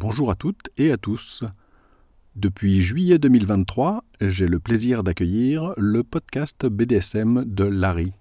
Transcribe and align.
Bonjour 0.00 0.30
à 0.30 0.36
toutes 0.36 0.70
et 0.76 0.92
à 0.92 0.96
tous. 0.96 1.42
Depuis 2.36 2.82
juillet 2.82 3.18
2023, 3.18 4.04
j'ai 4.20 4.46
le 4.46 4.60
plaisir 4.60 5.02
d'accueillir 5.02 5.72
le 5.76 6.04
podcast 6.04 6.66
BDSM 6.66 7.44
de 7.44 7.64
Larry. 7.64 8.12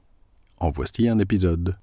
En 0.59 0.71
voici 0.71 1.07
un 1.07 1.19
épisode. 1.19 1.77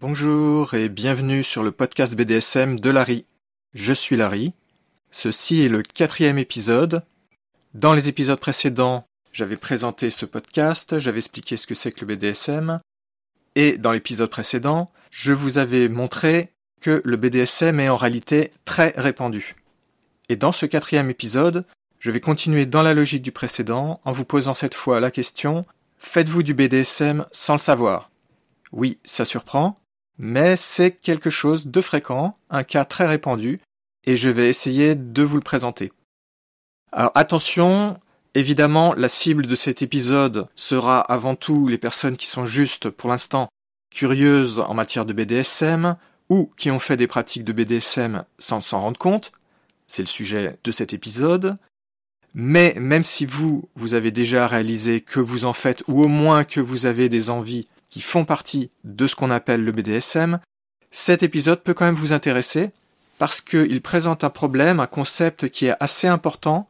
Bonjour 0.00 0.72
et 0.72 0.88
bienvenue 0.88 1.42
sur 1.42 1.62
le 1.62 1.70
podcast 1.70 2.16
BDSM 2.16 2.80
de 2.80 2.88
Larry. 2.88 3.26
Je 3.74 3.92
suis 3.92 4.16
Larry. 4.16 4.54
Ceci 5.10 5.60
est 5.60 5.68
le 5.68 5.82
quatrième 5.82 6.38
épisode. 6.38 7.02
Dans 7.74 7.92
les 7.92 8.08
épisodes 8.08 8.40
précédents, 8.40 9.04
j'avais 9.34 9.58
présenté 9.58 10.08
ce 10.08 10.24
podcast, 10.24 10.98
j'avais 10.98 11.18
expliqué 11.18 11.58
ce 11.58 11.66
que 11.66 11.74
c'est 11.74 11.92
que 11.92 12.06
le 12.06 12.16
BDSM, 12.16 12.80
et 13.54 13.78
dans 13.78 13.92
l'épisode 13.92 14.30
précédent, 14.30 14.86
je 15.10 15.32
vous 15.32 15.58
avais 15.58 15.88
montré 15.88 16.52
que 16.80 17.00
le 17.04 17.16
BDSM 17.16 17.80
est 17.80 17.88
en 17.88 17.96
réalité 17.96 18.52
très 18.64 18.92
répandu. 18.96 19.56
Et 20.28 20.36
dans 20.36 20.52
ce 20.52 20.66
quatrième 20.66 21.10
épisode, 21.10 21.64
je 21.98 22.10
vais 22.10 22.20
continuer 22.20 22.66
dans 22.66 22.82
la 22.82 22.94
logique 22.94 23.22
du 23.22 23.32
précédent 23.32 24.00
en 24.04 24.12
vous 24.12 24.24
posant 24.24 24.54
cette 24.54 24.74
fois 24.74 25.00
la 25.00 25.10
question 25.10 25.64
Faites-vous 25.98 26.42
du 26.42 26.52
BDSM 26.52 27.24
sans 27.32 27.54
le 27.54 27.60
savoir? 27.60 28.10
Oui, 28.72 28.98
ça 29.04 29.24
surprend, 29.24 29.74
mais 30.18 30.56
c'est 30.56 30.90
quelque 30.90 31.30
chose 31.30 31.66
de 31.66 31.80
fréquent, 31.80 32.36
un 32.50 32.62
cas 32.62 32.84
très 32.84 33.06
répandu, 33.06 33.60
et 34.04 34.16
je 34.16 34.28
vais 34.28 34.48
essayer 34.48 34.94
de 34.94 35.22
vous 35.22 35.36
le 35.36 35.42
présenter. 35.42 35.92
Alors 36.92 37.12
attention, 37.14 37.96
évidemment, 38.34 38.94
la 38.94 39.08
cible 39.08 39.46
de 39.46 39.54
cet 39.54 39.82
épisode 39.82 40.48
sera 40.56 41.00
avant 41.00 41.34
tout 41.34 41.66
les 41.66 41.78
personnes 41.78 42.16
qui 42.16 42.26
sont 42.26 42.46
juste, 42.46 42.90
pour 42.90 43.10
l'instant, 43.10 43.48
curieuses 43.90 44.60
en 44.60 44.74
matière 44.74 45.06
de 45.06 45.12
BDSM, 45.12 45.96
ou 46.28 46.50
qui 46.56 46.70
ont 46.70 46.78
fait 46.78 46.96
des 46.96 47.06
pratiques 47.06 47.44
de 47.44 47.52
BDSM 47.52 48.24
sans 48.38 48.60
s'en 48.60 48.80
rendre 48.80 48.98
compte. 48.98 49.32
C'est 49.86 50.02
le 50.02 50.08
sujet 50.08 50.58
de 50.64 50.72
cet 50.72 50.92
épisode. 50.92 51.56
Mais 52.34 52.74
même 52.78 53.04
si 53.04 53.26
vous, 53.26 53.68
vous 53.76 53.94
avez 53.94 54.10
déjà 54.10 54.48
réalisé 54.48 55.00
que 55.00 55.20
vous 55.20 55.44
en 55.44 55.52
faites, 55.52 55.84
ou 55.86 56.02
au 56.02 56.08
moins 56.08 56.42
que 56.44 56.60
vous 56.60 56.86
avez 56.86 57.08
des 57.08 57.30
envies 57.30 57.68
qui 57.90 58.00
font 58.00 58.24
partie 58.24 58.70
de 58.82 59.06
ce 59.06 59.14
qu'on 59.14 59.30
appelle 59.30 59.64
le 59.64 59.70
BDSM, 59.70 60.40
cet 60.90 61.22
épisode 61.22 61.62
peut 61.62 61.74
quand 61.74 61.84
même 61.84 61.94
vous 61.94 62.12
intéresser 62.12 62.70
parce 63.18 63.40
qu'il 63.40 63.80
présente 63.80 64.24
un 64.24 64.30
problème, 64.30 64.80
un 64.80 64.88
concept 64.88 65.48
qui 65.48 65.66
est 65.66 65.76
assez 65.78 66.08
important, 66.08 66.66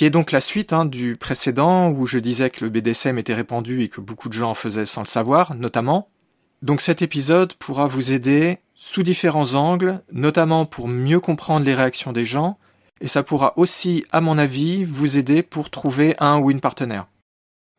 qui 0.00 0.06
est 0.06 0.08
donc 0.08 0.32
la 0.32 0.40
suite 0.40 0.72
hein, 0.72 0.86
du 0.86 1.14
précédent 1.14 1.90
où 1.90 2.06
je 2.06 2.18
disais 2.18 2.48
que 2.48 2.64
le 2.64 2.70
BDSM 2.70 3.18
était 3.18 3.34
répandu 3.34 3.82
et 3.82 3.90
que 3.90 4.00
beaucoup 4.00 4.30
de 4.30 4.32
gens 4.32 4.52
en 4.52 4.54
faisaient 4.54 4.86
sans 4.86 5.02
le 5.02 5.06
savoir, 5.06 5.54
notamment. 5.54 6.08
Donc 6.62 6.80
cet 6.80 7.02
épisode 7.02 7.52
pourra 7.52 7.86
vous 7.86 8.14
aider 8.14 8.60
sous 8.74 9.02
différents 9.02 9.56
angles, 9.56 10.00
notamment 10.10 10.64
pour 10.64 10.88
mieux 10.88 11.20
comprendre 11.20 11.66
les 11.66 11.74
réactions 11.74 12.12
des 12.12 12.24
gens, 12.24 12.56
et 13.02 13.08
ça 13.08 13.22
pourra 13.22 13.52
aussi, 13.58 14.06
à 14.10 14.22
mon 14.22 14.38
avis, 14.38 14.84
vous 14.84 15.18
aider 15.18 15.42
pour 15.42 15.68
trouver 15.68 16.16
un 16.18 16.38
ou 16.38 16.50
une 16.50 16.60
partenaire. 16.60 17.06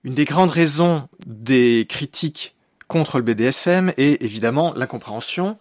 Une 0.03 0.13
des 0.13 0.25
grandes 0.25 0.51
raisons 0.51 1.09
des 1.25 1.87
critiques 1.89 2.55
contre 2.87 3.17
le 3.17 3.23
BDSM 3.23 3.93
est 3.97 4.21
évidemment 4.21 4.75
l'incompréhension. 4.75 5.57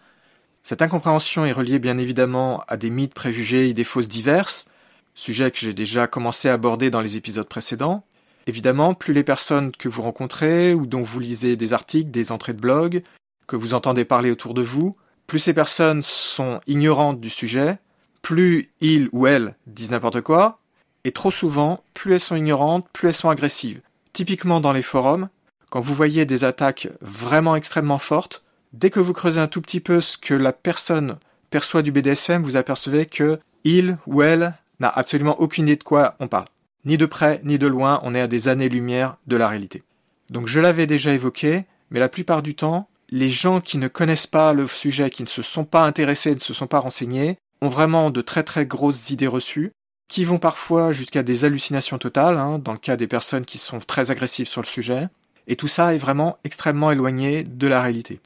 Cette 0.61 0.83
incompréhension 0.83 1.43
est 1.43 1.53
reliée 1.53 1.79
bien 1.79 1.97
évidemment 1.97 2.63
à 2.67 2.77
des 2.77 2.91
mythes, 2.91 3.15
préjugés 3.15 3.69
et 3.69 3.73
des 3.73 3.83
fausses 3.83 4.09
diverses, 4.09 4.67
sujet 5.13 5.51
que 5.51 5.59
j'ai 5.59 5.73
déjà 5.73 6.07
commencé 6.07 6.49
à 6.49 6.53
aborder 6.53 6.89
dans 6.89 7.01
les 7.01 7.17
épisodes 7.17 7.47
précédents. 7.47 8.03
Évidemment, 8.47 8.93
plus 8.93 9.13
les 9.13 9.23
personnes 9.23 9.71
que 9.71 9.89
vous 9.89 10.01
rencontrez 10.01 10.73
ou 10.73 10.87
dont 10.87 11.03
vous 11.03 11.19
lisez 11.19 11.55
des 11.55 11.73
articles, 11.73 12.11
des 12.11 12.31
entrées 12.31 12.53
de 12.53 12.61
blog, 12.61 13.03
que 13.47 13.55
vous 13.55 13.73
entendez 13.73 14.05
parler 14.05 14.31
autour 14.31 14.53
de 14.53 14.61
vous, 14.61 14.95
plus 15.27 15.39
ces 15.39 15.53
personnes 15.53 16.01
sont 16.01 16.59
ignorantes 16.67 17.19
du 17.19 17.29
sujet, 17.29 17.77
plus 18.21 18.71
ils 18.79 19.09
ou 19.11 19.27
elles 19.27 19.55
disent 19.67 19.91
n'importe 19.91 20.21
quoi, 20.21 20.59
et 21.03 21.11
trop 21.11 21.31
souvent, 21.31 21.83
plus 21.93 22.13
elles 22.13 22.19
sont 22.19 22.35
ignorantes, 22.35 22.87
plus 22.93 23.09
elles 23.09 23.13
sont 23.13 23.29
agressives. 23.29 23.81
Typiquement 24.13 24.59
dans 24.59 24.73
les 24.73 24.81
forums, 24.81 25.29
quand 25.69 25.79
vous 25.79 25.95
voyez 25.95 26.25
des 26.25 26.43
attaques 26.43 26.89
vraiment 27.01 27.55
extrêmement 27.55 27.97
fortes, 27.97 28.43
dès 28.73 28.89
que 28.89 28.99
vous 28.99 29.13
creusez 29.13 29.39
un 29.39 29.47
tout 29.47 29.61
petit 29.61 29.79
peu 29.79 30.01
ce 30.01 30.17
que 30.17 30.33
la 30.33 30.53
personne 30.53 31.17
perçoit 31.49 31.81
du 31.81 31.91
BDSM, 31.91 32.43
vous 32.43 32.57
apercevez 32.57 33.05
que 33.05 33.39
il 33.63 33.97
ou 34.07 34.21
elle 34.21 34.55
n'a 34.81 34.89
absolument 34.89 35.39
aucune 35.39 35.65
idée 35.67 35.77
de 35.77 35.83
quoi 35.83 36.15
on 36.19 36.27
parle. 36.27 36.45
Ni 36.83 36.97
de 36.97 37.05
près, 37.05 37.39
ni 37.43 37.57
de 37.57 37.67
loin, 37.67 38.01
on 38.03 38.13
est 38.13 38.21
à 38.21 38.27
des 38.27 38.47
années-lumière 38.47 39.15
de 39.27 39.37
la 39.37 39.47
réalité. 39.47 39.83
Donc 40.29 40.47
je 40.47 40.59
l'avais 40.59 40.87
déjà 40.87 41.13
évoqué, 41.13 41.65
mais 41.89 41.99
la 41.99 42.09
plupart 42.09 42.41
du 42.41 42.55
temps, 42.55 42.89
les 43.09 43.29
gens 43.29 43.61
qui 43.61 43.77
ne 43.77 43.87
connaissent 43.87 44.27
pas 44.27 44.53
le 44.53 44.67
sujet, 44.67 45.09
qui 45.09 45.23
ne 45.23 45.27
se 45.27 45.41
sont 45.41 45.65
pas 45.65 45.85
intéressés, 45.85 46.33
ne 46.33 46.39
se 46.39 46.53
sont 46.53 46.67
pas 46.67 46.79
renseignés, 46.79 47.37
ont 47.61 47.69
vraiment 47.69 48.09
de 48.09 48.21
très 48.21 48.43
très 48.43 48.65
grosses 48.65 49.11
idées 49.11 49.27
reçues, 49.27 49.71
qui 50.07 50.25
vont 50.25 50.39
parfois 50.39 50.91
jusqu'à 50.91 51.23
des 51.23 51.45
hallucinations 51.45 51.97
totales, 51.97 52.37
hein, 52.37 52.59
dans 52.59 52.73
le 52.73 52.77
cas 52.77 52.97
des 52.97 53.07
personnes 53.07 53.45
qui 53.45 53.57
sont 53.57 53.79
très 53.79 54.11
agressives 54.11 54.47
sur 54.47 54.61
le 54.61 54.67
sujet, 54.67 55.07
et 55.47 55.55
tout 55.55 55.67
ça 55.67 55.93
est 55.93 55.99
vraiment 55.99 56.37
extrêmement 56.43 56.91
éloigné 56.91 57.43
de 57.43 57.67
la 57.67 57.81
réalité. 57.81 58.19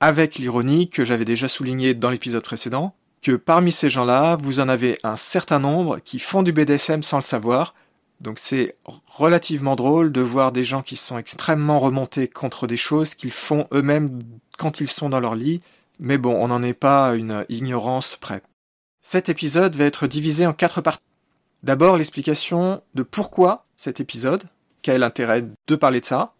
Avec 0.00 0.36
l'ironie 0.36 0.88
que 0.88 1.04
j'avais 1.04 1.24
déjà 1.24 1.48
souligné 1.48 1.92
dans 1.92 2.10
l'épisode 2.10 2.42
précédent, 2.42 2.94
que 3.22 3.32
parmi 3.32 3.72
ces 3.72 3.90
gens-là, 3.90 4.36
vous 4.36 4.60
en 4.60 4.68
avez 4.68 4.98
un 5.02 5.16
certain 5.16 5.58
nombre 5.58 5.98
qui 6.00 6.18
font 6.18 6.42
du 6.42 6.52
BDSM 6.52 7.02
sans 7.02 7.18
le 7.18 7.22
savoir, 7.22 7.74
donc 8.20 8.38
c'est 8.38 8.76
relativement 9.06 9.76
drôle 9.76 10.10
de 10.10 10.20
voir 10.20 10.50
des 10.50 10.64
gens 10.64 10.82
qui 10.82 10.96
sont 10.96 11.18
extrêmement 11.18 11.78
remontés 11.78 12.26
contre 12.26 12.66
des 12.66 12.76
choses 12.76 13.14
qu'ils 13.14 13.30
font 13.30 13.68
eux-mêmes 13.72 14.18
quand 14.56 14.80
ils 14.80 14.88
sont 14.88 15.08
dans 15.08 15.20
leur 15.20 15.36
lit, 15.36 15.60
mais 16.00 16.18
bon, 16.18 16.34
on 16.34 16.48
n'en 16.48 16.62
est 16.62 16.74
pas 16.74 17.10
à 17.10 17.14
une 17.14 17.44
ignorance 17.48 18.16
près. 18.16 18.42
Cet 19.00 19.28
épisode 19.28 19.76
va 19.76 19.84
être 19.84 20.06
divisé 20.06 20.46
en 20.46 20.52
quatre 20.52 20.80
parties. 20.80 21.02
D'abord 21.62 21.96
l'explication 21.96 22.82
de 22.94 23.02
pourquoi 23.02 23.66
cet 23.76 24.00
épisode, 24.00 24.44
quel 24.82 25.02
intérêt 25.02 25.44
de 25.66 25.76
parler 25.76 26.00
de 26.00 26.04
ça. 26.04 26.34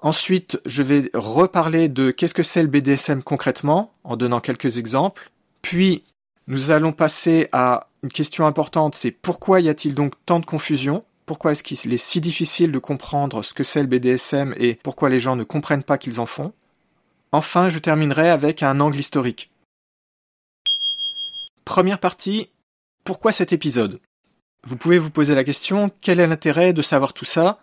Ensuite, 0.00 0.60
je 0.66 0.82
vais 0.82 1.10
reparler 1.14 1.88
de 1.88 2.10
qu'est-ce 2.10 2.34
que 2.34 2.42
c'est 2.42 2.62
le 2.62 2.68
BDSM 2.68 3.22
concrètement, 3.22 3.92
en 4.04 4.16
donnant 4.16 4.40
quelques 4.40 4.78
exemples. 4.78 5.30
Puis, 5.62 6.02
nous 6.46 6.70
allons 6.70 6.92
passer 6.92 7.48
à 7.52 7.88
une 8.02 8.10
question 8.10 8.46
importante, 8.46 8.94
c'est 8.94 9.10
pourquoi 9.10 9.60
y 9.60 9.68
a-t-il 9.68 9.94
donc 9.94 10.14
tant 10.26 10.40
de 10.40 10.46
confusion? 10.46 11.04
Pourquoi 11.24 11.52
est-ce 11.52 11.62
qu'il 11.62 11.92
est 11.92 11.96
si 11.96 12.20
difficile 12.20 12.72
de 12.72 12.78
comprendre 12.78 13.42
ce 13.42 13.54
que 13.54 13.64
c'est 13.64 13.80
le 13.80 13.86
BDSM 13.86 14.54
et 14.58 14.74
pourquoi 14.82 15.08
les 15.08 15.20
gens 15.20 15.36
ne 15.36 15.44
comprennent 15.44 15.84
pas 15.84 15.98
qu'ils 15.98 16.20
en 16.20 16.26
font? 16.26 16.52
Enfin, 17.30 17.68
je 17.70 17.78
terminerai 17.78 18.28
avec 18.28 18.62
un 18.62 18.80
angle 18.80 18.98
historique. 18.98 19.50
Première 21.64 22.00
partie, 22.00 22.50
pourquoi 23.04 23.32
cet 23.32 23.52
épisode? 23.52 24.00
Vous 24.66 24.76
pouvez 24.76 24.98
vous 24.98 25.10
poser 25.10 25.34
la 25.34 25.44
question, 25.44 25.90
quel 26.00 26.20
est 26.20 26.26
l'intérêt 26.26 26.72
de 26.72 26.82
savoir 26.82 27.12
tout 27.12 27.24
ça? 27.24 27.60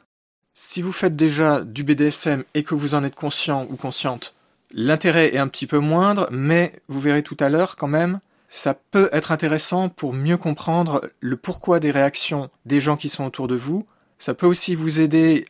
Si 0.53 0.81
vous 0.81 0.91
faites 0.91 1.15
déjà 1.15 1.61
du 1.61 1.83
BDSM 1.83 2.43
et 2.53 2.63
que 2.63 2.75
vous 2.75 2.95
en 2.95 3.03
êtes 3.03 3.15
conscient 3.15 3.67
ou 3.69 3.75
consciente, 3.75 4.33
l'intérêt 4.71 5.33
est 5.33 5.37
un 5.37 5.47
petit 5.47 5.67
peu 5.67 5.79
moindre, 5.79 6.27
mais 6.31 6.73
vous 6.87 6.99
verrez 6.99 7.23
tout 7.23 7.37
à 7.39 7.49
l'heure 7.49 7.75
quand 7.75 7.87
même, 7.87 8.19
ça 8.49 8.73
peut 8.73 9.09
être 9.13 9.31
intéressant 9.31 9.89
pour 9.89 10.11
mieux 10.11 10.37
comprendre 10.37 11.01
le 11.19 11.37
pourquoi 11.37 11.79
des 11.79 11.91
réactions 11.91 12.49
des 12.65 12.79
gens 12.79 12.97
qui 12.97 13.07
sont 13.07 13.23
autour 13.23 13.47
de 13.47 13.55
vous. 13.55 13.85
Ça 14.17 14.33
peut 14.33 14.47
aussi 14.47 14.73
vous 14.75 14.99
aider 15.01 15.45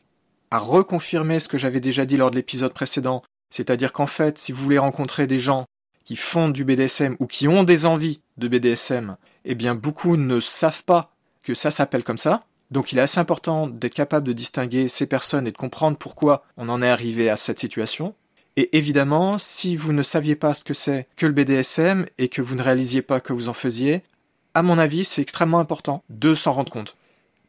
à 0.51 0.59
reconfirmer 0.59 1.39
ce 1.39 1.47
que 1.47 1.57
j'avais 1.57 1.79
déjà 1.79 2.05
dit 2.05 2.17
lors 2.17 2.29
de 2.29 2.35
l'épisode 2.35 2.73
précédent, 2.73 3.23
c'est-à-dire 3.49 3.93
qu'en 3.93 4.05
fait, 4.05 4.37
si 4.37 4.51
vous 4.51 4.61
voulez 4.61 4.77
rencontrer 4.77 5.27
des 5.27 5.39
gens 5.39 5.65
qui 6.03 6.17
font 6.17 6.49
du 6.49 6.65
BDSM 6.65 7.15
ou 7.19 7.27
qui 7.27 7.47
ont 7.47 7.63
des 7.63 7.85
envies 7.85 8.19
de 8.37 8.47
BDSM, 8.47 9.15
eh 9.45 9.55
bien 9.55 9.75
beaucoup 9.75 10.17
ne 10.17 10.39
savent 10.39 10.83
pas 10.83 11.15
que 11.41 11.53
ça 11.53 11.71
s'appelle 11.71 12.03
comme 12.03 12.17
ça. 12.17 12.43
Donc 12.69 12.91
il 12.91 12.99
est 12.99 13.03
assez 13.03 13.19
important 13.19 13.67
d'être 13.67 13.93
capable 13.93 14.27
de 14.27 14.33
distinguer 14.33 14.89
ces 14.89 15.05
personnes 15.05 15.47
et 15.47 15.51
de 15.51 15.57
comprendre 15.57 15.97
pourquoi 15.97 16.43
on 16.57 16.67
en 16.67 16.81
est 16.81 16.89
arrivé 16.89 17.29
à 17.29 17.37
cette 17.37 17.59
situation. 17.59 18.13
Et 18.55 18.77
évidemment, 18.77 19.37
si 19.37 19.75
vous 19.75 19.93
ne 19.93 20.03
saviez 20.03 20.35
pas 20.35 20.53
ce 20.53 20.63
que 20.63 20.73
c'est 20.73 21.07
que 21.15 21.25
le 21.25 21.31
BDSM 21.31 22.05
et 22.17 22.27
que 22.27 22.41
vous 22.41 22.55
ne 22.55 22.61
réalisiez 22.61 23.01
pas 23.01 23.19
que 23.19 23.33
vous 23.33 23.49
en 23.49 23.53
faisiez, 23.53 24.03
à 24.53 24.63
mon 24.63 24.77
avis, 24.77 25.05
c'est 25.05 25.21
extrêmement 25.21 25.59
important 25.59 26.03
de 26.09 26.33
s'en 26.33 26.51
rendre 26.51 26.71
compte. 26.71 26.95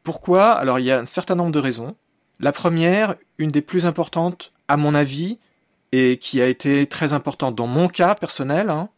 Pourquoi? 0.03 0.53
Alors 0.53 0.79
il 0.79 0.85
y 0.85 0.91
a 0.91 0.99
un 0.99 1.07
certain 1.07 1.35
nombre 1.35 1.53
de 1.53 1.59
raisons. 1.59 1.97
La 2.39 2.53
première, 2.53 3.17
une 3.39 3.51
des 3.51 3.61
plus 3.61 3.87
importantes, 3.87 4.53
à 4.69 4.77
mon 4.77 4.95
avis, 4.95 5.39
et 5.93 6.19
qui 6.19 6.41
a 6.41 6.47
été 6.47 6.87
très 6.87 7.13
importante 7.13 7.55
dans 7.55 7.67
mon 7.67 7.89
cas 7.89 8.15
personnel, 8.15 8.71
hein, 8.71 8.89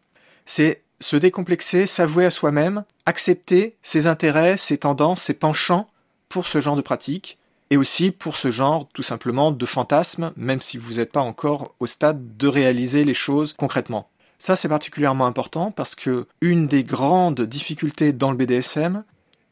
c'est 0.46 0.82
se 1.00 1.16
décomplexer, 1.16 1.86
s'avouer 1.86 2.26
à 2.26 2.30
soi-même, 2.30 2.84
accepter 3.06 3.76
ses 3.82 4.06
intérêts, 4.06 4.56
ses 4.56 4.78
tendances, 4.78 5.22
ses 5.22 5.34
penchants 5.34 5.88
pour 6.28 6.46
ce 6.46 6.60
genre 6.60 6.76
de 6.76 6.82
pratique, 6.82 7.38
et 7.72 7.76
aussi 7.76 8.10
pour 8.10 8.36
ce 8.36 8.50
genre 8.50 8.86
tout 8.92 9.02
simplement 9.02 9.50
de 9.50 9.66
fantasme, 9.66 10.32
même 10.36 10.60
si 10.60 10.76
vous 10.76 10.94
n'êtes 10.94 11.10
pas 11.10 11.22
encore 11.22 11.74
au 11.80 11.86
stade 11.86 12.36
de 12.36 12.46
réaliser 12.46 13.04
les 13.04 13.14
choses 13.14 13.54
concrètement. 13.54 14.10
Ça 14.38 14.56
c'est 14.56 14.68
particulièrement 14.68 15.26
important 15.26 15.70
parce 15.70 15.94
que 15.94 16.26
une 16.40 16.66
des 16.66 16.84
grandes 16.84 17.40
difficultés 17.40 18.12
dans 18.12 18.30
le 18.30 18.36
BDSM, 18.36 19.04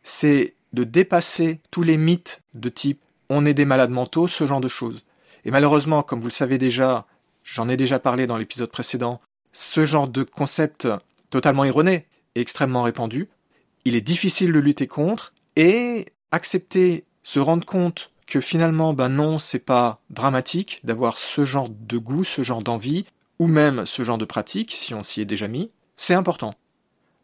c'est 0.02 0.54
de 0.72 0.84
dépasser 0.84 1.60
tous 1.70 1.82
les 1.82 1.96
mythes 1.96 2.42
de 2.54 2.68
type 2.68 3.00
on 3.30 3.46
est 3.46 3.54
des 3.54 3.64
malades 3.64 3.90
mentaux, 3.90 4.26
ce 4.26 4.46
genre 4.46 4.60
de 4.60 4.68
choses. 4.68 5.04
Et 5.44 5.50
malheureusement, 5.50 6.02
comme 6.02 6.20
vous 6.20 6.26
le 6.26 6.32
savez 6.32 6.58
déjà, 6.58 7.06
J'en 7.42 7.68
ai 7.68 7.76
déjà 7.76 7.98
parlé 7.98 8.26
dans 8.26 8.36
l'épisode 8.36 8.70
précédent. 8.70 9.20
ce 9.52 9.84
genre 9.84 10.06
de 10.06 10.22
concept 10.22 10.86
totalement 11.30 11.64
erroné 11.64 12.06
et 12.36 12.40
extrêmement 12.40 12.84
répandu, 12.84 13.28
il 13.84 13.96
est 13.96 14.00
difficile 14.00 14.52
de 14.52 14.58
lutter 14.60 14.86
contre 14.86 15.32
et 15.56 16.06
accepter, 16.30 17.04
se 17.22 17.38
rendre 17.38 17.66
compte 17.66 18.10
que 18.26 18.40
finalement, 18.40 18.94
ben 18.94 19.08
non, 19.08 19.38
c'est 19.38 19.58
pas 19.58 19.98
dramatique 20.08 20.80
d'avoir 20.84 21.18
ce 21.18 21.44
genre 21.44 21.68
de 21.68 21.98
goût, 21.98 22.24
ce 22.24 22.42
genre 22.42 22.62
d'envie, 22.62 23.04
ou 23.38 23.46
même 23.46 23.86
ce 23.86 24.02
genre 24.02 24.18
de 24.18 24.24
pratique, 24.24 24.72
si 24.72 24.94
on 24.94 25.02
s'y 25.02 25.20
est 25.20 25.26
déjà 25.26 25.48
mis, 25.48 25.70
c'est 25.96 26.14
important. 26.14 26.50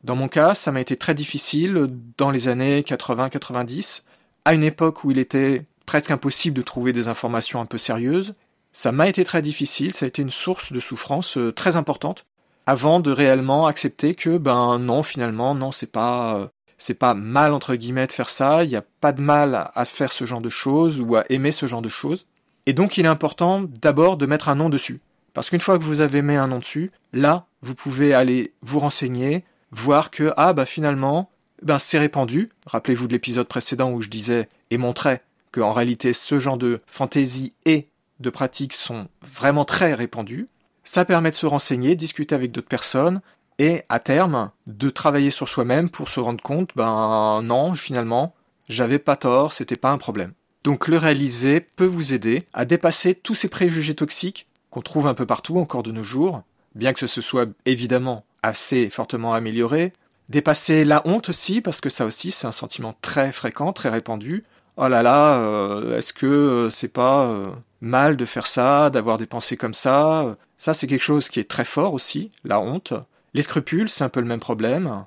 Dans 0.03 0.17
mon 0.17 0.29
cas, 0.29 0.55
ça 0.55 0.73
m'a 0.73 0.81
été 0.81 0.97
très 0.97 1.15
difficile 1.15 1.89
dans 2.17 2.31
les 2.31 2.49
années 2.49 2.83
80-90, 2.83 4.03
à 4.45 4.55
une 4.55 4.65
époque 4.65 5.05
où 5.05 5.11
il 5.11 5.19
était 5.19 5.65
presque 5.87 6.11
impossible 6.11 6.57
de 6.57 6.63
trouver 6.63 6.93
des 6.93 7.09
informations 7.09 7.61
un 7.61 7.67
peu 7.67 7.79
sérieuses. 7.79 8.35
Ça 8.73 8.93
m'a 8.93 9.09
été 9.09 9.25
très 9.25 9.43
difficile, 9.43 9.95
ça 9.95 10.05
a 10.05 10.09
été 10.09 10.23
une 10.23 10.31
source 10.31 10.73
de 10.73 10.81
souffrance 10.81 11.39
euh, 11.39 11.53
très 11.53 11.77
importante, 11.77 12.27
avant 12.67 13.01
de 13.01 13.11
réellement 13.11 13.67
accepter 13.67 14.15
que, 14.15 14.39
ben 14.39 14.79
non, 14.79 15.03
finalement, 15.03 15.55
non, 15.55 15.73
c'est 15.73 15.91
pas, 15.91 16.37
euh, 16.37 16.47
c'est 16.79 16.95
pas 16.95 17.15
mal 17.15 17.53
entre 17.53 17.75
guillemets 17.75 18.07
de 18.07 18.13
faire 18.13 18.31
ça, 18.31 18.65
il 18.65 18.71
n'y 18.71 18.77
a 18.77 18.85
pas 19.01 19.13
de 19.13 19.23
mal 19.23 19.71
à 19.75 19.85
faire 19.85 20.13
ce 20.13 20.25
genre 20.25 20.41
de 20.41 20.49
choses 20.49 21.01
ou 21.01 21.17
à 21.17 21.25
aimer 21.31 21.53
ce 21.53 21.67
genre 21.67 21.83
de 21.83 21.89
choses. 21.89 22.27
Et 22.67 22.73
donc 22.73 22.99
il 22.99 23.05
est 23.05 23.09
important 23.09 23.63
d'abord 23.81 24.17
de 24.17 24.27
mettre 24.27 24.49
un 24.49 24.57
nom 24.57 24.69
dessus. 24.69 25.01
Parce 25.35 25.51
qu'une 25.51 25.61
fois 25.61 25.79
que 25.79 25.85
vous 25.85 26.01
avez 26.01 26.23
mis 26.23 26.35
un 26.35 26.49
nom 26.49 26.59
dessus, 26.59 26.91
là, 27.13 27.47
vous 27.61 27.75
pouvez 27.75 28.15
aller 28.15 28.55
vous 28.63 28.79
renseigner, 28.79 29.45
voir 29.71 30.11
que, 30.11 30.33
ah 30.37 30.53
bah 30.53 30.65
finalement, 30.65 31.31
ben 31.63 31.79
c'est 31.79 31.99
répandu. 31.99 32.51
Rappelez-vous 32.67 33.07
de 33.07 33.13
l'épisode 33.13 33.47
précédent 33.47 33.93
où 33.93 34.01
je 34.01 34.09
disais 34.09 34.49
et 34.71 34.79
montrais 34.79 35.23
que 35.53 35.61
en 35.61 35.73
réalité 35.73 36.13
ce 36.13 36.41
genre 36.41 36.59
de 36.59 36.81
fantaisie 36.87 37.53
et 37.65 37.89
de 38.21 38.31
pratiques 38.31 38.73
sont 38.73 39.09
vraiment 39.23 39.65
très 39.65 39.95
répandus. 39.95 40.49
Ça 40.85 41.05
permet 41.05 41.31
de 41.31 41.37
se 41.37 41.47
renseigner, 41.47 41.97
discuter 41.97 42.35
avec 42.35 42.53
d'autres 42.53 42.69
personnes, 42.69 43.21
et 43.59 43.83
à 43.89 43.99
terme 43.99 44.51
de 44.67 44.91
travailler 44.91 45.31
sur 45.31 45.49
soi-même 45.49 45.89
pour 45.89 46.09
se 46.09 46.21
rendre 46.21 46.43
compte 46.43 46.71
ben 46.77 47.41
non 47.43 47.75
finalement 47.75 48.35
j'avais 48.69 48.99
pas 48.99 49.17
tort 49.17 49.53
c'était 49.53 49.77
pas 49.77 49.91
un 49.91 49.99
problème. 49.99 50.33
Donc 50.65 50.89
le 50.89 50.99
réaliser 50.99 51.61
peut 51.61 51.87
vous 51.87 52.13
aider 52.13 52.43
à 52.53 52.65
dépasser 52.65 53.15
tous 53.15 53.35
ces 53.35 53.49
préjugés 53.49 53.95
toxiques 53.95 54.47
qu'on 54.71 54.83
trouve 54.83 55.07
un 55.07 55.15
peu 55.15 55.27
partout 55.27 55.59
encore 55.59 55.83
de 55.83 55.93
nos 55.93 56.03
jours. 56.03 56.43
Bien 56.75 56.93
que 56.93 57.07
ce 57.07 57.21
soit 57.21 57.49
évidemment 57.65 58.25
assez 58.43 58.91
fortement 58.91 59.33
amélioré 59.33 59.93
dépasser 60.29 60.85
la 60.85 61.07
honte 61.07 61.29
aussi 61.29 61.61
parce 61.61 61.81
que 61.81 61.89
ça 61.91 62.05
aussi 62.05 62.31
c'est 62.31 62.47
un 62.47 62.53
sentiment 62.53 62.95
très 63.01 63.33
fréquent 63.33 63.73
très 63.73 63.89
répandu. 63.89 64.45
Oh 64.77 64.89
là 64.89 65.03
là 65.03 65.39
euh, 65.39 65.97
est-ce 65.97 66.13
que 66.13 66.27
euh, 66.27 66.71
c'est 66.71 66.89
pas 66.89 67.27
euh, 67.29 67.45
mal 67.81 68.17
de 68.17 68.25
faire 68.25 68.47
ça 68.47 68.91
d'avoir 68.91 69.19
des 69.19 69.27
pensées 69.27 69.57
comme 69.57 69.75
ça? 69.75 70.37
Ça 70.59 70.75
c'est 70.75 70.87
quelque 70.87 71.03
chose 71.03 71.29
qui 71.29 71.41
est 71.41 71.49
très 71.49 71.65
fort 71.65 71.95
aussi 71.95 72.31
la 72.45 72.61
honte 72.61 72.95
les 73.37 73.43
scrupules, 73.43 73.91
c'est 73.91 74.03
un 74.03 74.09
peu 74.09 74.21
le 74.21 74.27
même 74.27 74.41
problème. 74.41 75.05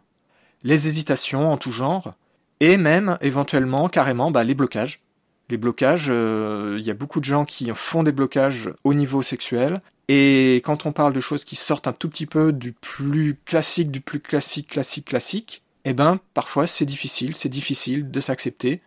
Les 0.62 0.88
hésitations 0.88 1.52
en 1.52 1.58
tout 1.58 1.72
genre. 1.72 2.14
Et 2.60 2.78
même, 2.78 3.18
éventuellement, 3.22 3.90
carrément, 3.90 4.30
bah, 4.30 4.44
les 4.44 4.54
blocages. 4.54 5.02
Les 5.50 5.58
blocages, 5.58 6.10
euh, 6.12 6.78
il 6.80 6.86
y 6.86 6.92
a 6.92 6.94
beaucoup 6.94 7.20
de 7.22 7.26
gens 7.26 7.44
qui 7.44 7.72
font 7.74 8.04
des 8.04 8.12
blocages 8.12 8.70
au 8.84 8.94
niveau 8.94 9.24
sexuel. 9.24 9.82
Et 10.10 10.58
quand 10.64 10.86
on 10.86 10.92
parle 10.92 11.12
de 11.12 11.20
choses 11.20 11.44
qui 11.44 11.56
sortent 11.56 11.88
un 11.88 11.92
tout 11.92 12.08
petit 12.08 12.28
peu 12.28 12.54
du 12.54 12.72
plus 12.72 13.36
classique, 13.46 13.90
du 13.90 14.00
plus 14.00 14.20
classique, 14.20 14.68
classique, 14.68 15.06
classique, 15.06 15.64
eh 15.86 15.94
ben, 15.94 16.20
parfois 16.36 16.68
c'est 16.68 16.86
difficile, 16.86 17.34
c'est 17.34 17.50
difficile 17.50 18.12
de 18.12 18.20
s'accepter. 18.20 18.80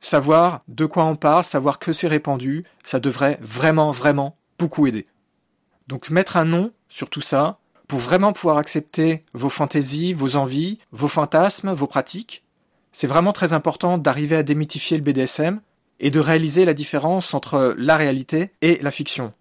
Savoir 0.00 0.62
de 0.68 0.86
quoi 0.86 1.06
on 1.06 1.16
parle, 1.16 1.42
savoir 1.42 1.80
que 1.80 1.92
c'est 1.92 2.06
répandu, 2.06 2.64
ça 2.84 3.00
devrait 3.00 3.38
vraiment, 3.40 3.90
vraiment 3.90 4.36
beaucoup 4.60 4.86
aider. 4.86 5.06
Donc 5.88 6.08
mettre 6.10 6.36
un 6.36 6.44
nom 6.44 6.70
sur 6.88 7.10
tout 7.10 7.20
ça, 7.20 7.58
pour 7.88 7.98
vraiment 7.98 8.32
pouvoir 8.32 8.58
accepter 8.58 9.22
vos 9.32 9.48
fantaisies, 9.48 10.12
vos 10.12 10.36
envies, 10.36 10.78
vos 10.92 11.08
fantasmes, 11.08 11.72
vos 11.72 11.86
pratiques. 11.86 12.42
C'est 12.92 13.06
vraiment 13.06 13.32
très 13.32 13.52
important 13.52 13.98
d'arriver 13.98 14.36
à 14.36 14.42
démythifier 14.42 14.96
le 14.96 15.02
BDSM 15.02 15.60
et 16.00 16.10
de 16.10 16.20
réaliser 16.20 16.64
la 16.64 16.74
différence 16.74 17.34
entre 17.34 17.74
la 17.78 17.96
réalité 17.96 18.50
et 18.62 18.78
la 18.82 18.90
fiction. 18.90 19.32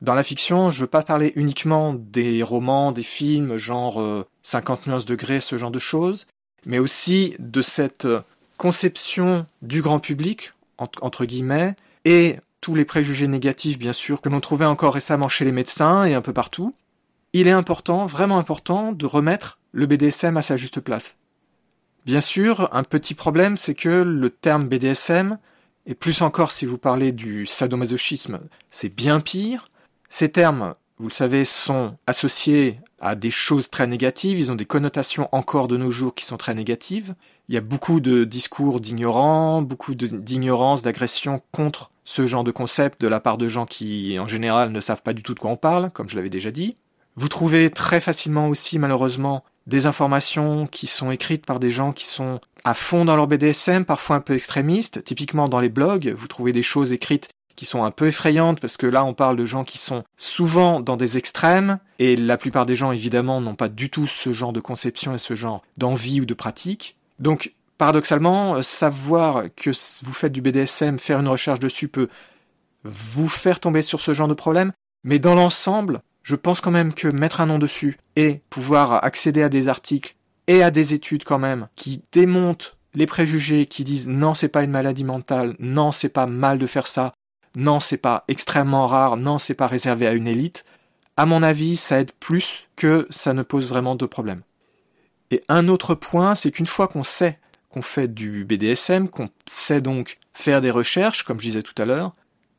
Dans 0.00 0.14
la 0.14 0.24
fiction, 0.24 0.70
je 0.70 0.80
veux 0.80 0.88
pas 0.88 1.02
parler 1.02 1.32
uniquement 1.36 1.94
des 1.94 2.42
romans, 2.42 2.90
des 2.90 3.04
films, 3.04 3.56
genre 3.56 4.02
50 4.42 4.80
euh, 4.80 4.90
nuances 4.90 5.04
degrés, 5.04 5.38
ce 5.38 5.56
genre 5.56 5.70
de 5.70 5.78
choses, 5.78 6.26
mais 6.66 6.80
aussi 6.80 7.36
de 7.38 7.62
cette 7.62 8.08
conception 8.56 9.46
du 9.62 9.80
grand 9.80 10.00
public, 10.00 10.52
entre 10.78 11.24
guillemets, 11.24 11.76
et 12.04 12.36
tous 12.60 12.74
les 12.74 12.84
préjugés 12.84 13.28
négatifs, 13.28 13.78
bien 13.78 13.92
sûr, 13.92 14.20
que 14.20 14.28
l'on 14.28 14.40
trouvait 14.40 14.64
encore 14.64 14.94
récemment 14.94 15.28
chez 15.28 15.44
les 15.44 15.52
médecins 15.52 16.04
et 16.04 16.14
un 16.14 16.20
peu 16.20 16.32
partout, 16.32 16.74
il 17.32 17.48
est 17.48 17.52
important, 17.52 18.06
vraiment 18.06 18.38
important, 18.38 18.92
de 18.92 19.06
remettre 19.06 19.58
le 19.72 19.86
BDSM 19.86 20.36
à 20.36 20.42
sa 20.42 20.56
juste 20.56 20.80
place. 20.80 21.16
Bien 22.04 22.20
sûr, 22.20 22.68
un 22.72 22.82
petit 22.82 23.14
problème, 23.14 23.56
c'est 23.56 23.74
que 23.74 23.88
le 23.88 24.28
terme 24.30 24.64
BDSM, 24.64 25.38
et 25.86 25.94
plus 25.94 26.20
encore 26.22 26.52
si 26.52 26.66
vous 26.66 26.78
parlez 26.78 27.12
du 27.12 27.46
sadomasochisme, 27.46 28.40
c'est 28.68 28.88
bien 28.88 29.20
pire. 29.20 29.68
Ces 30.08 30.30
termes, 30.30 30.74
vous 30.98 31.08
le 31.08 31.12
savez, 31.12 31.44
sont 31.44 31.96
associés 32.06 32.80
à 33.00 33.14
des 33.14 33.30
choses 33.30 33.70
très 33.70 33.86
négatives, 33.86 34.38
ils 34.38 34.52
ont 34.52 34.56
des 34.56 34.66
connotations 34.66 35.28
encore 35.32 35.68
de 35.68 35.76
nos 35.76 35.90
jours 35.90 36.14
qui 36.14 36.24
sont 36.24 36.36
très 36.36 36.54
négatives. 36.54 37.14
Il 37.48 37.54
y 37.54 37.58
a 37.58 37.62
beaucoup 37.62 38.00
de 38.00 38.24
discours 38.24 38.80
d'ignorants, 38.80 39.62
beaucoup 39.62 39.94
d'ignorance, 39.94 40.82
d'agression 40.82 41.40
contre 41.50 41.90
ce 42.04 42.26
genre 42.26 42.44
de 42.44 42.50
concept 42.50 43.00
de 43.00 43.08
la 43.08 43.20
part 43.20 43.38
de 43.38 43.48
gens 43.48 43.66
qui, 43.66 44.18
en 44.18 44.26
général, 44.26 44.70
ne 44.70 44.80
savent 44.80 45.02
pas 45.02 45.12
du 45.12 45.22
tout 45.22 45.34
de 45.34 45.40
quoi 45.40 45.50
on 45.50 45.56
parle, 45.56 45.90
comme 45.90 46.08
je 46.08 46.16
l'avais 46.16 46.30
déjà 46.30 46.50
dit. 46.50 46.76
Vous 47.16 47.28
trouvez 47.28 47.70
très 47.70 48.00
facilement 48.00 48.48
aussi, 48.48 48.78
malheureusement, 48.78 49.44
des 49.66 49.86
informations 49.86 50.66
qui 50.66 50.86
sont 50.86 51.10
écrites 51.10 51.46
par 51.46 51.60
des 51.60 51.70
gens 51.70 51.92
qui 51.92 52.06
sont 52.06 52.40
à 52.64 52.74
fond 52.74 53.04
dans 53.04 53.16
leur 53.16 53.26
BDSM, 53.26 53.84
parfois 53.84 54.16
un 54.16 54.20
peu 54.20 54.34
extrémistes. 54.34 55.04
Typiquement 55.04 55.48
dans 55.48 55.60
les 55.60 55.68
blogs, 55.68 56.14
vous 56.16 56.28
trouvez 56.28 56.52
des 56.52 56.62
choses 56.62 56.92
écrites 56.92 57.28
qui 57.54 57.66
sont 57.66 57.84
un 57.84 57.90
peu 57.90 58.06
effrayantes 58.06 58.60
parce 58.60 58.78
que 58.78 58.86
là 58.86 59.04
on 59.04 59.12
parle 59.12 59.36
de 59.36 59.44
gens 59.44 59.62
qui 59.62 59.76
sont 59.76 60.04
souvent 60.16 60.80
dans 60.80 60.96
des 60.96 61.18
extrêmes 61.18 61.78
et 61.98 62.16
la 62.16 62.38
plupart 62.38 62.64
des 62.64 62.76
gens 62.76 62.92
évidemment 62.92 63.42
n'ont 63.42 63.54
pas 63.54 63.68
du 63.68 63.90
tout 63.90 64.06
ce 64.06 64.32
genre 64.32 64.54
de 64.54 64.60
conception 64.60 65.14
et 65.14 65.18
ce 65.18 65.34
genre 65.34 65.62
d'envie 65.76 66.22
ou 66.22 66.24
de 66.24 66.34
pratique. 66.34 66.96
Donc 67.18 67.52
paradoxalement, 67.76 68.62
savoir 68.62 69.44
que 69.54 69.70
vous 70.02 70.12
faites 70.12 70.32
du 70.32 70.40
BDSM, 70.40 70.98
faire 70.98 71.20
une 71.20 71.28
recherche 71.28 71.58
dessus 71.58 71.88
peut 71.88 72.08
vous 72.84 73.28
faire 73.28 73.60
tomber 73.60 73.82
sur 73.82 74.00
ce 74.00 74.14
genre 74.14 74.28
de 74.28 74.34
problème, 74.34 74.72
mais 75.04 75.18
dans 75.18 75.34
l'ensemble, 75.34 76.00
je 76.22 76.36
pense 76.36 76.60
quand 76.60 76.70
même 76.70 76.94
que 76.94 77.08
mettre 77.08 77.40
un 77.40 77.46
nom 77.46 77.58
dessus 77.58 77.98
et 78.16 78.40
pouvoir 78.50 79.04
accéder 79.04 79.42
à 79.42 79.48
des 79.48 79.68
articles 79.68 80.16
et 80.46 80.62
à 80.62 80.70
des 80.70 80.94
études 80.94 81.24
quand 81.24 81.38
même 81.38 81.68
qui 81.76 82.02
démontent 82.12 82.76
les 82.94 83.06
préjugés, 83.06 83.66
qui 83.66 83.84
disent 83.84 84.08
non 84.08 84.34
c'est 84.34 84.48
pas 84.48 84.64
une 84.64 84.70
maladie 84.70 85.04
mentale, 85.04 85.54
non 85.58 85.92
c'est 85.92 86.08
pas 86.08 86.26
mal 86.26 86.58
de 86.58 86.66
faire 86.66 86.86
ça, 86.86 87.12
non 87.56 87.80
c'est 87.80 87.96
pas 87.96 88.24
extrêmement 88.28 88.86
rare, 88.86 89.16
non 89.16 89.38
c'est 89.38 89.54
pas 89.54 89.66
réservé 89.66 90.06
à 90.06 90.12
une 90.12 90.28
élite, 90.28 90.64
à 91.16 91.26
mon 91.26 91.42
avis 91.42 91.76
ça 91.76 92.00
aide 92.00 92.12
plus 92.12 92.68
que 92.76 93.06
ça 93.10 93.32
ne 93.32 93.42
pose 93.42 93.68
vraiment 93.68 93.94
de 93.94 94.06
problème. 94.06 94.42
Et 95.30 95.42
un 95.48 95.68
autre 95.68 95.94
point, 95.94 96.34
c'est 96.34 96.50
qu'une 96.50 96.66
fois 96.66 96.88
qu'on 96.88 97.02
sait 97.02 97.38
qu'on 97.70 97.82
fait 97.82 98.08
du 98.08 98.44
BDSM, 98.44 99.08
qu'on 99.08 99.30
sait 99.46 99.80
donc 99.80 100.18
faire 100.34 100.60
des 100.60 100.70
recherches, 100.70 101.24
comme 101.24 101.38
je 101.38 101.44
disais 101.46 101.62
tout 101.62 101.80
à 101.80 101.86
l'heure, 101.86 102.12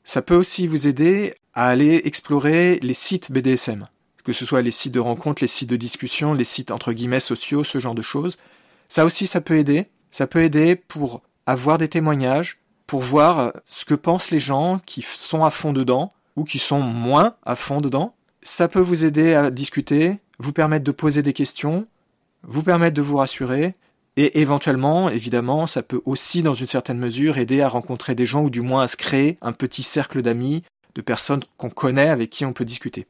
ça 0.04 0.24
peut 0.24 0.36
aussi 0.36 0.66
vous 0.66 0.88
aider 0.88 1.36
à 1.54 1.68
aller 1.68 2.02
explorer 2.06 2.80
les 2.82 2.94
sites 2.94 3.32
BDSM, 3.32 3.88
que 4.24 4.34
ce 4.34 4.46
soit 4.46 4.62
les 4.62 4.72
sites 4.72 4.94
de 4.94 5.00
rencontres, 5.00 5.44
les 5.44 5.48
sites 5.48 5.70
de 5.70 5.76
discussion, 5.76 6.34
les 6.34 6.44
sites 6.44 6.72
entre 6.72 6.94
guillemets 6.94 7.20
sociaux, 7.20 7.64
ce 7.64 7.80
genre 7.80 7.96
de 7.96 8.02
choses. 8.02 8.38
Ça 8.90 9.06
aussi, 9.06 9.28
ça 9.28 9.42
peut 9.42 9.58
aider. 9.58 9.88
Ça 10.12 10.28
peut 10.28 10.44
aider 10.44 10.76
pour 10.76 11.22
avoir 11.46 11.78
des 11.78 11.88
témoignages, 11.88 12.60
pour 12.88 13.02
voir 13.02 13.54
ce 13.66 13.86
que 13.86 13.96
pensent 13.96 14.32
les 14.32 14.40
gens 14.40 14.80
qui 14.86 15.02
sont 15.02 15.44
à 15.44 15.50
fond 15.50 15.74
dedans 15.74 16.12
ou 16.36 16.44
qui 16.44 16.60
sont 16.60 16.82
moins 16.82 17.36
à 17.46 17.56
fond 17.56 17.82
dedans. 17.82 18.16
Ça 18.42 18.68
peut 18.68 18.80
vous 18.80 19.06
aider 19.06 19.34
à 19.34 19.52
discuter, 19.52 20.20
vous 20.40 20.54
permettre 20.54 20.84
de 20.84 20.92
poser 20.92 21.22
des 21.22 21.34
questions, 21.34 21.88
vous 22.44 22.64
permettre 22.64 22.96
de 22.96 23.02
vous 23.02 23.18
rassurer, 23.18 23.74
et 24.16 24.42
éventuellement, 24.42 25.10
évidemment, 25.10 25.66
ça 25.66 25.82
peut 25.82 26.02
aussi, 26.06 26.44
dans 26.44 26.54
une 26.54 26.68
certaine 26.68 27.00
mesure, 27.00 27.38
aider 27.38 27.62
à 27.62 27.70
rencontrer 27.70 28.14
des 28.14 28.28
gens 28.28 28.44
ou 28.44 28.50
du 28.50 28.62
moins 28.62 28.84
à 28.84 28.88
se 28.88 28.98
créer 28.98 29.38
un 29.42 29.54
petit 29.54 29.82
cercle 29.82 30.22
d'amis 30.22 30.64
de 30.96 31.02
personnes 31.02 31.44
qu'on 31.58 31.70
connaît 31.70 32.10
avec 32.10 32.30
qui 32.30 32.46
on 32.46 32.54
peut 32.54 32.66
discuter. 32.66 33.08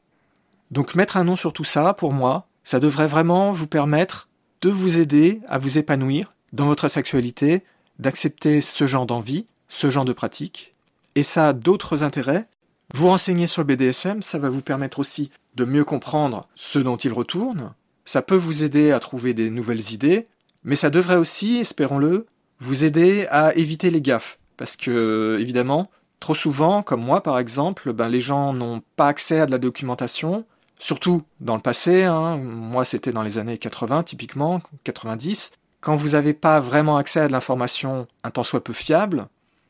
Donc 0.70 0.94
mettre 0.94 1.16
un 1.16 1.24
nom 1.24 1.36
sur 1.36 1.52
tout 1.52 1.64
ça, 1.64 1.94
pour 1.94 2.12
moi, 2.12 2.46
ça 2.62 2.80
devrait 2.80 3.06
vraiment 3.06 3.52
vous 3.52 3.66
permettre 3.66 4.28
de 4.62 4.70
vous 4.70 4.98
aider 4.98 5.40
à 5.48 5.58
vous 5.58 5.78
épanouir 5.78 6.34
dans 6.52 6.66
votre 6.66 6.88
sexualité, 6.88 7.62
d'accepter 7.98 8.60
ce 8.60 8.86
genre 8.86 9.06
d'envie, 9.06 9.46
ce 9.68 9.90
genre 9.90 10.04
de 10.04 10.12
pratique, 10.12 10.74
et 11.14 11.22
ça 11.22 11.48
a 11.48 11.52
d'autres 11.52 12.02
intérêts. 12.02 12.46
Vous 12.94 13.08
renseigner 13.08 13.46
sur 13.46 13.62
le 13.62 13.66
BDSM, 13.66 14.22
ça 14.22 14.38
va 14.38 14.48
vous 14.48 14.62
permettre 14.62 14.98
aussi 14.98 15.30
de 15.54 15.64
mieux 15.64 15.84
comprendre 15.84 16.48
ce 16.54 16.78
dont 16.78 16.96
il 16.96 17.12
retourne, 17.12 17.72
ça 18.04 18.22
peut 18.22 18.36
vous 18.36 18.64
aider 18.64 18.92
à 18.92 19.00
trouver 19.00 19.34
des 19.34 19.50
nouvelles 19.50 19.92
idées, 19.92 20.26
mais 20.62 20.76
ça 20.76 20.90
devrait 20.90 21.16
aussi, 21.16 21.56
espérons-le, 21.58 22.26
vous 22.58 22.84
aider 22.84 23.26
à 23.30 23.54
éviter 23.54 23.90
les 23.90 24.00
gaffes, 24.00 24.38
parce 24.56 24.76
que, 24.76 25.38
évidemment, 25.40 25.90
Trop 26.24 26.34
souvent, 26.34 26.82
comme 26.82 27.04
moi 27.04 27.22
par 27.22 27.38
exemple, 27.38 27.92
ben, 27.92 28.08
les 28.08 28.22
gens 28.22 28.54
n'ont 28.54 28.82
pas 28.96 29.08
accès 29.08 29.40
à 29.40 29.44
de 29.44 29.50
la 29.50 29.58
documentation, 29.58 30.46
surtout 30.78 31.22
dans 31.40 31.54
le 31.54 31.60
passé, 31.60 32.04
hein, 32.04 32.38
moi 32.38 32.86
c'était 32.86 33.12
dans 33.12 33.22
les 33.22 33.36
années 33.36 33.58
80 33.58 34.04
typiquement, 34.04 34.62
90, 34.84 35.52
quand 35.82 35.96
vous 35.96 36.12
n'avez 36.12 36.32
pas 36.32 36.60
vraiment 36.60 36.96
accès 36.96 37.20
à 37.20 37.26
de 37.26 37.32
l'information 37.32 38.06
un 38.22 38.30
tant 38.30 38.42
soit 38.42 38.64
peu 38.64 38.72
fiable, 38.72 39.26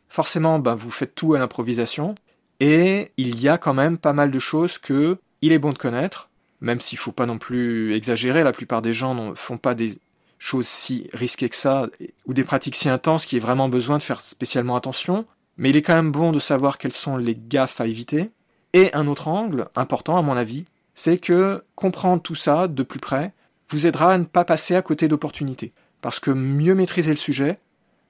forcément 0.08 0.60
ben, 0.60 0.76
vous 0.76 0.92
faites 0.92 1.16
tout 1.16 1.34
à 1.34 1.40
l'improvisation, 1.40 2.14
et 2.60 3.10
il 3.16 3.40
y 3.40 3.48
a 3.48 3.58
quand 3.58 3.74
même 3.74 3.98
pas 3.98 4.12
mal 4.12 4.30
de 4.30 4.38
choses 4.38 4.78
que 4.78 5.18
il 5.42 5.50
est 5.50 5.58
bon 5.58 5.72
de 5.72 5.78
connaître, 5.78 6.28
même 6.60 6.78
s'il 6.78 6.98
ne 6.98 7.02
faut 7.02 7.10
pas 7.10 7.26
non 7.26 7.38
plus 7.38 7.96
exagérer, 7.96 8.44
la 8.44 8.52
plupart 8.52 8.80
des 8.80 8.92
gens 8.92 9.16
ne 9.16 9.34
font 9.34 9.58
pas 9.58 9.74
des 9.74 9.98
choses 10.38 10.68
si 10.68 11.10
risquées 11.14 11.48
que 11.48 11.56
ça, 11.56 11.88
ou 12.26 12.32
des 12.32 12.44
pratiques 12.44 12.76
si 12.76 12.88
intenses 12.88 13.26
qu'il 13.26 13.38
y 13.38 13.42
ait 13.42 13.44
vraiment 13.44 13.68
besoin 13.68 13.98
de 13.98 14.04
faire 14.04 14.20
spécialement 14.20 14.76
attention, 14.76 15.26
mais 15.56 15.70
il 15.70 15.76
est 15.76 15.82
quand 15.82 15.94
même 15.94 16.12
bon 16.12 16.32
de 16.32 16.40
savoir 16.40 16.78
quelles 16.78 16.92
sont 16.92 17.16
les 17.16 17.36
gaffes 17.36 17.80
à 17.80 17.86
éviter. 17.86 18.30
Et 18.72 18.92
un 18.94 19.06
autre 19.06 19.28
angle 19.28 19.68
important, 19.76 20.16
à 20.16 20.22
mon 20.22 20.36
avis, 20.36 20.64
c'est 20.94 21.18
que 21.18 21.62
comprendre 21.74 22.22
tout 22.22 22.34
ça 22.34 22.68
de 22.68 22.82
plus 22.82 23.00
près 23.00 23.32
vous 23.70 23.86
aidera 23.86 24.12
à 24.12 24.18
ne 24.18 24.24
pas 24.24 24.44
passer 24.44 24.74
à 24.74 24.82
côté 24.82 25.08
d'opportunités. 25.08 25.72
Parce 26.00 26.20
que 26.20 26.30
mieux 26.30 26.74
maîtriser 26.74 27.10
le 27.10 27.16
sujet, 27.16 27.58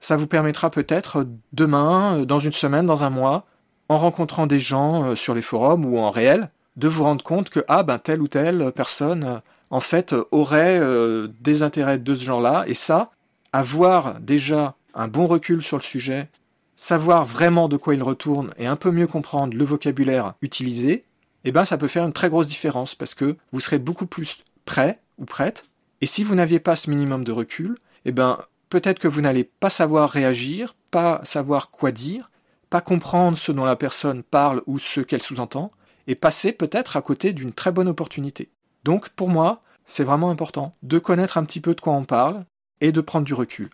ça 0.00 0.16
vous 0.16 0.26
permettra 0.26 0.70
peut-être 0.70 1.26
demain, 1.52 2.24
dans 2.24 2.38
une 2.38 2.52
semaine, 2.52 2.86
dans 2.86 3.04
un 3.04 3.10
mois, 3.10 3.46
en 3.88 3.98
rencontrant 3.98 4.46
des 4.46 4.58
gens 4.58 5.04
euh, 5.04 5.14
sur 5.14 5.34
les 5.34 5.42
forums 5.42 5.84
ou 5.84 5.98
en 5.98 6.10
réel, 6.10 6.48
de 6.76 6.88
vous 6.88 7.04
rendre 7.04 7.22
compte 7.22 7.50
que 7.50 7.60
ah 7.68 7.82
ben 7.82 7.98
telle 7.98 8.20
ou 8.20 8.28
telle 8.28 8.72
personne 8.72 9.40
en 9.70 9.80
fait 9.80 10.14
aurait 10.30 10.78
euh, 10.80 11.28
des 11.40 11.62
intérêts 11.62 11.98
de 11.98 12.14
ce 12.14 12.24
genre-là 12.24 12.64
et 12.66 12.74
ça 12.74 13.10
avoir 13.52 14.20
déjà 14.20 14.74
un 14.94 15.08
bon 15.08 15.26
recul 15.26 15.62
sur 15.62 15.76
le 15.76 15.82
sujet, 15.82 16.28
savoir 16.76 17.24
vraiment 17.24 17.68
de 17.68 17.76
quoi 17.76 17.94
il 17.94 18.02
retourne 18.02 18.50
et 18.58 18.66
un 18.66 18.76
peu 18.76 18.90
mieux 18.90 19.06
comprendre 19.06 19.56
le 19.56 19.64
vocabulaire 19.64 20.34
utilisé, 20.42 21.04
eh 21.44 21.52
ben 21.52 21.64
ça 21.64 21.78
peut 21.78 21.88
faire 21.88 22.04
une 22.04 22.12
très 22.12 22.28
grosse 22.28 22.46
différence 22.46 22.94
parce 22.94 23.14
que 23.14 23.36
vous 23.52 23.60
serez 23.60 23.78
beaucoup 23.78 24.06
plus 24.06 24.42
prêt 24.64 25.00
ou 25.18 25.24
prête 25.24 25.64
et 26.00 26.06
si 26.06 26.22
vous 26.22 26.34
n'aviez 26.34 26.60
pas 26.60 26.76
ce 26.76 26.90
minimum 26.90 27.24
de 27.24 27.32
recul, 27.32 27.78
eh 28.04 28.12
ben 28.12 28.38
peut-être 28.68 28.98
que 28.98 29.08
vous 29.08 29.20
n'allez 29.20 29.44
pas 29.44 29.70
savoir 29.70 30.10
réagir, 30.10 30.74
pas 30.90 31.20
savoir 31.24 31.70
quoi 31.70 31.92
dire, 31.92 32.30
pas 32.68 32.80
comprendre 32.80 33.38
ce 33.38 33.52
dont 33.52 33.64
la 33.64 33.76
personne 33.76 34.22
parle 34.22 34.62
ou 34.66 34.78
ce 34.78 35.00
qu'elle 35.00 35.22
sous-entend, 35.22 35.70
et 36.06 36.14
passer 36.14 36.52
peut-être 36.52 36.96
à 36.96 37.02
côté 37.02 37.32
d'une 37.32 37.52
très 37.52 37.72
bonne 37.72 37.88
opportunité. 37.88 38.50
Donc 38.84 39.08
pour 39.10 39.30
moi, 39.30 39.62
c'est 39.86 40.04
vraiment 40.04 40.30
important 40.30 40.74
de 40.82 40.98
connaître 40.98 41.38
un 41.38 41.44
petit 41.44 41.60
peu 41.60 41.74
de 41.74 41.80
quoi 41.80 41.94
on 41.94 42.04
parle 42.04 42.44
et 42.80 42.92
de 42.92 43.00
prendre 43.00 43.24
du 43.24 43.32
recul. 43.32 43.70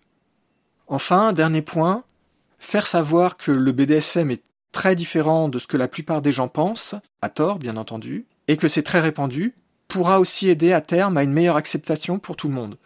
Enfin, 0.86 1.32
dernier 1.32 1.62
point, 1.62 2.04
faire 2.60 2.86
savoir 2.86 3.36
que 3.36 3.50
le 3.50 3.72
BDSM 3.72 4.30
est 4.30 4.44
très 4.70 4.94
différent 4.94 5.48
de 5.48 5.58
ce 5.58 5.66
que 5.66 5.76
la 5.76 5.88
plupart 5.88 6.22
des 6.22 6.30
gens 6.30 6.46
pensent, 6.46 6.94
à 7.22 7.28
tort 7.28 7.58
bien 7.58 7.76
entendu, 7.76 8.26
et 8.46 8.56
que 8.56 8.68
c'est 8.68 8.84
très 8.84 9.00
répandu, 9.00 9.54
pourra 9.88 10.20
aussi 10.20 10.48
aider 10.48 10.72
à 10.72 10.80
terme 10.80 11.16
à 11.16 11.24
une 11.24 11.32
meilleure 11.32 11.56
acceptation 11.56 12.20
pour 12.20 12.36
tout 12.36 12.46
le 12.46 12.54
monde. 12.54 12.76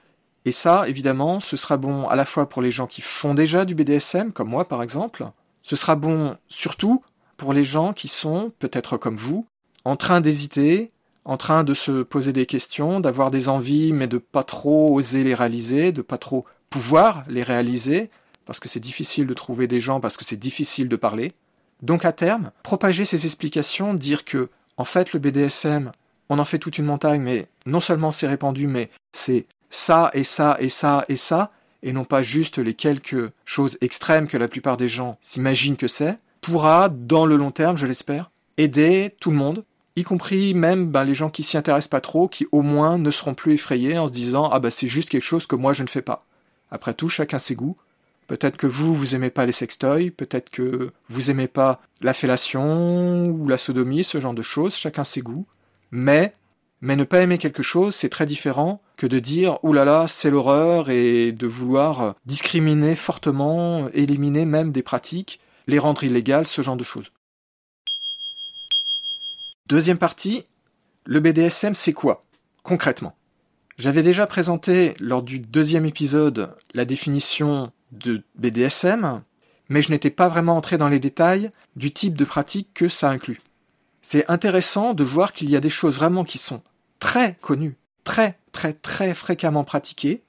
Et 0.46 0.52
ça, 0.52 0.88
évidemment, 0.88 1.40
ce 1.40 1.56
sera 1.56 1.76
bon 1.76 2.08
à 2.08 2.16
la 2.16 2.24
fois 2.24 2.48
pour 2.48 2.62
les 2.62 2.70
gens 2.70 2.86
qui 2.86 3.02
font 3.02 3.34
déjà 3.34 3.64
du 3.64 3.74
BDSM, 3.74 4.32
comme 4.32 4.48
moi 4.48 4.66
par 4.66 4.82
exemple, 4.82 5.26
ce 5.62 5.76
sera 5.76 5.96
bon 5.96 6.36
surtout 6.48 7.02
pour 7.36 7.52
les 7.52 7.64
gens 7.64 7.92
qui 7.92 8.08
sont, 8.08 8.52
peut-être 8.58 8.96
comme 8.96 9.16
vous, 9.16 9.46
en 9.84 9.96
train 9.96 10.20
d'hésiter, 10.20 10.90
en 11.24 11.36
train 11.36 11.64
de 11.64 11.74
se 11.74 12.02
poser 12.02 12.32
des 12.32 12.46
questions, 12.46 13.00
d'avoir 13.00 13.30
des 13.30 13.48
envies, 13.48 13.92
mais 13.92 14.06
de 14.06 14.18
pas 14.18 14.44
trop 14.44 14.94
oser 14.94 15.24
les 15.24 15.34
réaliser, 15.34 15.92
de 15.92 16.02
pas 16.02 16.18
trop 16.18 16.44
pouvoir 16.70 17.24
les 17.28 17.42
réaliser, 17.42 18.10
parce 18.46 18.60
que 18.60 18.68
c'est 18.68 18.80
difficile 18.80 19.26
de 19.26 19.34
trouver 19.34 19.66
des 19.66 19.80
gens, 19.80 20.00
parce 20.00 20.16
que 20.16 20.24
c'est 20.24 20.36
difficile 20.36 20.88
de 20.88 20.96
parler. 20.96 21.32
Donc 21.82 22.04
à 22.04 22.12
terme, 22.12 22.50
propager 22.62 23.04
ces 23.04 23.24
explications, 23.24 23.94
dire 23.94 24.24
que, 24.24 24.48
en 24.76 24.84
fait, 24.84 25.12
le 25.12 25.20
BDSM, 25.20 25.92
on 26.28 26.38
en 26.38 26.44
fait 26.44 26.58
toute 26.58 26.78
une 26.78 26.86
montagne, 26.86 27.20
mais 27.20 27.46
non 27.66 27.80
seulement 27.80 28.10
c'est 28.10 28.26
répandu, 28.26 28.66
mais 28.66 28.90
c'est 29.12 29.46
ça 29.70 30.10
et 30.14 30.24
ça 30.24 30.56
et 30.60 30.68
ça 30.68 31.04
et 31.08 31.16
ça, 31.16 31.50
et 31.82 31.92
non 31.92 32.04
pas 32.04 32.22
juste 32.22 32.58
les 32.58 32.74
quelques 32.74 33.30
choses 33.44 33.76
extrêmes 33.80 34.28
que 34.28 34.38
la 34.38 34.48
plupart 34.48 34.76
des 34.76 34.88
gens 34.88 35.18
s'imaginent 35.20 35.76
que 35.76 35.88
c'est, 35.88 36.16
pourra, 36.40 36.88
dans 36.88 37.26
le 37.26 37.36
long 37.36 37.50
terme, 37.50 37.76
je 37.76 37.86
l'espère, 37.86 38.30
aider 38.56 39.14
tout 39.20 39.30
le 39.30 39.36
monde, 39.36 39.64
y 39.96 40.02
compris 40.02 40.54
même 40.54 40.86
ben, 40.86 41.04
les 41.04 41.14
gens 41.14 41.30
qui 41.30 41.42
s'y 41.42 41.56
intéressent 41.56 41.88
pas 41.88 42.00
trop, 42.00 42.28
qui 42.28 42.46
au 42.52 42.62
moins 42.62 42.98
ne 42.98 43.10
seront 43.10 43.34
plus 43.34 43.54
effrayés 43.54 43.98
en 43.98 44.06
se 44.06 44.12
disant 44.12 44.48
ah 44.50 44.58
bah 44.58 44.70
c'est 44.70 44.88
juste 44.88 45.10
quelque 45.10 45.22
chose 45.22 45.46
que 45.46 45.56
moi 45.56 45.72
je 45.72 45.82
ne 45.82 45.88
fais 45.88 46.02
pas. 46.02 46.22
Après 46.70 46.94
tout, 46.94 47.08
chacun 47.08 47.38
ses 47.38 47.54
goûts. 47.54 47.76
Peut-être 48.26 48.56
que 48.56 48.66
vous, 48.66 48.94
vous 48.94 49.14
aimez 49.14 49.30
pas 49.30 49.46
les 49.46 49.52
sextoys, 49.52 50.10
peut-être 50.10 50.50
que 50.50 50.90
vous 51.08 51.30
aimez 51.30 51.48
pas 51.48 51.80
la 52.00 52.14
fellation 52.14 53.24
ou 53.24 53.48
la 53.48 53.58
sodomie, 53.58 54.04
ce 54.04 54.18
genre 54.18 54.34
de 54.34 54.42
choses, 54.42 54.74
chacun 54.74 55.04
ses 55.04 55.20
goûts. 55.20 55.46
Mais, 55.90 56.32
mais 56.80 56.96
ne 56.96 57.04
pas 57.04 57.20
aimer 57.20 57.38
quelque 57.38 57.62
chose, 57.62 57.94
c'est 57.94 58.08
très 58.08 58.26
différent 58.26 58.80
que 58.96 59.06
de 59.06 59.18
dire 59.18 59.58
oulala, 59.62 59.84
là 59.84 60.00
là, 60.00 60.08
c'est 60.08 60.30
l'horreur 60.30 60.90
et 60.90 61.32
de 61.32 61.46
vouloir 61.46 62.14
discriminer 62.24 62.94
fortement, 62.94 63.88
éliminer 63.92 64.44
même 64.46 64.72
des 64.72 64.82
pratiques 64.82 65.40
les 65.66 65.78
rendre 65.78 66.04
illégales, 66.04 66.46
ce 66.46 66.62
genre 66.62 66.76
de 66.76 66.84
choses. 66.84 67.10
Deuxième 69.66 69.98
partie, 69.98 70.44
le 71.06 71.20
BDSM 71.20 71.74
c'est 71.74 71.92
quoi 71.92 72.22
concrètement? 72.62 73.14
J'avais 73.76 74.02
déjà 74.02 74.26
présenté 74.26 74.94
lors 75.00 75.22
du 75.22 75.38
deuxième 75.40 75.84
épisode 75.84 76.54
la 76.74 76.84
définition 76.84 77.72
de 77.98 78.22
BDSM, 78.36 79.22
mais 79.68 79.82
je 79.82 79.90
n'étais 79.90 80.10
pas 80.10 80.28
vraiment 80.28 80.56
entré 80.56 80.78
dans 80.78 80.88
les 80.88 80.98
détails 80.98 81.50
du 81.76 81.92
type 81.92 82.16
de 82.16 82.24
pratique 82.24 82.68
que 82.74 82.88
ça 82.88 83.08
inclut. 83.10 83.40
C'est 84.02 84.28
intéressant 84.30 84.94
de 84.94 85.04
voir 85.04 85.32
qu'il 85.32 85.48
y 85.48 85.56
a 85.56 85.60
des 85.60 85.70
choses 85.70 85.96
vraiment 85.96 86.24
qui 86.24 86.38
sont 86.38 86.62
très 86.98 87.36
connues, 87.40 87.76
très 88.04 88.38
très 88.52 88.72
très 88.72 89.14
fréquemment 89.14 89.64
pratiquées, 89.64 90.22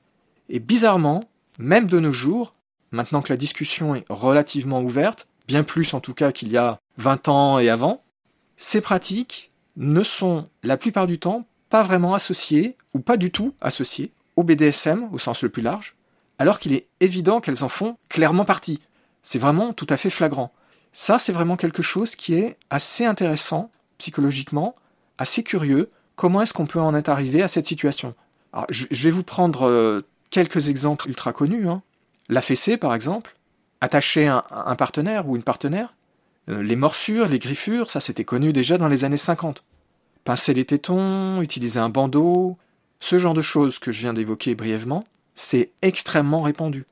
et 0.50 0.60
bizarrement, 0.60 1.22
même 1.60 1.88
de 1.88 2.00
nos 2.00 2.14
jours, 2.14 2.54
maintenant 2.92 3.22
que 3.22 3.34
la 3.34 3.38
discussion 3.38 3.96
est 3.96 4.06
relativement 4.10 4.82
ouverte, 4.82 5.28
bien 5.48 5.64
plus 5.64 5.94
en 5.94 6.00
tout 6.00 6.14
cas 6.14 6.32
qu'il 6.32 6.50
y 6.50 6.58
a 6.58 6.80
20 6.98 7.28
ans 7.28 7.60
et 7.60 7.70
avant, 7.70 8.04
ces 8.58 8.82
pratiques 8.82 9.52
ne 9.76 10.04
sont 10.04 10.48
la 10.64 10.78
plupart 10.78 11.08
du 11.08 11.20
temps 11.20 11.46
pas 11.70 11.84
vraiment 11.84 12.14
associées, 12.14 12.78
ou 12.94 13.00
pas 13.00 13.18
du 13.18 13.32
tout 13.32 13.54
associées, 13.60 14.12
au 14.36 14.44
BDSM 14.44 15.10
au 15.12 15.20
sens 15.20 15.44
le 15.44 15.50
plus 15.50 15.62
large, 15.62 15.96
alors 16.40 16.60
qu'il 16.60 16.74
est 16.74 16.88
évident 17.00 17.42
qu'elles 17.42 17.64
en 17.64 17.70
font 17.70 17.98
clairement 18.10 18.46
partie. 18.46 18.80
C'est 19.24 19.40
vraiment 19.40 19.74
tout 19.74 19.88
à 19.90 19.98
fait 19.98 20.10
flagrant. 20.10 20.54
Ça, 20.94 21.20
c'est 21.20 21.32
vraiment 21.32 21.58
quelque 21.58 21.82
chose 21.82 22.16
qui 22.16 22.36
est 22.36 22.58
assez 22.70 23.06
intéressant 23.06 23.72
psychologiquement, 23.98 24.76
assez 25.18 25.44
curieux. 25.44 25.90
Comment 26.16 26.42
est-ce 26.42 26.54
qu'on 26.54 26.66
peut 26.66 26.80
en 26.80 26.96
être 26.96 27.10
arrivé 27.10 27.42
à 27.42 27.48
cette 27.48 27.66
situation? 27.66 28.14
Je, 28.70 28.86
vais 28.90 29.12
vous 29.12 29.24
prendre 29.24 29.68
euh, 29.68 30.02
quelques 30.30 30.70
exemples 30.70 31.10
ultra 31.10 31.34
connus. 31.34 31.68
Hein. 31.68 31.82
La 32.30 32.42
fessée, 32.42 32.78
par 32.78 32.96
exemple, 32.96 33.36
attacher 33.82 34.28
un, 34.28 34.44
un 34.52 34.76
partenaire 34.76 35.28
ou 35.28 35.36
une 35.36 35.44
partenaire. 35.44 35.94
Euh, 36.50 36.62
les 36.62 36.76
morsures, 36.76 37.28
les 37.28 37.40
griffures, 37.40 37.90
ça 37.90 38.00
c'était 38.00 38.24
connu 38.24 38.54
déjà 38.54 38.78
dans 38.78 38.88
les 38.88 39.04
années 39.04 39.18
50. 39.18 39.64
Pincer 40.24 40.54
les 40.54 40.66
tétons, 40.66 41.42
utiliser 41.42 41.80
un 41.80 41.90
bandeau, 41.90 42.58
ce 43.00 43.18
genre 43.18 43.34
de 43.34 43.42
choses 43.42 43.80
que 43.80 43.92
je 43.92 44.02
viens 44.02 44.14
d'évoquer 44.14 44.56
brièvement, 44.56 45.04
c'est 45.36 45.72
extrêmement 45.82 46.42
répandu. 46.42 46.86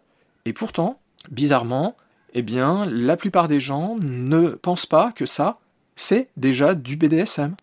Et 0.45 0.53
pourtant, 0.53 0.99
bizarrement, 1.31 1.95
eh 2.33 2.41
bien, 2.41 2.85
la 2.85 3.17
plupart 3.17 3.47
des 3.47 3.59
gens 3.59 3.95
ne 4.01 4.49
pensent 4.49 4.85
pas 4.85 5.11
que 5.11 5.25
ça, 5.25 5.57
c'est 5.95 6.29
déjà 6.37 6.75
du 6.75 6.97
BDSM. 6.97 7.55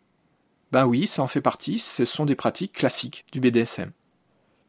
Ben 0.73 0.87
oui, 0.87 1.07
ça 1.07 1.23
en 1.23 1.27
fait 1.27 1.41
partie, 1.41 1.79
ce 1.79 2.05
sont 2.05 2.25
des 2.25 2.37
pratiques 2.37 2.73
classiques 2.73 3.25
du 3.33 3.41
BDSM. 3.41 3.91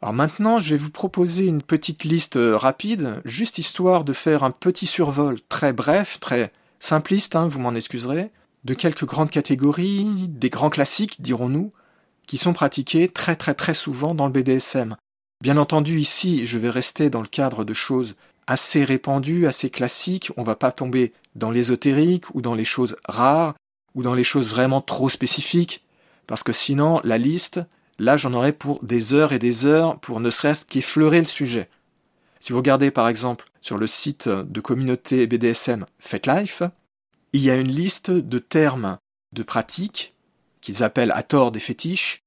Alors 0.02 0.14
maintenant, 0.14 0.58
je 0.58 0.72
vais 0.72 0.82
vous 0.82 0.90
proposer 0.90 1.46
une 1.46 1.62
petite 1.62 2.04
liste 2.04 2.38
euh, 2.38 2.58
rapide, 2.58 3.22
juste 3.24 3.60
histoire 3.60 4.04
de 4.04 4.14
faire 4.14 4.44
un 4.44 4.50
petit 4.50 4.88
survol 4.88 5.40
très 5.48 5.74
bref, 5.74 6.20
très 6.20 6.52
simpliste, 6.80 7.36
hein, 7.36 7.48
vous 7.48 7.60
m'en 7.60 7.76
excuserez, 7.76 8.32
de 8.64 8.74
quelques 8.74 9.06
grandes 9.06 9.30
catégories, 9.30 10.28
des 10.28 10.50
grands 10.50 10.72
classiques, 10.72 11.22
dirons-nous, 11.22 11.70
qui 12.26 12.38
sont 12.38 12.54
pratiqués 12.54 13.10
très 13.10 13.36
très 13.36 13.54
très 13.54 13.76
souvent 13.76 14.16
dans 14.16 14.26
le 14.26 14.32
BDSM. 14.32 14.96
Bien 15.42 15.58
entendu, 15.58 16.00
ici, 16.00 16.46
je 16.46 16.58
vais 16.58 16.70
rester 16.70 17.10
dans 17.10 17.22
le 17.22 17.28
cadre 17.28 17.66
de 17.66 17.74
choses 17.74 18.16
assez 18.48 18.84
répandues, 18.84 19.48
assez 19.48 19.70
classiques, 19.70 20.32
on 20.38 20.44
va 20.44 20.56
pas 20.56 20.72
tomber 20.72 21.14
dans 21.36 21.52
l'ésotérique 21.52 22.34
ou 22.36 22.42
dans 22.42 22.54
les 22.54 22.66
choses 22.66 22.96
rares 23.06 23.56
ou 23.96 24.04
dans 24.04 24.14
les 24.14 24.24
choses 24.24 24.52
vraiment 24.52 24.82
trop 24.82 25.10
spécifiques, 25.10 25.84
parce 26.28 26.44
que 26.44 26.54
sinon, 26.54 27.02
la 27.04 27.18
liste, 27.18 27.62
Là, 28.02 28.18
j'en 28.18 28.34
aurais 28.34 28.52
pour 28.52 28.84
des 28.84 29.14
heures 29.14 29.32
et 29.32 29.38
des 29.38 29.68
heures 29.68 30.00
pour 30.00 30.20
ne 30.20 30.32
serait-ce 30.32 30.66
qu'effleurer 30.66 31.20
le 31.20 31.26
sujet. 31.26 31.70
Si 32.40 32.52
vous 32.52 32.58
regardez 32.58 32.90
par 32.90 33.08
exemple 33.08 33.46
sur 33.62 33.78
le 33.78 33.86
site 33.86 34.28
de 34.28 34.60
communauté 34.60 35.28
BDSM 35.28 35.86
FetLife, 36.00 36.64
il 37.34 37.44
y 37.44 37.52
a 37.52 37.58
une 37.58 37.68
liste 37.68 38.10
de 38.10 38.40
termes 38.40 38.98
de 39.34 39.44
pratiques 39.44 40.16
qu'ils 40.62 40.84
appellent 40.84 41.12
à 41.14 41.22
tort 41.22 41.52
des 41.52 41.60
fétiches, 41.60 42.21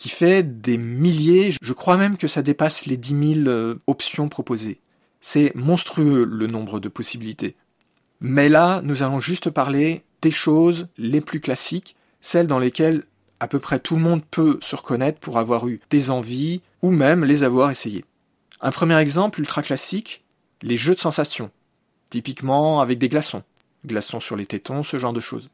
qui 0.00 0.08
fait 0.08 0.42
des 0.42 0.78
milliers, 0.78 1.52
je 1.60 1.72
crois 1.74 1.98
même 1.98 2.16
que 2.16 2.26
ça 2.26 2.40
dépasse 2.40 2.86
les 2.86 2.96
10 2.96 3.34
000 3.44 3.48
euh, 3.48 3.74
options 3.86 4.30
proposées. 4.30 4.80
C'est 5.20 5.54
monstrueux 5.54 6.24
le 6.24 6.46
nombre 6.46 6.80
de 6.80 6.88
possibilités. 6.88 7.54
Mais 8.22 8.48
là, 8.48 8.80
nous 8.82 9.02
allons 9.02 9.20
juste 9.20 9.50
parler 9.50 10.02
des 10.22 10.30
choses 10.30 10.88
les 10.96 11.20
plus 11.20 11.40
classiques, 11.40 11.96
celles 12.22 12.46
dans 12.46 12.58
lesquelles 12.58 13.04
à 13.40 13.46
peu 13.46 13.58
près 13.58 13.78
tout 13.78 13.94
le 13.94 14.00
monde 14.00 14.24
peut 14.24 14.58
se 14.62 14.74
reconnaître 14.74 15.20
pour 15.20 15.36
avoir 15.36 15.68
eu 15.68 15.82
des 15.90 16.08
envies 16.08 16.62
ou 16.80 16.90
même 16.90 17.22
les 17.22 17.42
avoir 17.42 17.70
essayées. 17.70 18.06
Un 18.62 18.70
premier 18.70 18.96
exemple 18.96 19.38
ultra 19.38 19.60
classique, 19.60 20.24
les 20.62 20.78
jeux 20.78 20.94
de 20.94 20.98
sensations, 20.98 21.50
typiquement 22.08 22.80
avec 22.80 22.98
des 22.98 23.10
glaçons, 23.10 23.42
glaçons 23.84 24.20
sur 24.20 24.36
les 24.36 24.46
tétons, 24.46 24.82
ce 24.82 24.98
genre 24.98 25.12
de 25.12 25.20
choses. 25.20 25.50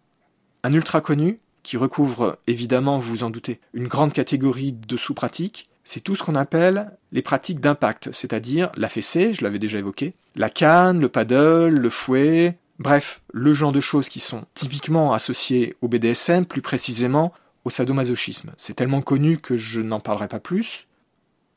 Un 0.62 0.72
ultra 0.72 1.00
connu, 1.00 1.40
qui 1.66 1.76
recouvre 1.76 2.38
évidemment, 2.46 3.00
vous 3.00 3.10
vous 3.10 3.24
en 3.24 3.30
doutez, 3.30 3.60
une 3.74 3.88
grande 3.88 4.12
catégorie 4.12 4.72
de 4.72 4.96
sous-pratiques, 4.96 5.68
c'est 5.82 6.00
tout 6.00 6.14
ce 6.14 6.22
qu'on 6.22 6.36
appelle 6.36 6.92
les 7.10 7.22
pratiques 7.22 7.58
d'impact, 7.58 8.12
c'est-à-dire 8.12 8.70
la 8.76 8.88
fessée, 8.88 9.34
je 9.34 9.42
l'avais 9.42 9.58
déjà 9.58 9.80
évoqué, 9.80 10.14
la 10.36 10.48
canne, 10.48 11.00
le 11.00 11.08
paddle, 11.08 11.74
le 11.74 11.90
fouet, 11.90 12.56
bref, 12.78 13.20
le 13.32 13.52
genre 13.52 13.72
de 13.72 13.80
choses 13.80 14.08
qui 14.08 14.20
sont 14.20 14.44
typiquement 14.54 15.12
associées 15.12 15.74
au 15.82 15.88
BDSM, 15.88 16.46
plus 16.46 16.62
précisément 16.62 17.32
au 17.64 17.70
sadomasochisme. 17.70 18.52
C'est 18.56 18.74
tellement 18.74 19.02
connu 19.02 19.38
que 19.38 19.56
je 19.56 19.80
n'en 19.80 19.98
parlerai 19.98 20.28
pas 20.28 20.38
plus. 20.38 20.86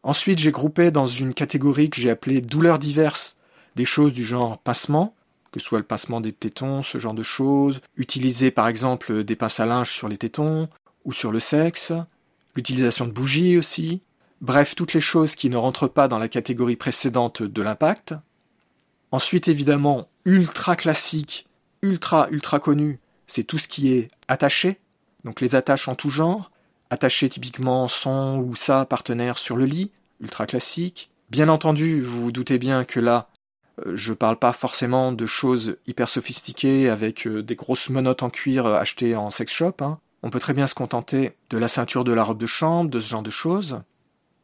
Ensuite, 0.02 0.40
j'ai 0.40 0.52
groupé 0.52 0.90
dans 0.90 1.06
une 1.06 1.36
catégorie 1.36 1.92
que 1.92 2.02
j'ai 2.02 2.10
appelée 2.10 2.42
douleurs 2.42 2.80
diverses 2.80 3.38
des 3.76 3.86
choses 3.86 4.14
du 4.14 4.24
genre 4.24 4.58
pincement, 4.58 5.14
que 5.52 5.60
ce 5.60 5.66
soit 5.66 5.80
le 5.80 5.86
pincement 5.86 6.22
des 6.22 6.34
tétons, 6.34 6.84
ce 6.84 6.98
genre 6.98 7.14
de 7.14 7.24
choses, 7.24 7.82
utiliser 7.98 8.52
par 8.52 8.68
exemple 8.68 9.24
des 9.24 9.36
pinces 9.36 9.60
à 9.60 9.66
linge 9.66 9.92
sur 9.92 10.08
les 10.08 10.18
tétons 10.18 10.70
ou 11.06 11.14
sur 11.14 11.32
le 11.32 11.40
sexe, 11.40 11.94
l'utilisation 12.56 13.06
de 13.06 13.12
bougies 13.12 13.58
aussi, 13.58 14.02
Bref, 14.42 14.74
toutes 14.74 14.94
les 14.94 15.02
choses 15.02 15.36
qui 15.36 15.50
ne 15.50 15.58
rentrent 15.58 15.90
pas 15.90 16.08
dans 16.08 16.18
la 16.18 16.30
catégorie 16.30 16.78
précédente 16.78 17.44
de 17.44 17.62
l'impact. 17.62 18.16
Ensuite, 19.12 19.50
évidemment, 19.50 20.08
ultra 20.24 20.76
classique, 20.78 21.48
ultra 21.82 22.28
ultra 22.32 22.60
connu, 22.60 23.00
c'est 23.28 23.44
tout 23.44 23.58
ce 23.58 23.68
qui 23.68 23.94
est 23.94 24.10
attaché, 24.30 24.80
donc 25.26 25.42
les 25.42 25.56
attaches 25.56 25.90
en 25.90 25.96
tout 25.96 26.10
genre, 26.10 26.52
attaché 26.90 27.28
typiquement 27.28 27.88
son 27.88 28.38
ou 28.38 28.56
sa 28.56 28.86
partenaire 28.86 29.38
sur 29.38 29.58
le 29.58 29.66
lit, 29.66 29.92
ultra 30.22 30.46
classique. 30.46 31.10
Bien 31.30 31.50
entendu, 31.50 32.02
vous 32.02 32.22
vous 32.22 32.32
doutez 32.32 32.58
bien 32.58 32.86
que 32.86 33.00
là, 33.02 33.30
je 33.94 34.14
parle 34.14 34.38
pas 34.38 34.54
forcément 34.54 35.12
de 35.12 35.26
choses 35.26 35.78
hyper 35.88 36.10
sophistiquées 36.10 36.90
avec 36.90 37.28
euh, 37.28 37.44
des 37.44 37.56
grosses 37.56 37.90
menottes 37.90 38.24
en 38.24 38.30
cuir 38.30 38.66
euh, 38.66 38.76
achetées 38.76 39.16
en 39.16 39.30
sex 39.30 39.52
shop. 39.52 39.76
Hein. 39.82 40.00
On 40.24 40.30
peut 40.30 40.40
très 40.40 40.54
bien 40.54 40.68
se 40.68 40.76
contenter 40.76 41.34
de 41.50 41.58
la 41.58 41.68
ceinture 41.68 42.04
de 42.04 42.14
la 42.14 42.24
robe 42.24 42.38
de 42.38 42.46
chambre, 42.46 42.90
de 42.90 43.00
ce 43.00 43.10
genre 43.10 43.24
de 43.24 43.30
choses. 43.30 43.82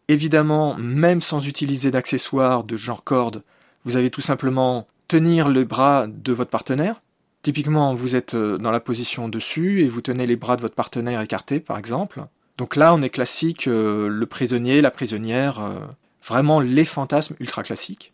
Évidemment, 0.07 0.75
même 0.77 1.21
sans 1.21 1.47
utiliser 1.47 1.91
d'accessoires 1.91 2.63
de 2.63 2.77
genre 2.77 3.03
corde, 3.03 3.43
vous 3.83 3.97
avez 3.97 4.09
tout 4.09 4.21
simplement 4.21 4.87
tenir 5.07 5.49
le 5.49 5.63
bras 5.63 6.07
de 6.07 6.33
votre 6.33 6.49
partenaire. 6.49 7.01
Typiquement, 7.43 7.93
vous 7.93 8.15
êtes 8.15 8.33
euh, 8.33 8.57
dans 8.57 8.71
la 8.71 8.79
position 8.79 9.29
dessus 9.29 9.83
et 9.83 9.87
vous 9.87 10.01
tenez 10.01 10.25
les 10.25 10.35
bras 10.35 10.55
de 10.55 10.61
votre 10.61 10.73
partenaire 10.73 11.21
écartés, 11.21 11.59
par 11.59 11.77
exemple. 11.77 12.23
Donc 12.57 12.75
là, 12.75 12.93
on 12.95 13.03
est 13.03 13.11
classique, 13.11 13.67
euh, 13.67 14.07
le 14.07 14.25
prisonnier, 14.25 14.81
la 14.81 14.89
prisonnière, 14.89 15.59
euh, 15.59 15.75
vraiment 16.23 16.59
les 16.59 16.85
fantasmes 16.85 17.35
ultra 17.39 17.61
classiques. 17.61 18.13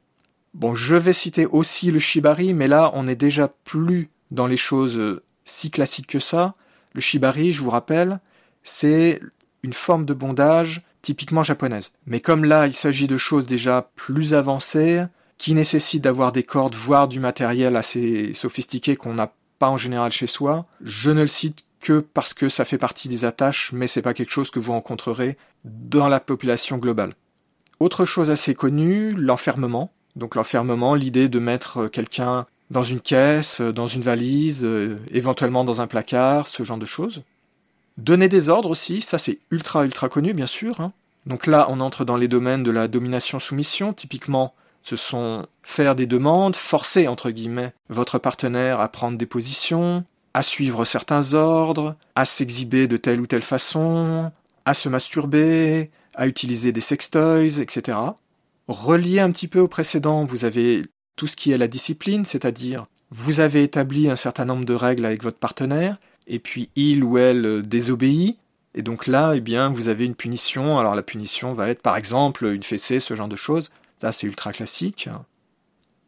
Bon, 0.54 0.76
je 0.76 0.96
vais 0.96 1.14
citer 1.14 1.46
aussi 1.46 1.92
le 1.92 2.00
shibari, 2.00 2.54
mais 2.54 2.68
là, 2.68 2.92
on 2.94 3.08
est 3.08 3.16
déjà 3.16 3.48
plus 3.48 4.10
dans 4.32 4.48
les 4.48 4.58
choses 4.58 5.22
si 5.46 5.72
classiques 5.72 6.08
que 6.08 6.20
ça. 6.20 6.54
Le 6.94 7.02
shibari, 7.02 7.54
je 7.54 7.62
vous 7.64 7.70
rappelle, 7.70 8.20
c'est 8.64 9.22
une 9.64 9.74
forme 9.74 10.06
de 10.06 10.14
bondage 10.14 10.84
typiquement 11.02 11.44
japonaise. 11.44 11.94
Mais 12.06 12.20
comme 12.20 12.46
là, 12.46 12.68
il 12.68 12.74
s'agit 12.74 13.08
de 13.08 13.18
choses 13.18 13.48
déjà 13.48 13.90
plus 13.96 14.34
avancées, 14.34 15.06
qui 15.42 15.56
nécessitent 15.56 16.04
d'avoir 16.04 16.32
des 16.32 16.44
cordes, 16.44 16.76
voire 16.76 17.08
du 17.08 17.20
matériel 17.20 17.76
assez 17.76 18.32
sophistiqué 18.34 18.96
qu'on 18.96 19.16
n'a 19.16 19.34
pas 19.58 19.70
en 19.70 19.78
général 19.78 20.12
chez 20.12 20.28
soi, 20.28 20.68
je 20.84 21.10
ne 21.10 21.24
le 21.24 21.28
cite 21.28 21.66
que 21.80 22.00
parce 22.00 22.36
que 22.36 22.48
ça 22.48 22.64
fait 22.64 22.78
partie 22.78 23.10
des 23.10 23.26
attaches, 23.26 23.72
mais 23.74 23.88
c'est 23.88 24.04
pas 24.04 24.14
quelque 24.14 24.30
chose 24.30 24.52
que 24.52 24.60
vous 24.60 24.74
rencontrerez 24.74 25.38
dans 25.66 26.08
la 26.10 26.20
population 26.20 26.78
globale. 26.78 27.16
Autre 27.80 28.06
chose 28.06 28.30
assez 28.30 28.54
connue, 28.54 29.14
l'enfermement. 29.14 29.92
Donc 30.16 30.36
l'enfermement, 30.36 30.96
l'idée 30.96 31.30
de 31.30 31.40
mettre 31.40 31.88
quelqu'un 31.88 32.46
dans 32.70 32.84
une 32.84 33.02
caisse, 33.02 33.62
dans 33.62 33.88
une 33.88 34.02
valise, 34.02 34.64
euh, 34.64 34.98
éventuellement 35.12 35.64
dans 35.64 35.82
un 35.82 35.88
placard, 35.88 36.48
ce 36.48 36.64
genre 36.64 36.78
de 36.78 36.86
choses. 36.86 37.24
Donner 37.98 38.30
des 38.30 38.50
ordres 38.50 38.70
aussi, 38.70 39.02
ça 39.02 39.18
c'est 39.18 39.40
ultra 39.52 39.84
ultra 39.84 40.10
connu 40.10 40.34
bien 40.34 40.48
sûr. 40.48 40.80
Hein. 40.80 40.94
Donc 41.26 41.48
là 41.48 41.68
on 41.70 41.82
entre 41.82 42.06
dans 42.06 42.16
les 42.16 42.30
domaines 42.30 42.64
de 42.64 42.72
la 42.72 42.88
domination-soumission, 42.88 43.94
typiquement 43.94 44.54
ce 44.84 44.96
sont 44.96 45.46
faire 45.62 45.96
des 45.96 46.08
demandes, 46.08 46.56
forcer 46.56 47.08
entre 47.08 47.30
guillemets 47.30 47.74
votre 47.90 48.18
partenaire 48.18 48.80
à 48.80 48.88
prendre 48.88 49.18
des 49.18 49.26
positions, 49.26 50.04
à 50.34 50.42
suivre 50.42 50.86
certains 50.86 51.34
ordres, 51.34 51.96
à 52.16 52.26
s'exhiber 52.26 52.88
de 52.88 52.98
telle 52.98 53.20
ou 53.20 53.28
telle 53.28 53.42
façon, 53.42 54.32
à 54.66 54.74
se 54.74 54.90
masturber, 54.90 55.92
à 56.16 56.28
utiliser 56.28 56.72
des 56.72 56.82
sextoys, 56.82 57.60
etc. 57.60 57.98
Relié 58.68 59.20
un 59.20 59.32
petit 59.32 59.48
peu 59.48 59.60
au 59.60 59.68
précédent, 59.68 60.26
vous 60.26 60.46
avez 60.46 60.84
tout 61.16 61.28
ce 61.28 61.36
qui 61.36 61.52
est 61.52 61.58
la 61.58 61.68
discipline, 61.68 62.26
c'est-à-dire 62.26 62.88
vous 63.10 63.40
avez 63.40 63.64
établi 63.64 64.10
un 64.10 64.16
certain 64.16 64.46
nombre 64.46 64.66
de 64.66 64.74
règles 64.74 65.06
avec 65.06 65.24
votre 65.24 65.38
partenaire, 65.38 65.98
et 66.28 66.40
puis 66.40 66.70
il 66.76 67.04
ou 67.04 67.18
elle 67.18 67.62
désobéit, 67.64 68.38
et 68.74 68.82
donc 68.82 69.08
là, 69.08 69.34
eh 69.36 69.42
bien, 69.42 69.70
vous 69.70 69.90
avez 69.90 70.06
une 70.06 70.16
punition. 70.16 70.80
Alors 70.80 70.96
la 70.96 71.04
punition 71.04 71.54
va 71.54 71.70
être 71.70 71.82
par 71.82 71.98
exemple 71.98 72.46
une 72.46 72.64
fessée, 72.64 73.00
ce 73.00 73.16
genre 73.16 73.28
de 73.28 73.36
choses. 73.36 73.72
Ça, 73.98 74.12
c'est 74.12 74.28
ultra 74.28 74.54
classique. 74.54 75.10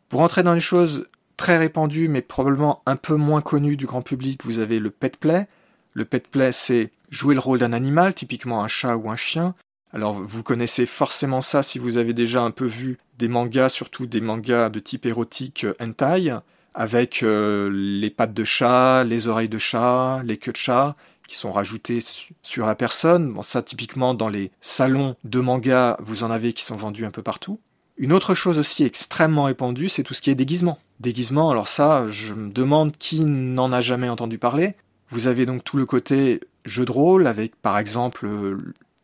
Pour 0.09 0.21
entrer 0.21 0.43
dans 0.43 0.53
les 0.53 0.59
choses 0.59 1.07
très 1.37 1.57
répandues, 1.57 2.07
mais 2.07 2.21
probablement 2.21 2.81
un 2.85 2.95
peu 2.95 3.15
moins 3.15 3.41
connues 3.41 3.77
du 3.77 3.85
grand 3.85 4.01
public, 4.01 4.45
vous 4.45 4.59
avez 4.59 4.79
le 4.79 4.89
pet 4.89 5.17
play. 5.17 5.47
Le 5.93 6.05
pet 6.05 6.27
play, 6.27 6.51
c'est 6.51 6.91
jouer 7.09 7.35
le 7.35 7.39
rôle 7.39 7.59
d'un 7.59 7.73
animal, 7.73 8.13
typiquement 8.13 8.63
un 8.63 8.67
chat 8.67 8.95
ou 8.95 9.09
un 9.09 9.15
chien. 9.15 9.53
Alors 9.93 10.13
vous 10.13 10.43
connaissez 10.43 10.85
forcément 10.85 11.41
ça 11.41 11.61
si 11.61 11.77
vous 11.77 11.97
avez 11.97 12.13
déjà 12.13 12.41
un 12.41 12.51
peu 12.51 12.65
vu 12.65 12.97
des 13.19 13.27
mangas, 13.27 13.69
surtout 13.69 14.07
des 14.07 14.21
mangas 14.21 14.69
de 14.69 14.79
type 14.79 15.05
érotique 15.05 15.65
euh, 15.65 15.73
hentai 15.79 16.35
avec 16.73 17.21
euh, 17.21 17.69
les 17.71 18.09
pattes 18.09 18.33
de 18.33 18.43
chat, 18.43 19.03
les 19.03 19.27
oreilles 19.27 19.49
de 19.49 19.59
chat, 19.59 20.21
les 20.25 20.37
queues 20.37 20.51
de 20.51 20.57
chat 20.57 20.95
qui 21.27 21.35
sont 21.35 21.51
rajoutées 21.51 21.99
sur 22.41 22.65
la 22.65 22.75
personne. 22.75 23.31
Bon, 23.31 23.41
ça, 23.41 23.61
typiquement, 23.61 24.13
dans 24.13 24.27
les 24.27 24.51
salons 24.61 25.15
de 25.23 25.39
manga, 25.39 25.97
vous 26.01 26.23
en 26.23 26.31
avez 26.31 26.53
qui 26.53 26.63
sont 26.63 26.75
vendus 26.75 27.05
un 27.05 27.11
peu 27.11 27.21
partout. 27.21 27.59
Une 27.97 28.11
autre 28.11 28.33
chose 28.33 28.59
aussi 28.59 28.83
extrêmement 28.83 29.43
répandue, 29.43 29.87
c'est 29.87 30.03
tout 30.03 30.13
ce 30.13 30.21
qui 30.21 30.31
est 30.31 30.35
déguisement. 30.35 30.79
Déguisement, 30.99 31.51
alors 31.51 31.67
ça, 31.67 32.07
je 32.09 32.33
me 32.33 32.51
demande 32.51 32.97
qui 32.97 33.19
n'en 33.21 33.71
a 33.71 33.81
jamais 33.81 34.09
entendu 34.09 34.37
parler. 34.37 34.75
Vous 35.09 35.27
avez 35.27 35.45
donc 35.45 35.63
tout 35.63 35.77
le 35.77 35.85
côté 35.85 36.41
jeu 36.65 36.85
de 36.85 36.91
rôle, 36.91 37.27
avec 37.27 37.55
par 37.55 37.77
exemple 37.77 38.27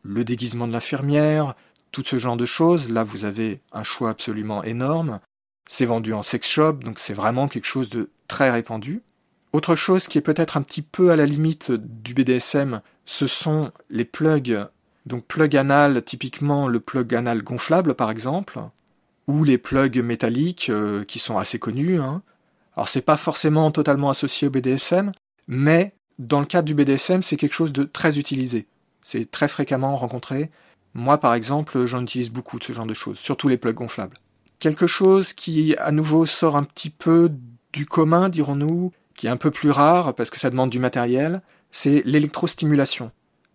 le 0.04 0.24
déguisement 0.24 0.68
de 0.68 0.74
l'infirmière, 0.74 1.56
tout 1.92 2.04
ce 2.06 2.18
genre 2.18 2.38
de 2.38 2.46
choses. 2.46 2.92
Là, 2.92 3.04
vous 3.04 3.26
avez 3.26 3.62
un 3.72 3.84
choix 3.84 4.10
absolument 4.10 4.64
énorme. 4.64 5.20
C'est 5.68 5.86
vendu 5.86 6.14
en 6.14 6.22
sex 6.22 6.48
shop, 6.50 6.74
donc 6.74 7.00
c'est 7.00 7.14
vraiment 7.14 7.48
quelque 7.48 7.66
chose 7.66 7.90
de 7.90 8.10
très 8.28 8.52
répandu. 8.52 9.02
Autre 9.52 9.76
chose 9.76 10.08
qui 10.08 10.18
est 10.18 10.22
peut-être 10.22 10.58
un 10.58 10.62
petit 10.62 10.82
peu 10.82 11.12
à 11.12 11.16
la 11.16 11.26
limite 11.26 11.72
du 11.72 12.14
BDSM, 12.14 12.82
ce 13.06 13.28
sont 13.28 13.72
les 13.90 14.06
plugs. 14.06 14.66
Donc 15.06 15.26
plug 15.26 15.56
anal, 15.56 16.04
typiquement 16.04 16.68
le 16.68 16.80
plug 16.80 17.16
anal 17.16 17.42
gonflable 17.42 17.96
par 17.96 18.12
exemple, 18.12 18.60
ou 19.28 19.44
les 19.44 19.58
plugs 19.58 20.04
métalliques 20.04 20.70
euh, 20.70 21.04
qui 21.04 21.18
sont 21.18 21.40
assez 21.40 21.58
connus. 21.58 22.00
Hein. 22.00 22.22
Alors 22.76 22.90
c'est 22.90 23.02
pas 23.02 23.18
forcément 23.18 23.72
totalement 23.72 24.10
associé 24.10 24.48
au 24.48 24.52
BDSM, 24.52 25.12
mais 25.48 25.94
dans 26.20 26.42
le 26.42 26.46
cadre 26.46 26.66
du 26.66 26.76
BDSM, 26.76 27.24
c'est 27.24 27.38
quelque 27.38 27.54
chose 27.54 27.74
de 27.74 27.84
très 27.84 28.20
utilisé. 28.20 28.68
C'est 29.02 29.30
très 29.30 29.48
fréquemment 29.48 29.96
rencontré. 29.96 30.50
Moi 30.94 31.18
par 31.18 31.34
exemple, 31.34 31.86
j'en 31.86 32.04
utilise 32.04 32.32
beaucoup 32.32 32.60
de 32.60 32.64
ce 32.64 32.74
genre 32.74 32.86
de 32.86 32.94
choses, 32.94 33.20
surtout 33.20 33.48
les 33.48 33.58
plugs 33.58 33.76
gonflables. 33.76 34.18
Quelque 34.60 34.88
chose 34.88 35.32
qui, 35.32 35.76
à 35.78 35.92
nouveau, 35.92 36.26
sort 36.26 36.58
un 36.58 36.64
petit 36.64 36.90
peu 36.90 37.32
du 37.72 37.86
commun, 37.86 38.28
dirons-nous, 38.28 38.92
qui 39.14 39.28
est 39.28 39.30
un 39.30 39.38
peu 39.38 39.52
plus 39.52 39.72
rare 39.72 40.14
parce 40.16 40.30
que 40.30 40.40
ça 40.40 40.50
demande 40.50 40.70
du 40.70 40.80
matériel, 40.80 41.42
c'est 41.72 42.02
l'électrostimulation. 42.06 43.12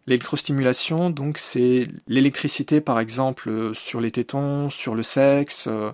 L'électrostimulation, 0.06 1.10
donc, 1.10 1.36
c'est 1.38 1.86
l'électricité, 2.06 2.80
par 2.80 3.00
exemple, 3.00 3.74
sur 3.74 4.00
les 4.00 4.10
tétons, 4.10 4.70
sur 4.70 4.94
le 4.94 5.02
sexe, 5.02 5.66
euh, 5.68 5.92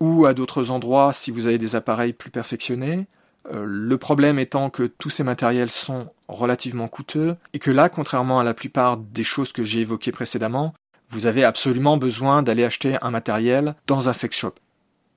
ou 0.00 0.26
à 0.26 0.34
d'autres 0.34 0.70
endroits 0.70 1.12
si 1.12 1.30
vous 1.30 1.46
avez 1.46 1.58
des 1.58 1.76
appareils 1.76 2.12
plus 2.12 2.30
perfectionnés. 2.30 3.06
Euh, 3.50 3.64
le 3.66 3.98
problème 3.98 4.38
étant 4.38 4.70
que 4.70 4.84
tous 4.84 5.10
ces 5.10 5.24
matériels 5.24 5.70
sont 5.70 6.08
relativement 6.28 6.88
coûteux 6.88 7.36
et 7.52 7.58
que 7.58 7.70
là, 7.70 7.88
contrairement 7.88 8.40
à 8.40 8.44
la 8.44 8.54
plupart 8.54 8.96
des 8.96 9.24
choses 9.24 9.52
que 9.52 9.62
j'ai 9.62 9.80
évoquées 9.80 10.12
précédemment, 10.12 10.74
vous 11.08 11.26
avez 11.26 11.44
absolument 11.44 11.96
besoin 11.96 12.42
d'aller 12.42 12.64
acheter 12.64 12.96
un 13.02 13.10
matériel 13.10 13.74
dans 13.86 14.08
un 14.08 14.12
sex 14.12 14.36
shop. 14.36 14.54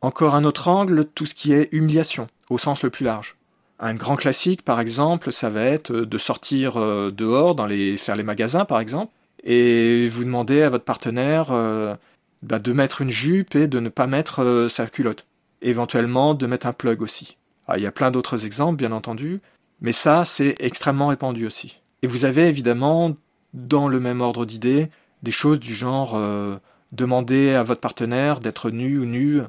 Encore 0.01 0.35
un 0.35 0.43
autre 0.43 0.67
angle, 0.67 1.05
tout 1.05 1.25
ce 1.25 1.33
qui 1.33 1.53
est 1.53 1.69
humiliation, 1.71 2.27
au 2.49 2.57
sens 2.57 2.83
le 2.83 2.89
plus 2.89 3.05
large. 3.05 3.38
Un 3.79 3.95
grand 3.95 4.15
classique, 4.15 4.63
par 4.63 4.79
exemple, 4.79 5.31
ça 5.31 5.49
va 5.49 5.61
être 5.61 5.91
de 5.93 6.17
sortir 6.17 6.77
euh, 6.77 7.11
dehors, 7.11 7.55
faire 7.97 8.15
les 8.15 8.23
magasins, 8.23 8.65
par 8.65 8.79
exemple, 8.79 9.11
et 9.43 10.07
vous 10.07 10.23
demander 10.23 10.61
à 10.61 10.69
votre 10.69 10.85
partenaire 10.85 11.51
euh, 11.51 11.95
bah, 12.41 12.59
de 12.59 12.73
mettre 12.73 13.01
une 13.01 13.09
jupe 13.09 13.55
et 13.55 13.67
de 13.67 13.79
ne 13.79 13.89
pas 13.89 14.07
mettre 14.07 14.43
euh, 14.43 14.67
sa 14.69 14.88
culotte. 14.88 15.25
Éventuellement, 15.61 16.33
de 16.33 16.45
mettre 16.45 16.67
un 16.67 16.73
plug 16.73 17.01
aussi. 17.01 17.38
Ah, 17.67 17.78
il 17.78 17.84
y 17.84 17.88
a 17.88 17.91
plein 17.91 18.12
d'autres 18.12 18.45
exemples, 18.45 18.78
bien 18.78 18.91
entendu, 18.91 19.41
mais 19.82 19.91
ça, 19.91 20.25
c'est 20.25 20.56
extrêmement 20.60 21.08
répandu 21.08 21.45
aussi. 21.45 21.82
Et 22.01 22.08
vous 22.08 22.25
avez 22.25 22.47
évidemment, 22.47 23.15
dans 23.54 23.88
le 23.88 23.99
même 23.99 24.21
ordre 24.21 24.45
d'idées, 24.45 24.89
des 25.23 25.32
choses 25.32 25.60
du 25.60 25.73
genre 25.73 26.13
euh, 26.15 26.58
demander 26.91 27.54
à 27.54 27.63
votre 27.63 27.82
partenaire 27.82 28.39
d'être 28.39 28.69
nu 28.69 28.99
ou 28.99 29.06
nu 29.06 29.41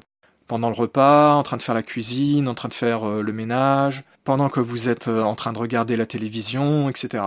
pendant 0.47 0.69
le 0.69 0.75
repas, 0.75 1.33
en 1.33 1.43
train 1.43 1.57
de 1.57 1.61
faire 1.61 1.75
la 1.75 1.83
cuisine, 1.83 2.47
en 2.47 2.55
train 2.55 2.69
de 2.69 2.73
faire 2.73 3.07
euh, 3.07 3.21
le 3.21 3.33
ménage, 3.33 4.03
pendant 4.23 4.49
que 4.49 4.59
vous 4.59 4.89
êtes 4.89 5.07
euh, 5.07 5.21
en 5.21 5.35
train 5.35 5.53
de 5.53 5.59
regarder 5.59 5.95
la 5.95 6.05
télévision, 6.05 6.89
etc. 6.89 7.23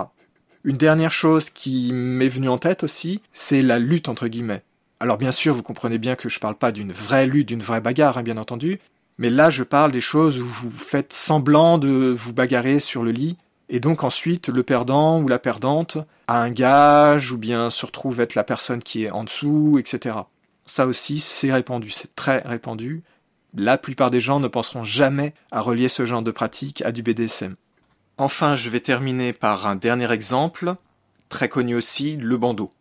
Une 0.63 0.77
dernière 0.77 1.11
chose 1.11 1.49
qui 1.49 1.91
m'est 1.93 2.27
venue 2.27 2.49
en 2.49 2.57
tête 2.57 2.83
aussi, 2.83 3.21
c'est 3.31 3.61
la 3.61 3.79
lutte 3.79 4.09
entre 4.09 4.27
guillemets. 4.27 4.63
Alors 4.99 5.17
bien 5.17 5.31
sûr, 5.31 5.53
vous 5.53 5.63
comprenez 5.63 5.97
bien 5.97 6.15
que 6.15 6.29
je 6.29 6.39
parle 6.39 6.55
pas 6.55 6.71
d'une 6.71 6.91
vraie 6.91 7.25
lutte, 7.25 7.47
d'une 7.47 7.63
vraie 7.63 7.81
bagarre, 7.81 8.17
hein, 8.17 8.23
bien 8.23 8.37
entendu, 8.37 8.79
mais 9.21 9.29
là 9.29 9.51
je 9.51 9.63
parle 9.63 9.91
des 9.91 10.01
choses 10.01 10.41
où 10.41 10.45
vous 10.45 10.71
faites 10.71 11.13
semblant 11.13 11.77
de 11.77 12.11
vous 12.17 12.33
bagarrer 12.33 12.79
sur 12.79 13.03
le 13.03 13.11
lit, 13.11 13.37
et 13.69 13.79
donc 13.79 14.03
ensuite 14.03 14.49
le 14.49 14.63
perdant 14.63 15.21
ou 15.21 15.27
la 15.27 15.37
perdante 15.37 15.99
a 16.27 16.41
un 16.41 16.49
gage, 16.49 17.31
ou 17.31 17.37
bien 17.37 17.69
se 17.69 17.85
retrouve 17.85 18.19
être 18.19 18.33
la 18.33 18.43
personne 18.43 18.81
qui 18.81 19.03
est 19.03 19.11
en 19.11 19.23
dessous, 19.23 19.77
etc. 19.77 20.15
Ça 20.65 20.87
aussi, 20.87 21.19
c'est 21.19 21.51
répandu, 21.51 21.91
c'est 21.91 22.15
très 22.15 22.39
répandu. 22.39 23.03
La 23.53 23.77
plupart 23.77 24.09
des 24.09 24.21
gens 24.21 24.39
ne 24.39 24.47
penseront 24.47 24.81
jamais 24.81 25.35
à 25.51 25.61
relier 25.61 25.87
ce 25.87 26.03
genre 26.03 26.23
de 26.23 26.31
pratique 26.31 26.81
à 26.81 26.91
du 26.91 27.03
BDSM. 27.03 27.55
Enfin, 28.17 28.55
je 28.55 28.71
vais 28.71 28.79
terminer 28.79 29.33
par 29.33 29.67
un 29.67 29.75
dernier 29.75 30.11
exemple, 30.11 30.73
très 31.29 31.47
connu 31.47 31.75
aussi, 31.75 32.17
le 32.17 32.37
bandeau. 32.37 32.71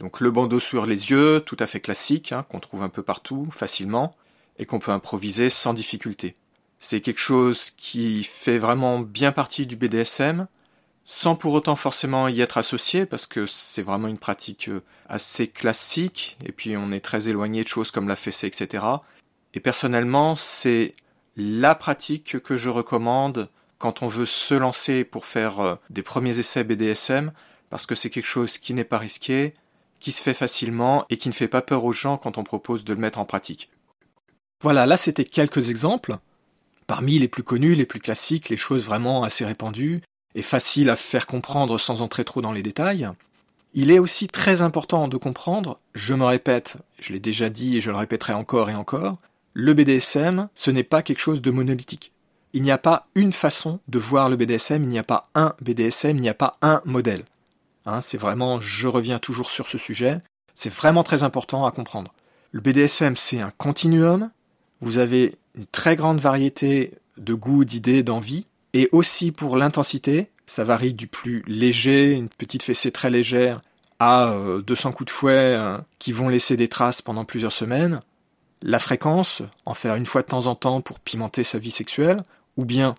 Donc 0.00 0.18
le 0.18 0.32
bandeau 0.32 0.58
sur 0.58 0.86
les 0.86 1.12
yeux, 1.12 1.40
tout 1.46 1.56
à 1.60 1.66
fait 1.66 1.80
classique, 1.80 2.32
hein, 2.32 2.44
qu'on 2.48 2.58
trouve 2.58 2.82
un 2.82 2.88
peu 2.88 3.04
partout, 3.04 3.46
facilement, 3.52 4.16
et 4.58 4.66
qu'on 4.66 4.78
peut 4.78 4.92
improviser 4.92 5.50
sans 5.50 5.74
difficulté. 5.74 6.36
C'est 6.78 7.00
quelque 7.00 7.20
chose 7.20 7.70
qui 7.76 8.24
fait 8.24 8.58
vraiment 8.58 9.00
bien 9.00 9.32
partie 9.32 9.66
du 9.66 9.76
BDSM, 9.76 10.46
sans 11.04 11.34
pour 11.34 11.52
autant 11.52 11.76
forcément 11.76 12.28
y 12.28 12.40
être 12.40 12.58
associé, 12.58 13.06
parce 13.06 13.26
que 13.26 13.46
c'est 13.46 13.82
vraiment 13.82 14.08
une 14.08 14.18
pratique 14.18 14.68
euh, 14.68 14.82
assez 15.08 15.48
classique, 15.48 16.36
et 16.44 16.52
puis 16.52 16.76
on 16.76 16.92
est 16.92 17.00
très 17.00 17.28
éloigné 17.28 17.62
de 17.62 17.68
choses 17.68 17.90
comme 17.90 18.08
la 18.08 18.16
fessée, 18.16 18.46
etc. 18.46 18.84
Et 19.54 19.60
personnellement, 19.60 20.34
c'est 20.34 20.94
la 21.36 21.74
pratique 21.74 22.40
que 22.40 22.56
je 22.56 22.68
recommande 22.68 23.48
quand 23.78 24.02
on 24.02 24.06
veut 24.06 24.26
se 24.26 24.54
lancer 24.54 25.04
pour 25.04 25.26
faire 25.26 25.60
euh, 25.60 25.74
des 25.90 26.02
premiers 26.02 26.38
essais 26.38 26.64
BDSM, 26.64 27.32
parce 27.68 27.86
que 27.86 27.94
c'est 27.94 28.10
quelque 28.10 28.26
chose 28.26 28.58
qui 28.58 28.74
n'est 28.74 28.84
pas 28.84 28.98
risqué, 28.98 29.54
qui 29.98 30.12
se 30.12 30.22
fait 30.22 30.34
facilement 30.34 31.04
et 31.10 31.16
qui 31.16 31.28
ne 31.28 31.34
fait 31.34 31.48
pas 31.48 31.62
peur 31.62 31.84
aux 31.84 31.92
gens 31.92 32.18
quand 32.18 32.38
on 32.38 32.44
propose 32.44 32.84
de 32.84 32.92
le 32.92 33.00
mettre 33.00 33.18
en 33.18 33.24
pratique. 33.24 33.70
Voilà, 34.62 34.86
là 34.86 34.96
c'était 34.96 35.24
quelques 35.24 35.70
exemples. 35.70 36.18
Parmi 36.86 37.18
les 37.18 37.28
plus 37.28 37.42
connus, 37.42 37.74
les 37.74 37.86
plus 37.86 38.00
classiques, 38.00 38.48
les 38.48 38.56
choses 38.56 38.86
vraiment 38.86 39.24
assez 39.24 39.44
répandues 39.44 40.00
et 40.34 40.42
faciles 40.42 40.88
à 40.88 40.96
faire 40.96 41.26
comprendre 41.26 41.78
sans 41.78 42.00
entrer 42.00 42.24
trop 42.24 42.40
dans 42.40 42.52
les 42.52 42.62
détails. 42.62 43.08
Il 43.74 43.90
est 43.90 43.98
aussi 43.98 44.28
très 44.28 44.62
important 44.62 45.08
de 45.08 45.16
comprendre, 45.16 45.80
je 45.94 46.14
me 46.14 46.24
répète, 46.24 46.76
je 47.00 47.12
l'ai 47.12 47.20
déjà 47.20 47.48
dit 47.48 47.76
et 47.76 47.80
je 47.80 47.90
le 47.90 47.96
répéterai 47.96 48.34
encore 48.34 48.70
et 48.70 48.74
encore, 48.74 49.16
le 49.54 49.74
BDSM, 49.74 50.48
ce 50.54 50.70
n'est 50.70 50.84
pas 50.84 51.02
quelque 51.02 51.18
chose 51.18 51.42
de 51.42 51.50
monolithique. 51.50 52.12
Il 52.52 52.62
n'y 52.62 52.70
a 52.70 52.78
pas 52.78 53.08
une 53.14 53.32
façon 53.32 53.80
de 53.88 53.98
voir 53.98 54.28
le 54.28 54.36
BDSM, 54.36 54.82
il 54.82 54.88
n'y 54.88 54.98
a 54.98 55.04
pas 55.04 55.24
un 55.34 55.54
BDSM, 55.60 56.18
il 56.18 56.22
n'y 56.22 56.28
a 56.28 56.34
pas 56.34 56.52
un 56.62 56.82
modèle. 56.84 57.24
Hein, 57.86 58.00
c'est 58.00 58.18
vraiment, 58.18 58.60
je 58.60 58.86
reviens 58.88 59.18
toujours 59.18 59.50
sur 59.50 59.68
ce 59.68 59.78
sujet, 59.78 60.20
c'est 60.54 60.72
vraiment 60.72 61.02
très 61.02 61.22
important 61.22 61.66
à 61.66 61.72
comprendre. 61.72 62.12
Le 62.52 62.60
BDSM, 62.60 63.16
c'est 63.16 63.40
un 63.40 63.50
continuum, 63.56 64.30
vous 64.82 64.98
avez 64.98 65.36
une 65.56 65.66
très 65.66 65.96
grande 65.96 66.20
variété 66.20 66.92
de 67.16 67.34
goûts, 67.34 67.64
d'idées, 67.64 68.02
d'envies, 68.02 68.46
et 68.74 68.88
aussi 68.92 69.32
pour 69.32 69.56
l'intensité, 69.56 70.30
ça 70.46 70.64
varie 70.64 70.92
du 70.92 71.06
plus 71.06 71.42
léger, 71.46 72.12
une 72.12 72.28
petite 72.28 72.62
fessée 72.62 72.90
très 72.90 73.08
légère, 73.08 73.62
à 74.00 74.34
200 74.66 74.88
euh, 74.88 74.92
coups 74.92 75.06
de 75.06 75.10
fouet 75.10 75.56
euh, 75.56 75.78
qui 75.98 76.12
vont 76.12 76.28
laisser 76.28 76.56
des 76.56 76.68
traces 76.68 77.00
pendant 77.00 77.24
plusieurs 77.24 77.52
semaines, 77.52 78.00
la 78.62 78.78
fréquence, 78.78 79.42
en 79.66 79.74
faire 79.74 79.94
une 79.94 80.06
fois 80.06 80.22
de 80.22 80.26
temps 80.26 80.46
en 80.46 80.54
temps 80.54 80.80
pour 80.80 81.00
pimenter 81.00 81.44
sa 81.44 81.58
vie 81.58 81.70
sexuelle, 81.70 82.18
ou 82.56 82.64
bien 82.64 82.94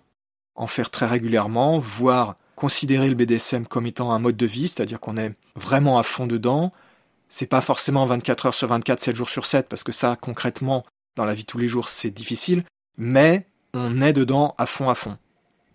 en 0.54 0.66
faire 0.66 0.90
très 0.90 1.06
régulièrement, 1.06 1.78
voire 1.78 2.36
considérer 2.54 3.08
le 3.08 3.14
BDSM 3.14 3.66
comme 3.66 3.86
étant 3.86 4.12
un 4.12 4.18
mode 4.18 4.36
de 4.36 4.46
vie, 4.46 4.68
c'est-à-dire 4.68 5.00
qu'on 5.00 5.16
est 5.16 5.34
vraiment 5.56 5.98
à 5.98 6.02
fond 6.02 6.26
dedans. 6.26 6.72
C'est 7.28 7.46
pas 7.46 7.60
forcément 7.60 8.06
24 8.06 8.46
heures 8.46 8.54
sur 8.54 8.68
24, 8.68 9.00
7 9.00 9.16
jours 9.16 9.28
sur 9.28 9.44
7, 9.46 9.68
parce 9.68 9.84
que 9.84 9.92
ça, 9.92 10.16
concrètement, 10.20 10.84
dans 11.16 11.24
la 11.24 11.34
vie 11.34 11.42
de 11.42 11.46
tous 11.46 11.58
les 11.58 11.68
jours, 11.68 11.88
c'est 11.88 12.10
difficile, 12.10 12.64
mais 12.96 13.46
on 13.72 14.00
est 14.00 14.12
dedans 14.12 14.54
à 14.58 14.66
fond 14.66 14.88
à 14.88 14.94
fond. 14.94 15.18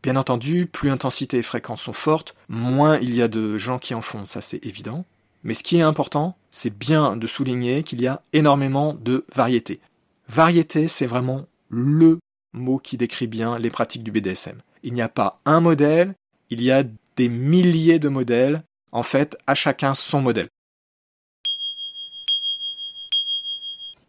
Bien 0.01 0.15
entendu, 0.15 0.65
plus 0.65 0.89
l'intensité 0.89 1.37
et 1.37 1.43
fréquence 1.43 1.81
sont 1.81 1.93
fortes, 1.93 2.35
moins 2.47 2.97
il 2.99 3.13
y 3.13 3.21
a 3.21 3.27
de 3.27 3.57
gens 3.57 3.79
qui 3.79 3.93
en 3.93 4.01
font, 4.01 4.25
ça 4.25 4.41
c'est 4.41 4.65
évident. 4.65 5.05
Mais 5.43 5.53
ce 5.53 5.63
qui 5.63 5.77
est 5.77 5.81
important, 5.81 6.37
c'est 6.51 6.75
bien 6.75 7.17
de 7.17 7.27
souligner 7.27 7.83
qu'il 7.83 8.01
y 8.01 8.07
a 8.07 8.21
énormément 8.33 8.93
de 8.93 9.25
variétés. 9.33 9.79
Variété, 10.27 10.87
c'est 10.87 11.05
vraiment 11.05 11.45
le 11.69 12.19
mot 12.53 12.77
qui 12.77 12.97
décrit 12.97 13.27
bien 13.27 13.59
les 13.59 13.69
pratiques 13.69 14.03
du 14.03 14.11
BDSM. 14.11 14.61
Il 14.83 14.93
n'y 14.93 15.01
a 15.01 15.09
pas 15.09 15.39
un 15.45 15.59
modèle, 15.59 16.13
il 16.49 16.61
y 16.61 16.71
a 16.71 16.83
des 17.15 17.29
milliers 17.29 17.99
de 17.99 18.09
modèles, 18.09 18.63
en 18.91 19.03
fait, 19.03 19.37
à 19.47 19.55
chacun 19.55 19.93
son 19.93 20.21
modèle. 20.21 20.47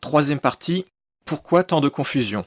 Troisième 0.01 0.41
partie, 0.41 0.85
pourquoi 1.25 1.65
tant 1.65 1.81
de 1.81 1.89
confusion? 1.89 2.45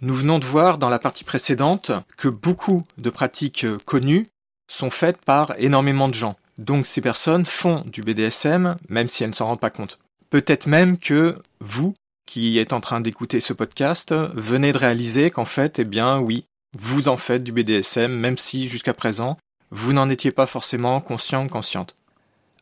Nous 0.00 0.14
venons 0.14 0.38
de 0.38 0.44
voir 0.44 0.78
dans 0.78 0.88
la 0.88 0.98
partie 0.98 1.24
précédente 1.24 1.92
que 2.16 2.28
beaucoup 2.28 2.82
de 2.98 3.10
pratiques 3.10 3.66
connues 3.84 4.26
sont 4.66 4.90
faites 4.90 5.24
par 5.24 5.54
énormément 5.58 6.08
de 6.08 6.14
gens. 6.14 6.34
Donc 6.58 6.86
ces 6.86 7.00
personnes 7.00 7.44
font 7.44 7.82
du 7.86 8.02
BDSM 8.02 8.76
même 8.88 9.08
si 9.08 9.22
elles 9.22 9.30
ne 9.30 9.34
s'en 9.34 9.46
rendent 9.46 9.60
pas 9.60 9.70
compte. 9.70 9.98
Peut-être 10.30 10.66
même 10.66 10.98
que 10.98 11.38
vous, 11.60 11.94
qui 12.26 12.58
êtes 12.58 12.72
en 12.72 12.80
train 12.80 13.00
d'écouter 13.00 13.40
ce 13.40 13.52
podcast, 13.52 14.14
venez 14.34 14.72
de 14.72 14.78
réaliser 14.78 15.30
qu'en 15.30 15.44
fait, 15.44 15.78
eh 15.78 15.84
bien 15.84 16.18
oui, 16.18 16.46
vous 16.78 17.08
en 17.08 17.16
faites 17.16 17.44
du 17.44 17.52
BDSM 17.52 18.12
même 18.12 18.38
si 18.38 18.68
jusqu'à 18.68 18.94
présent, 18.94 19.36
vous 19.70 19.92
n'en 19.92 20.10
étiez 20.10 20.32
pas 20.32 20.46
forcément 20.46 21.00
conscient 21.00 21.44
ou 21.44 21.48
consciente. 21.48 21.94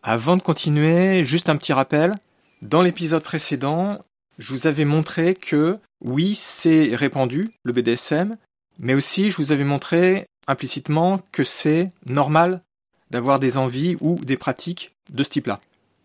Avant 0.02 0.36
de 0.36 0.42
continuer, 0.42 1.24
juste 1.24 1.48
un 1.48 1.56
petit 1.56 1.72
rappel. 1.72 2.14
Dans 2.62 2.82
l'épisode 2.82 3.22
précédent, 3.22 3.98
je 4.40 4.54
vous 4.54 4.66
avais 4.66 4.86
montré 4.86 5.34
que 5.34 5.78
oui, 6.00 6.34
c'est 6.34 6.96
répandu, 6.96 7.48
le 7.62 7.72
BDSM, 7.72 8.36
mais 8.78 8.94
aussi 8.94 9.28
je 9.28 9.36
vous 9.36 9.52
avais 9.52 9.64
montré 9.64 10.26
implicitement 10.48 11.20
que 11.30 11.44
c'est 11.44 11.90
normal 12.06 12.62
d'avoir 13.10 13.38
des 13.38 13.58
envies 13.58 13.96
ou 14.00 14.18
des 14.24 14.38
pratiques 14.38 14.92
de 15.12 15.22
ce 15.22 15.28
type-là. 15.28 15.60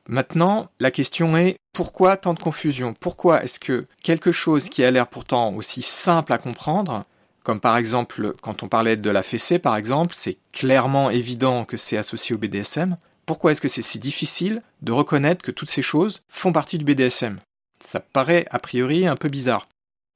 Maintenant, 0.07 0.69
la 0.79 0.91
question 0.91 1.37
est 1.37 1.55
pourquoi 1.73 2.17
tant 2.17 2.33
de 2.33 2.39
confusion? 2.39 2.93
Pourquoi 2.99 3.43
est-ce 3.43 3.59
que 3.59 3.87
quelque 4.03 4.31
chose 4.33 4.69
qui 4.69 4.83
a 4.83 4.91
l'air 4.91 5.07
pourtant 5.07 5.53
aussi 5.53 5.81
simple 5.81 6.33
à 6.33 6.37
comprendre, 6.37 7.05
comme 7.43 7.61
par 7.61 7.77
exemple 7.77 8.33
quand 8.41 8.63
on 8.63 8.67
parlait 8.67 8.97
de 8.97 9.09
la 9.09 9.23
fessée 9.23 9.59
par 9.59 9.77
exemple, 9.77 10.13
c'est 10.13 10.37
clairement 10.51 11.09
évident 11.09 11.63
que 11.63 11.77
c'est 11.77 11.97
associé 11.97 12.35
au 12.35 12.37
BDSM, 12.37 12.97
pourquoi 13.25 13.53
est-ce 13.53 13.61
que 13.61 13.69
c'est 13.69 13.81
si 13.81 13.97
difficile 13.97 14.61
de 14.81 14.91
reconnaître 14.91 15.43
que 15.43 15.51
toutes 15.51 15.69
ces 15.69 15.81
choses 15.81 16.21
font 16.27 16.51
partie 16.51 16.77
du 16.77 16.85
BDSM 16.85 17.39
Ça 17.85 17.99
paraît 17.99 18.45
a 18.49 18.59
priori 18.59 19.07
un 19.07 19.15
peu 19.15 19.29
bizarre. 19.29 19.67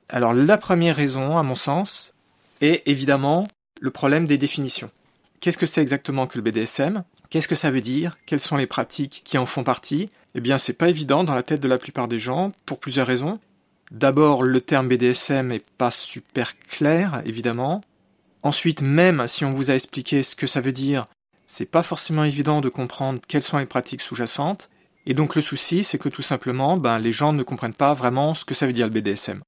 Alors 0.10 0.34
la 0.34 0.58
première 0.58 0.96
raison, 0.96 1.38
à 1.38 1.44
mon 1.44 1.56
sens, 1.56 2.14
est 2.62 2.82
évidemment 2.88 3.48
le 3.80 3.92
problème 3.92 4.26
des 4.26 4.38
définitions. 4.38 4.90
Qu'est-ce 5.40 5.58
que 5.58 5.68
c'est 5.68 5.82
exactement 5.82 6.28
que 6.28 6.38
le 6.38 6.44
BDSM 6.44 7.04
Qu'est-ce 7.30 7.48
que 7.48 7.56
ça 7.56 7.70
veut 7.70 7.82
dire? 7.82 8.18
Quelles 8.26 8.40
sont 8.40 8.58
les 8.58 8.66
pratiques 8.66 9.22
qui 9.24 9.38
en 9.38 9.46
font 9.46 9.64
partie? 9.64 10.10
Eh 10.34 10.42
bien, 10.42 10.58
c'est 10.58 10.74
pas 10.74 10.90
évident 10.90 11.24
dans 11.24 11.36
la 11.36 11.44
tête 11.44 11.62
de 11.62 11.68
la 11.68 11.78
plupart 11.78 12.08
des 12.08 12.18
gens 12.18 12.52
pour 12.66 12.80
plusieurs 12.80 13.06
raisons. 13.06 13.40
D'abord, 13.92 14.42
le 14.42 14.62
terme 14.62 14.88
BDSM 14.88 15.52
est 15.52 15.66
pas 15.78 15.92
super 15.92 16.58
clair, 16.60 17.22
évidemment. 17.26 17.82
Ensuite, 18.42 18.82
même 18.82 19.28
si 19.28 19.46
on 19.46 19.52
vous 19.52 19.70
a 19.70 19.76
expliqué 19.76 20.24
ce 20.24 20.36
que 20.36 20.48
ça 20.48 20.60
veut 20.60 20.72
dire, 20.72 21.06
c'est 21.46 21.66
pas 21.66 21.84
forcément 21.84 22.24
évident 22.24 22.62
de 22.62 22.70
comprendre 22.70 23.20
quelles 23.28 23.44
sont 23.44 23.60
les 23.60 23.66
pratiques 23.66 24.02
sous-jacentes. 24.02 24.70
Et 25.10 25.16
donc 25.16 25.36
le 25.36 25.42
souci, 25.42 25.84
c'est 25.84 25.98
que 25.98 26.08
tout 26.08 26.22
simplement, 26.22 26.78
ben, 26.78 27.00
les 27.00 27.12
gens 27.12 27.34
ne 27.34 27.42
comprennent 27.42 27.74
pas 27.74 27.96
vraiment 27.96 28.36
ce 28.36 28.46
que 28.46 28.54
ça 28.54 28.68
veut 28.68 28.74
dire 28.74 28.86
le 28.86 28.94
BDSM. 28.94 29.42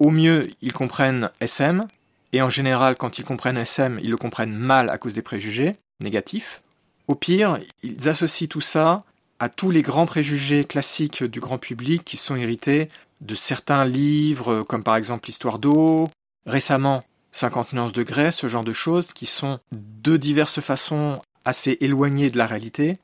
Au 0.00 0.10
mieux, 0.10 0.48
ils 0.60 0.72
comprennent 0.72 1.30
SM, 1.40 1.86
et 2.32 2.42
en 2.42 2.50
général, 2.50 2.96
quand 2.96 3.18
ils 3.18 3.24
comprennent 3.24 3.56
SM, 3.56 4.00
ils 4.02 4.10
le 4.10 4.16
comprennent 4.16 4.52
mal 4.52 4.90
à 4.90 4.98
cause 4.98 5.14
des 5.14 5.22
préjugés 5.22 5.76
négatifs. 6.02 6.60
Au 7.06 7.14
pire, 7.14 7.60
ils 7.84 8.08
associent 8.08 8.48
tout 8.48 8.60
ça 8.60 9.04
à 9.38 9.48
tous 9.48 9.70
les 9.70 9.82
grands 9.82 10.06
préjugés 10.06 10.64
classiques 10.64 11.22
du 11.22 11.38
grand 11.38 11.58
public 11.58 12.04
qui 12.04 12.16
sont 12.16 12.34
hérités 12.34 12.88
de 13.20 13.36
certains 13.36 13.84
livres, 13.84 14.64
comme 14.64 14.82
par 14.82 14.96
exemple 14.96 15.26
l'histoire 15.28 15.60
d'eau, 15.60 16.08
récemment 16.46 17.04
50 17.30 17.74
nuances 17.74 17.92
de 17.92 18.02
Grès, 18.02 18.32
ce 18.32 18.48
genre 18.48 18.64
de 18.64 18.72
choses, 18.72 19.12
qui 19.12 19.26
sont 19.26 19.60
de 19.70 20.16
diverses 20.16 20.60
façons 20.60 21.20
assez 21.44 21.78
éloignées 21.80 22.28
de 22.28 22.38
la 22.38 22.46
réalité. 22.46 22.96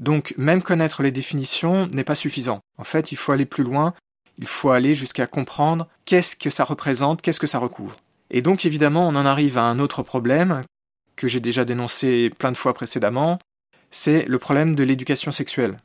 Donc 0.00 0.34
même 0.36 0.62
connaître 0.62 1.02
les 1.02 1.12
définitions 1.12 1.86
n'est 1.88 2.04
pas 2.04 2.14
suffisant. 2.14 2.60
En 2.78 2.84
fait, 2.84 3.12
il 3.12 3.16
faut 3.16 3.32
aller 3.32 3.44
plus 3.44 3.64
loin, 3.64 3.94
il 4.38 4.46
faut 4.46 4.70
aller 4.70 4.94
jusqu'à 4.94 5.26
comprendre 5.26 5.86
qu'est-ce 6.06 6.34
que 6.34 6.50
ça 6.50 6.64
représente, 6.64 7.22
qu'est-ce 7.22 7.40
que 7.40 7.46
ça 7.46 7.58
recouvre. 7.58 7.96
Et 8.30 8.42
donc 8.42 8.64
évidemment, 8.64 9.06
on 9.06 9.14
en 9.14 9.26
arrive 9.26 9.58
à 9.58 9.62
un 9.62 9.78
autre 9.78 10.02
problème 10.02 10.62
que 11.16 11.28
j'ai 11.28 11.40
déjà 11.40 11.66
dénoncé 11.66 12.30
plein 12.30 12.50
de 12.50 12.56
fois 12.56 12.72
précédemment, 12.72 13.38
c'est 13.90 14.24
le 14.24 14.38
problème 14.38 14.74
de 14.74 14.84
l'éducation 14.84 15.30
sexuelle. 15.30 15.76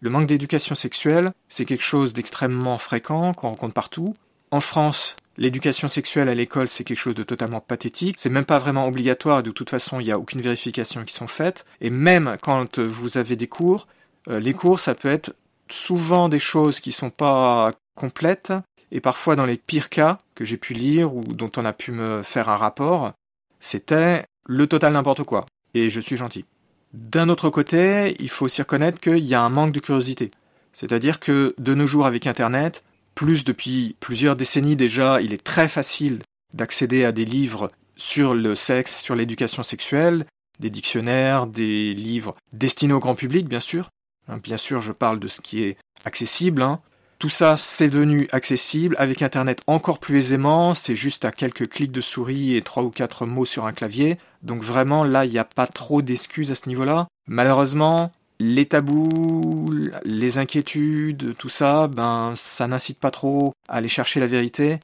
Le 0.00 0.10
manque 0.10 0.26
d'éducation 0.26 0.74
sexuelle, 0.74 1.30
c'est 1.48 1.64
quelque 1.64 1.82
chose 1.82 2.12
d'extrêmement 2.12 2.76
fréquent, 2.76 3.32
qu'on 3.32 3.48
rencontre 3.48 3.72
partout. 3.72 4.14
En 4.50 4.60
France, 4.60 5.16
l'éducation 5.38 5.88
sexuelle 5.88 6.28
à 6.28 6.34
l'école, 6.34 6.68
c'est 6.68 6.84
quelque 6.84 6.98
chose 6.98 7.14
de 7.14 7.22
totalement 7.22 7.60
pathétique. 7.60 8.16
C'est 8.18 8.30
même 8.30 8.44
pas 8.44 8.58
vraiment 8.58 8.86
obligatoire, 8.86 9.42
de 9.42 9.50
toute 9.50 9.70
façon, 9.70 10.00
il 10.00 10.04
n'y 10.04 10.12
a 10.12 10.18
aucune 10.18 10.40
vérification 10.40 11.04
qui 11.04 11.14
sont 11.14 11.26
faites. 11.26 11.64
Et 11.80 11.90
même 11.90 12.36
quand 12.42 12.78
vous 12.78 13.18
avez 13.18 13.36
des 13.36 13.46
cours, 13.46 13.86
euh, 14.28 14.40
les 14.40 14.54
cours, 14.54 14.80
ça 14.80 14.94
peut 14.94 15.10
être 15.10 15.34
souvent 15.68 16.28
des 16.28 16.38
choses 16.38 16.80
qui 16.80 16.92
sont 16.92 17.10
pas 17.10 17.72
complètes, 17.94 18.52
et 18.92 19.00
parfois 19.00 19.36
dans 19.36 19.46
les 19.46 19.56
pires 19.56 19.88
cas 19.88 20.18
que 20.34 20.44
j'ai 20.44 20.56
pu 20.56 20.74
lire 20.74 21.14
ou 21.14 21.22
dont 21.22 21.50
on 21.56 21.64
a 21.64 21.72
pu 21.72 21.92
me 21.92 22.22
faire 22.22 22.48
un 22.48 22.56
rapport, 22.56 23.12
c'était 23.58 24.24
le 24.46 24.66
total 24.66 24.92
n'importe 24.92 25.24
quoi. 25.24 25.46
Et 25.74 25.88
je 25.88 26.00
suis 26.00 26.16
gentil. 26.16 26.44
D'un 26.92 27.28
autre 27.28 27.50
côté, 27.50 28.14
il 28.20 28.30
faut 28.30 28.44
aussi 28.44 28.62
reconnaître 28.62 29.00
qu'il 29.00 29.24
y 29.24 29.34
a 29.34 29.42
un 29.42 29.48
manque 29.48 29.72
de 29.72 29.80
curiosité. 29.80 30.30
C'est-à-dire 30.72 31.20
que 31.20 31.54
de 31.58 31.74
nos 31.74 31.86
jours 31.86 32.06
avec 32.06 32.26
Internet, 32.26 32.84
plus 33.16 33.44
depuis 33.44 33.96
plusieurs 33.98 34.36
décennies 34.36 34.76
déjà, 34.76 35.20
il 35.20 35.32
est 35.32 35.42
très 35.42 35.66
facile 35.66 36.20
d'accéder 36.54 37.04
à 37.04 37.10
des 37.10 37.24
livres 37.24 37.72
sur 37.96 38.34
le 38.34 38.54
sexe, 38.54 39.00
sur 39.00 39.16
l'éducation 39.16 39.64
sexuelle, 39.64 40.26
des 40.60 40.70
dictionnaires, 40.70 41.46
des 41.46 41.94
livres 41.94 42.36
destinés 42.52 42.92
au 42.92 43.00
grand 43.00 43.14
public, 43.14 43.48
bien 43.48 43.58
sûr. 43.58 43.88
Hein, 44.28 44.38
bien 44.42 44.58
sûr, 44.58 44.80
je 44.80 44.92
parle 44.92 45.18
de 45.18 45.28
ce 45.28 45.40
qui 45.40 45.62
est 45.64 45.76
accessible. 46.04 46.62
Hein. 46.62 46.80
Tout 47.18 47.30
ça, 47.30 47.56
c'est 47.56 47.88
devenu 47.88 48.28
accessible 48.32 48.94
avec 48.98 49.22
Internet 49.22 49.62
encore 49.66 49.98
plus 49.98 50.18
aisément. 50.18 50.74
C'est 50.74 50.94
juste 50.94 51.24
à 51.24 51.32
quelques 51.32 51.68
clics 51.68 51.92
de 51.92 52.02
souris 52.02 52.54
et 52.54 52.62
trois 52.62 52.82
ou 52.82 52.90
quatre 52.90 53.24
mots 53.24 53.46
sur 53.46 53.64
un 53.64 53.72
clavier. 53.72 54.18
Donc 54.42 54.62
vraiment, 54.62 55.04
là, 55.04 55.24
il 55.24 55.32
n'y 55.32 55.38
a 55.38 55.44
pas 55.44 55.66
trop 55.66 56.02
d'excuses 56.02 56.52
à 56.52 56.54
ce 56.54 56.68
niveau-là. 56.68 57.08
Malheureusement, 57.26 58.12
les 58.38 58.66
tabous, 58.66 59.70
les 60.04 60.38
inquiétudes, 60.38 61.34
tout 61.38 61.48
ça, 61.48 61.88
ben, 61.88 62.34
ça 62.36 62.66
n'incite 62.66 62.98
pas 62.98 63.10
trop 63.10 63.54
à 63.68 63.76
aller 63.76 63.88
chercher 63.88 64.20
la 64.20 64.26
vérité. 64.26 64.80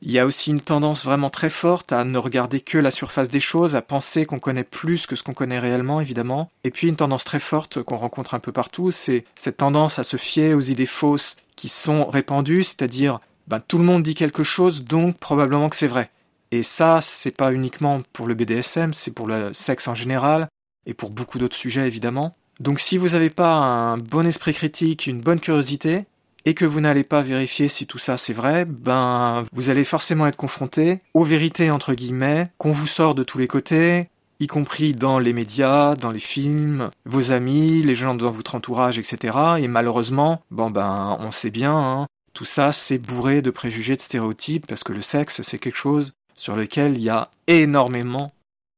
Il 0.00 0.12
y 0.12 0.20
a 0.20 0.26
aussi 0.26 0.50
une 0.50 0.60
tendance 0.60 1.04
vraiment 1.04 1.28
très 1.28 1.50
forte 1.50 1.92
à 1.92 2.04
ne 2.04 2.18
regarder 2.18 2.60
que 2.60 2.78
la 2.78 2.92
surface 2.92 3.30
des 3.30 3.40
choses, 3.40 3.74
à 3.74 3.82
penser 3.82 4.26
qu'on 4.26 4.38
connaît 4.38 4.62
plus 4.62 5.06
que 5.06 5.16
ce 5.16 5.24
qu'on 5.24 5.32
connaît 5.32 5.58
réellement, 5.58 6.00
évidemment. 6.00 6.50
Et 6.62 6.70
puis 6.70 6.88
une 6.88 6.94
tendance 6.94 7.24
très 7.24 7.40
forte 7.40 7.82
qu'on 7.82 7.96
rencontre 7.96 8.34
un 8.34 8.38
peu 8.38 8.52
partout, 8.52 8.92
c'est 8.92 9.24
cette 9.34 9.56
tendance 9.56 9.98
à 9.98 10.04
se 10.04 10.16
fier 10.16 10.54
aux 10.54 10.60
idées 10.60 10.86
fausses 10.86 11.36
qui 11.56 11.68
sont 11.68 12.06
répandues, 12.06 12.62
c'est-à-dire 12.62 13.18
ben, 13.48 13.58
tout 13.58 13.78
le 13.78 13.84
monde 13.84 14.04
dit 14.04 14.14
quelque 14.14 14.44
chose, 14.44 14.84
donc 14.84 15.18
probablement 15.18 15.68
que 15.68 15.76
c'est 15.76 15.88
vrai. 15.88 16.10
Et 16.52 16.62
ça, 16.62 17.00
c'est 17.02 17.36
pas 17.36 17.52
uniquement 17.52 17.98
pour 18.12 18.28
le 18.28 18.34
BDSM, 18.34 18.94
c'est 18.94 19.10
pour 19.10 19.26
le 19.26 19.52
sexe 19.52 19.88
en 19.88 19.96
général, 19.96 20.46
et 20.86 20.94
pour 20.94 21.10
beaucoup 21.10 21.38
d'autres 21.38 21.56
sujets 21.56 21.86
évidemment. 21.86 22.36
Donc 22.60 22.80
si 22.80 22.98
vous 22.98 23.10
n'avez 23.10 23.30
pas 23.30 23.54
un 23.54 23.98
bon 23.98 24.26
esprit 24.26 24.52
critique, 24.52 25.06
une 25.06 25.20
bonne 25.20 25.40
curiosité, 25.40 26.06
et 26.44 26.54
que 26.54 26.64
vous 26.64 26.80
n'allez 26.80 27.04
pas 27.04 27.20
vérifier 27.20 27.68
si 27.68 27.86
tout 27.86 27.98
ça 27.98 28.16
c'est 28.16 28.32
vrai, 28.32 28.64
ben 28.64 29.44
vous 29.52 29.70
allez 29.70 29.84
forcément 29.84 30.26
être 30.26 30.36
confronté 30.36 31.00
aux 31.14 31.24
vérités 31.24 31.70
entre 31.70 31.94
guillemets 31.94 32.46
qu'on 32.58 32.70
vous 32.70 32.86
sort 32.86 33.14
de 33.14 33.22
tous 33.22 33.38
les 33.38 33.46
côtés, 33.46 34.08
y 34.40 34.46
compris 34.46 34.92
dans 34.94 35.18
les 35.18 35.32
médias, 35.32 35.94
dans 35.94 36.10
les 36.10 36.18
films, 36.18 36.90
vos 37.04 37.32
amis, 37.32 37.82
les 37.82 37.94
gens 37.94 38.14
dans 38.14 38.30
votre 38.30 38.54
entourage, 38.54 38.98
etc. 38.98 39.36
Et 39.58 39.68
malheureusement, 39.68 40.42
bon 40.50 40.70
ben 40.70 41.16
on 41.20 41.30
sait 41.30 41.50
bien, 41.50 41.76
hein, 41.76 42.06
tout 42.32 42.44
ça 42.44 42.72
c'est 42.72 42.98
bourré 42.98 43.42
de 43.42 43.50
préjugés, 43.50 43.96
de 43.96 44.00
stéréotypes, 44.00 44.66
parce 44.66 44.84
que 44.84 44.92
le 44.92 45.02
sexe 45.02 45.42
c'est 45.42 45.58
quelque 45.58 45.76
chose 45.76 46.14
sur 46.34 46.56
lequel 46.56 46.96
il 46.96 47.02
y 47.02 47.10
a 47.10 47.30
énormément 47.46 48.32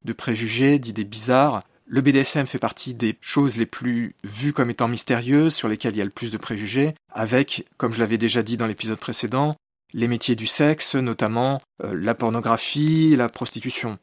de 0.05 0.13
préjugés, 0.13 0.79
d'idées 0.79 1.05
bizarres. 1.05 1.63
Le 1.93 2.03
BDSM 2.03 2.47
fait 2.47 2.61
partie 2.61 2.95
des 2.95 3.17
choses 3.21 3.57
les 3.57 3.67
plus 3.67 4.15
vues 4.23 4.53
comme 4.53 4.71
étant 4.71 4.87
mystérieuses, 4.87 5.53
sur 5.53 5.67
lesquelles 5.67 5.95
il 5.95 5.99
y 5.99 6.03
a 6.03 6.05
le 6.05 6.11
plus 6.11 6.31
de 6.31 6.37
préjugés, 6.37 6.95
avec, 7.13 7.67
comme 7.79 7.93
je 7.93 7.99
l'avais 7.99 8.17
déjà 8.17 8.45
dit 8.45 8.57
dans 8.57 8.69
l'épisode 8.69 9.01
précédent, 9.01 9.57
les 9.93 10.07
métiers 10.07 10.37
du 10.37 10.47
sexe, 10.47 10.95
notamment 10.95 11.61
euh, 11.83 11.93
la 12.01 12.15
pornographie 12.15 13.17
la 13.17 13.29
prostitution. 13.29 13.99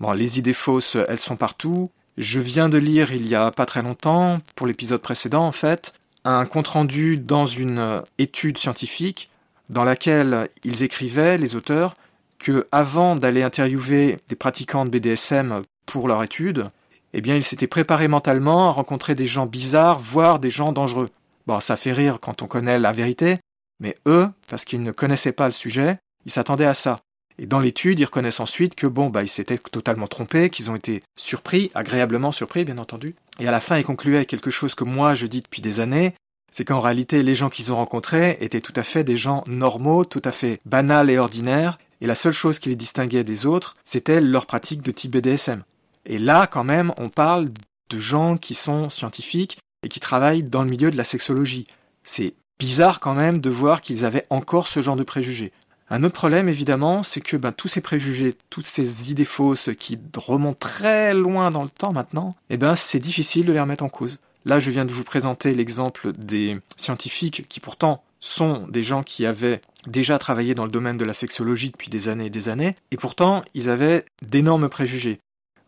Bon, 0.00 0.10
les 0.10 0.40
idées 0.40 0.52
fausses, 0.52 0.96
elles 1.06 1.20
sont 1.20 1.36
partout. 1.36 1.92
Je 2.16 2.40
viens 2.40 2.68
de 2.68 2.76
lire 2.76 3.12
il 3.12 3.28
y 3.28 3.36
a 3.36 3.52
pas 3.52 3.66
très 3.66 3.82
longtemps, 3.82 4.40
pour 4.56 4.66
l'épisode 4.66 5.00
précédent 5.00 5.44
en 5.44 5.52
fait, 5.52 5.94
un 6.24 6.44
compte-rendu 6.44 7.18
dans 7.18 7.46
une 7.46 7.78
euh, 7.78 8.00
étude 8.18 8.58
scientifique 8.58 9.30
dans 9.68 9.84
laquelle 9.84 10.48
ils 10.64 10.82
écrivaient, 10.82 11.38
les 11.38 11.54
auteurs, 11.54 11.94
que 12.40 12.66
avant 12.72 13.14
d'aller 13.14 13.44
interviewer 13.44 14.16
des 14.28 14.34
pratiquants 14.34 14.84
de 14.84 14.90
BDSM 14.90 15.62
pour 15.86 16.08
leur 16.08 16.24
étude, 16.24 16.68
eh 17.14 17.20
bien, 17.20 17.36
ils 17.36 17.44
s'étaient 17.44 17.66
préparés 17.66 18.08
mentalement 18.08 18.68
à 18.68 18.72
rencontrer 18.72 19.14
des 19.14 19.26
gens 19.26 19.46
bizarres, 19.46 19.98
voire 19.98 20.38
des 20.38 20.50
gens 20.50 20.72
dangereux. 20.72 21.08
Bon, 21.46 21.60
ça 21.60 21.76
fait 21.76 21.92
rire 21.92 22.18
quand 22.20 22.42
on 22.42 22.46
connaît 22.46 22.78
la 22.78 22.92
vérité, 22.92 23.38
mais 23.80 23.96
eux, 24.06 24.28
parce 24.48 24.64
qu'ils 24.64 24.82
ne 24.82 24.92
connaissaient 24.92 25.32
pas 25.32 25.46
le 25.46 25.52
sujet, 25.52 25.98
ils 26.26 26.32
s'attendaient 26.32 26.66
à 26.66 26.74
ça. 26.74 26.98
Et 27.38 27.46
dans 27.46 27.60
l'étude, 27.60 28.00
ils 28.00 28.04
reconnaissent 28.04 28.40
ensuite 28.40 28.74
que 28.74 28.86
bon, 28.86 29.08
bah, 29.08 29.22
ils 29.22 29.28
s'étaient 29.28 29.58
totalement 29.58 30.08
trompés, 30.08 30.50
qu'ils 30.50 30.70
ont 30.70 30.76
été 30.76 31.02
surpris, 31.16 31.70
agréablement 31.74 32.32
surpris, 32.32 32.64
bien 32.64 32.78
entendu. 32.78 33.14
Et 33.38 33.46
à 33.46 33.52
la 33.52 33.60
fin, 33.60 33.78
ils 33.78 33.84
concluaient 33.84 34.26
quelque 34.26 34.50
chose 34.50 34.74
que 34.74 34.84
moi 34.84 35.14
je 35.14 35.26
dis 35.26 35.40
depuis 35.40 35.62
des 35.62 35.80
années, 35.80 36.14
c'est 36.50 36.64
qu'en 36.64 36.80
réalité, 36.80 37.22
les 37.22 37.36
gens 37.36 37.48
qu'ils 37.48 37.72
ont 37.72 37.76
rencontrés 37.76 38.38
étaient 38.40 38.60
tout 38.60 38.72
à 38.74 38.82
fait 38.82 39.04
des 39.04 39.16
gens 39.16 39.44
normaux, 39.46 40.04
tout 40.04 40.22
à 40.24 40.32
fait 40.32 40.60
banals 40.64 41.10
et 41.10 41.18
ordinaires, 41.18 41.78
et 42.00 42.06
la 42.06 42.14
seule 42.14 42.32
chose 42.32 42.58
qui 42.58 42.68
les 42.70 42.76
distinguait 42.76 43.24
des 43.24 43.46
autres, 43.46 43.76
c'était 43.84 44.20
leur 44.20 44.46
pratique 44.46 44.82
de 44.82 44.90
type 44.90 45.12
BDSM. 45.12 45.62
Et 46.08 46.18
là, 46.18 46.46
quand 46.46 46.64
même, 46.64 46.92
on 46.96 47.10
parle 47.10 47.50
de 47.90 47.98
gens 47.98 48.36
qui 48.36 48.54
sont 48.54 48.88
scientifiques 48.88 49.58
et 49.84 49.88
qui 49.88 50.00
travaillent 50.00 50.42
dans 50.42 50.62
le 50.62 50.70
milieu 50.70 50.90
de 50.90 50.96
la 50.96 51.04
sexologie. 51.04 51.66
C'est 52.02 52.34
bizarre 52.58 52.98
quand 52.98 53.14
même 53.14 53.38
de 53.38 53.50
voir 53.50 53.82
qu'ils 53.82 54.04
avaient 54.04 54.26
encore 54.30 54.66
ce 54.66 54.80
genre 54.80 54.96
de 54.96 55.04
préjugés. 55.04 55.52
Un 55.90 56.02
autre 56.02 56.14
problème, 56.14 56.48
évidemment, 56.48 57.02
c'est 57.02 57.20
que 57.20 57.36
ben, 57.36 57.52
tous 57.52 57.68
ces 57.68 57.80
préjugés, 57.80 58.34
toutes 58.50 58.66
ces 58.66 59.10
idées 59.10 59.24
fausses 59.24 59.70
qui 59.78 59.98
remontent 60.16 60.58
très 60.58 61.14
loin 61.14 61.50
dans 61.50 61.62
le 61.62 61.70
temps 61.70 61.92
maintenant, 61.92 62.34
eh 62.50 62.56
ben, 62.56 62.74
c'est 62.74 62.98
difficile 62.98 63.46
de 63.46 63.52
les 63.52 63.60
remettre 63.60 63.84
en 63.84 63.88
cause. 63.88 64.18
Là, 64.44 64.60
je 64.60 64.70
viens 64.70 64.84
de 64.84 64.92
vous 64.92 65.04
présenter 65.04 65.52
l'exemple 65.54 66.12
des 66.12 66.56
scientifiques 66.76 67.46
qui 67.48 67.60
pourtant 67.60 68.02
sont 68.20 68.66
des 68.68 68.82
gens 68.82 69.02
qui 69.02 69.24
avaient 69.24 69.60
déjà 69.86 70.18
travaillé 70.18 70.54
dans 70.54 70.64
le 70.64 70.70
domaine 70.70 70.96
de 70.96 71.04
la 71.04 71.12
sexologie 71.12 71.70
depuis 71.70 71.88
des 71.90 72.08
années 72.08 72.26
et 72.26 72.30
des 72.30 72.48
années, 72.48 72.74
et 72.90 72.96
pourtant 72.96 73.44
ils 73.54 73.70
avaient 73.70 74.04
d'énormes 74.22 74.68
préjugés. 74.68 75.20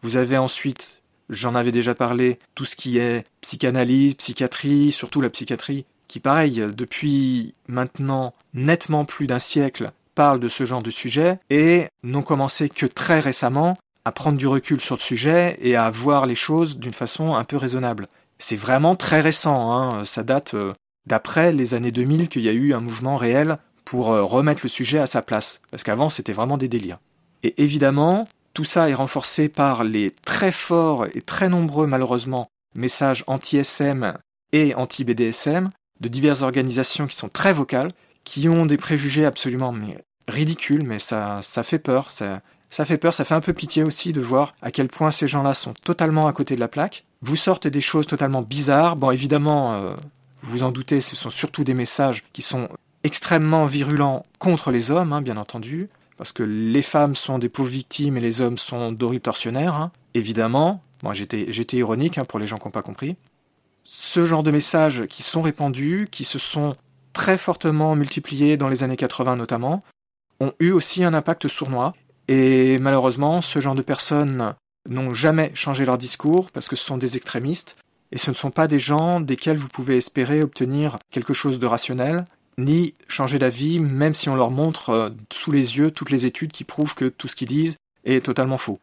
Vous 0.02 0.16
avez 0.16 0.38
ensuite, 0.38 1.02
j'en 1.28 1.54
avais 1.54 1.72
déjà 1.72 1.94
parlé, 1.94 2.38
tout 2.54 2.64
ce 2.64 2.76
qui 2.76 2.98
est 2.98 3.24
psychanalyse, 3.40 4.14
psychiatrie, 4.14 4.92
surtout 4.92 5.20
la 5.20 5.30
psychiatrie, 5.30 5.84
qui 6.08 6.20
pareil, 6.20 6.64
depuis 6.76 7.54
maintenant 7.68 8.34
nettement 8.54 9.04
plus 9.04 9.26
d'un 9.26 9.38
siècle, 9.38 9.90
parle 10.14 10.40
de 10.40 10.48
ce 10.48 10.66
genre 10.66 10.82
de 10.82 10.90
sujet, 10.90 11.38
et 11.50 11.86
n'ont 12.02 12.22
commencé 12.22 12.68
que 12.68 12.86
très 12.86 13.20
récemment 13.20 13.78
à 14.04 14.12
prendre 14.12 14.38
du 14.38 14.46
recul 14.46 14.80
sur 14.80 14.96
le 14.96 15.00
sujet 15.00 15.56
et 15.60 15.76
à 15.76 15.90
voir 15.90 16.26
les 16.26 16.34
choses 16.34 16.78
d'une 16.78 16.94
façon 16.94 17.34
un 17.34 17.44
peu 17.44 17.56
raisonnable. 17.56 18.06
C'est 18.38 18.56
vraiment 18.56 18.96
très 18.96 19.20
récent, 19.20 19.72
hein. 19.72 20.04
ça 20.04 20.22
date 20.22 20.54
euh, 20.54 20.72
d'après 21.06 21.52
les 21.52 21.74
années 21.74 21.90
2000 21.90 22.28
qu'il 22.28 22.42
y 22.42 22.48
a 22.48 22.52
eu 22.52 22.72
un 22.72 22.80
mouvement 22.80 23.16
réel 23.16 23.56
pour 23.84 24.12
euh, 24.12 24.22
remettre 24.22 24.62
le 24.64 24.68
sujet 24.68 24.98
à 24.98 25.06
sa 25.06 25.20
place, 25.20 25.60
parce 25.70 25.82
qu'avant 25.82 26.08
c'était 26.08 26.32
vraiment 26.32 26.56
des 26.56 26.68
délires. 26.68 26.98
Et 27.42 27.62
évidemment, 27.62 28.26
tout 28.52 28.64
ça 28.64 28.88
est 28.88 28.94
renforcé 28.94 29.48
par 29.48 29.84
les 29.84 30.14
très 30.24 30.52
forts 30.52 31.06
et 31.14 31.22
très 31.22 31.48
nombreux 31.48 31.86
malheureusement 31.86 32.48
messages 32.74 33.24
anti-SM 33.26 34.14
et 34.52 34.74
anti-BDSM 34.74 35.70
de 36.00 36.08
diverses 36.08 36.42
organisations 36.42 37.06
qui 37.06 37.16
sont 37.16 37.28
très 37.28 37.52
vocales, 37.52 37.90
qui 38.24 38.48
ont 38.48 38.66
des 38.66 38.76
préjugés 38.76 39.26
absolument 39.26 39.72
ridicules, 40.28 40.86
mais 40.86 40.98
ça, 40.98 41.40
fait 41.62 41.78
peur, 41.78 42.10
ça, 42.10 42.40
fait 42.70 42.98
peur, 42.98 43.14
ça 43.14 43.24
fait 43.24 43.34
un 43.34 43.40
peu 43.40 43.52
pitié 43.52 43.82
aussi 43.82 44.12
de 44.12 44.20
voir 44.20 44.54
à 44.62 44.70
quel 44.70 44.88
point 44.88 45.10
ces 45.10 45.28
gens-là 45.28 45.54
sont 45.54 45.74
totalement 45.74 46.26
à 46.26 46.32
côté 46.32 46.54
de 46.54 46.60
la 46.60 46.68
plaque, 46.68 47.04
vous 47.22 47.36
sortent 47.36 47.66
des 47.66 47.80
choses 47.80 48.06
totalement 48.06 48.42
bizarres, 48.42 48.96
bon 48.96 49.10
évidemment, 49.10 49.74
euh, 49.74 49.92
vous 50.42 50.62
en 50.62 50.72
doutez, 50.72 51.00
ce 51.00 51.16
sont 51.16 51.30
surtout 51.30 51.64
des 51.64 51.74
messages 51.74 52.24
qui 52.32 52.42
sont 52.42 52.68
extrêmement 53.04 53.66
virulents 53.66 54.24
contre 54.38 54.70
les 54.70 54.90
hommes, 54.90 55.12
hein, 55.12 55.22
bien 55.22 55.36
entendu, 55.36 55.88
parce 56.20 56.32
que 56.32 56.42
les 56.42 56.82
femmes 56.82 57.14
sont 57.14 57.38
des 57.38 57.48
pauvres 57.48 57.70
victimes 57.70 58.18
et 58.18 58.20
les 58.20 58.42
hommes 58.42 58.58
sont 58.58 58.92
d'horribles 58.92 59.22
tortionnaires, 59.22 59.74
hein, 59.74 59.90
évidemment. 60.12 60.82
Moi, 61.02 61.14
j'étais 61.14 61.76
ironique 61.78 62.18
hein, 62.18 62.26
pour 62.28 62.38
les 62.38 62.46
gens 62.46 62.58
qui 62.58 62.66
n'ont 62.66 62.72
pas 62.72 62.82
compris. 62.82 63.16
Ce 63.84 64.26
genre 64.26 64.42
de 64.42 64.50
messages 64.50 65.06
qui 65.06 65.22
sont 65.22 65.40
répandus, 65.40 66.08
qui 66.10 66.26
se 66.26 66.38
sont 66.38 66.74
très 67.14 67.38
fortement 67.38 67.96
multipliés 67.96 68.58
dans 68.58 68.68
les 68.68 68.84
années 68.84 68.98
80 68.98 69.36
notamment, 69.36 69.82
ont 70.40 70.52
eu 70.60 70.72
aussi 70.72 71.04
un 71.04 71.14
impact 71.14 71.48
sournois. 71.48 71.94
Et 72.28 72.78
malheureusement, 72.80 73.40
ce 73.40 73.58
genre 73.58 73.74
de 73.74 73.80
personnes 73.80 74.52
n'ont 74.90 75.14
jamais 75.14 75.52
changé 75.54 75.86
leur 75.86 75.96
discours 75.96 76.50
parce 76.50 76.68
que 76.68 76.76
ce 76.76 76.84
sont 76.84 76.98
des 76.98 77.16
extrémistes 77.16 77.78
et 78.12 78.18
ce 78.18 78.30
ne 78.30 78.36
sont 78.36 78.50
pas 78.50 78.68
des 78.68 78.78
gens 78.78 79.20
desquels 79.20 79.56
vous 79.56 79.68
pouvez 79.68 79.96
espérer 79.96 80.42
obtenir 80.42 80.98
quelque 81.10 81.32
chose 81.32 81.58
de 81.58 81.66
rationnel, 81.66 82.24
ni 82.64 82.94
changer 83.08 83.38
d'avis, 83.38 83.80
même 83.80 84.14
si 84.14 84.28
on 84.28 84.36
leur 84.36 84.50
montre 84.50 84.90
euh, 84.90 85.10
sous 85.32 85.50
les 85.50 85.78
yeux 85.78 85.90
toutes 85.90 86.10
les 86.10 86.26
études 86.26 86.52
qui 86.52 86.64
prouvent 86.64 86.94
que 86.94 87.06
tout 87.06 87.28
ce 87.28 87.36
qu'ils 87.36 87.48
disent 87.48 87.76
est 88.04 88.24
totalement 88.24 88.58
faux. 88.58 88.80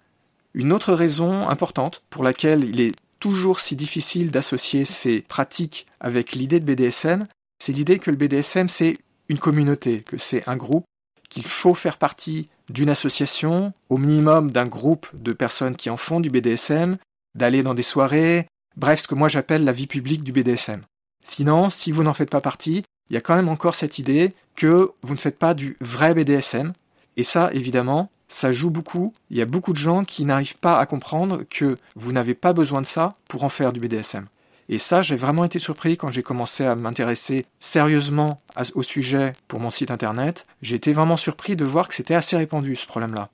Une 0.54 0.74
autre 0.74 0.94
raison 0.94 1.48
importante 1.50 2.04
pour 2.10 2.24
laquelle 2.24 2.64
il 2.64 2.82
est 2.82 2.96
toujours 3.20 3.60
si 3.60 3.76
difficile 3.76 4.32
d'associer 4.32 4.86
ces 4.86 5.22
pratiques 5.22 5.88
avec 6.00 6.34
l'idée 6.34 6.60
de 6.60 6.66
BDSM, 6.66 7.26
c'est 7.60 7.74
l'idée 7.74 8.00
que 8.00 8.12
le 8.12 8.18
BDSM 8.18 8.70
c'est 8.70 8.98
une 9.30 9.40
communauté, 9.40 10.02
que 10.02 10.18
c'est 10.18 10.48
un 10.48 10.56
groupe, 10.56 10.86
qu'il 11.30 11.46
faut 11.46 11.74
faire 11.74 11.98
partie 11.98 12.50
d'une 12.70 12.90
association, 12.90 13.74
au 13.90 13.98
minimum 13.98 14.52
d'un 14.52 14.66
groupe 14.66 15.08
de 15.14 15.34
personnes 15.34 15.76
qui 15.76 15.90
en 15.90 15.98
font 15.98 16.20
du 16.20 16.30
BDSM, 16.30 16.98
d'aller 17.36 17.64
dans 17.64 17.74
des 17.74 17.84
soirées, 17.84 18.48
bref, 18.76 19.02
ce 19.02 19.08
que 19.08 19.16
moi 19.16 19.28
j'appelle 19.28 19.64
la 19.64 19.74
vie 19.74 19.88
publique 19.88 20.24
du 20.24 20.32
BDSM. 20.32 20.82
Sinon, 21.24 21.70
si 21.70 21.92
vous 21.92 22.04
n'en 22.04 22.14
faites 22.14 22.30
pas 22.30 22.42
partie, 22.42 22.84
il 23.10 23.14
y 23.14 23.18
a 23.18 23.22
quand 23.22 23.36
même 23.36 23.50
encore 23.50 23.76
cette 23.76 24.00
idée 24.00 24.34
que 24.56 24.92
vous 25.02 25.14
ne 25.14 25.20
faites 25.20 25.38
pas 25.38 25.54
du 25.54 25.78
vrai 25.82 26.14
BDSM. 26.14 26.74
Et 27.16 27.24
ça, 27.24 27.50
évidemment, 27.54 28.10
ça 28.28 28.52
joue 28.52 28.70
beaucoup. 28.70 29.14
Il 29.30 29.38
y 29.38 29.42
a 29.42 29.46
beaucoup 29.46 29.74
de 29.74 29.78
gens 29.78 30.04
qui 30.04 30.26
n'arrivent 30.26 30.58
pas 30.58 30.80
à 30.80 30.86
comprendre 30.86 31.44
que 31.50 31.78
vous 31.96 32.12
n'avez 32.12 32.34
pas 32.34 32.54
besoin 32.54 32.82
de 32.82 32.86
ça 32.86 33.14
pour 33.28 33.44
en 33.44 33.50
faire 33.50 33.74
du 33.74 33.80
BDSM. 33.80 34.26
Et 34.70 34.78
ça, 34.78 35.02
j'ai 35.02 35.16
vraiment 35.16 35.46
été 35.46 35.60
surpris 35.60 35.96
quand 35.96 36.10
j'ai 36.10 36.24
commencé 36.24 36.66
à 36.66 36.76
m'intéresser 36.76 37.46
sérieusement 37.60 38.42
au 38.76 38.84
sujet 38.84 39.32
pour 39.48 39.62
mon 39.62 39.70
site 39.70 39.92
internet. 39.92 40.46
J'ai 40.62 40.76
été 40.76 40.92
vraiment 40.92 41.16
surpris 41.16 41.56
de 41.56 41.64
voir 41.64 41.88
que 41.88 41.96
c'était 41.96 42.16
assez 42.16 42.36
répandu 42.36 42.76
ce 42.76 42.86
problème-là. 42.86 43.30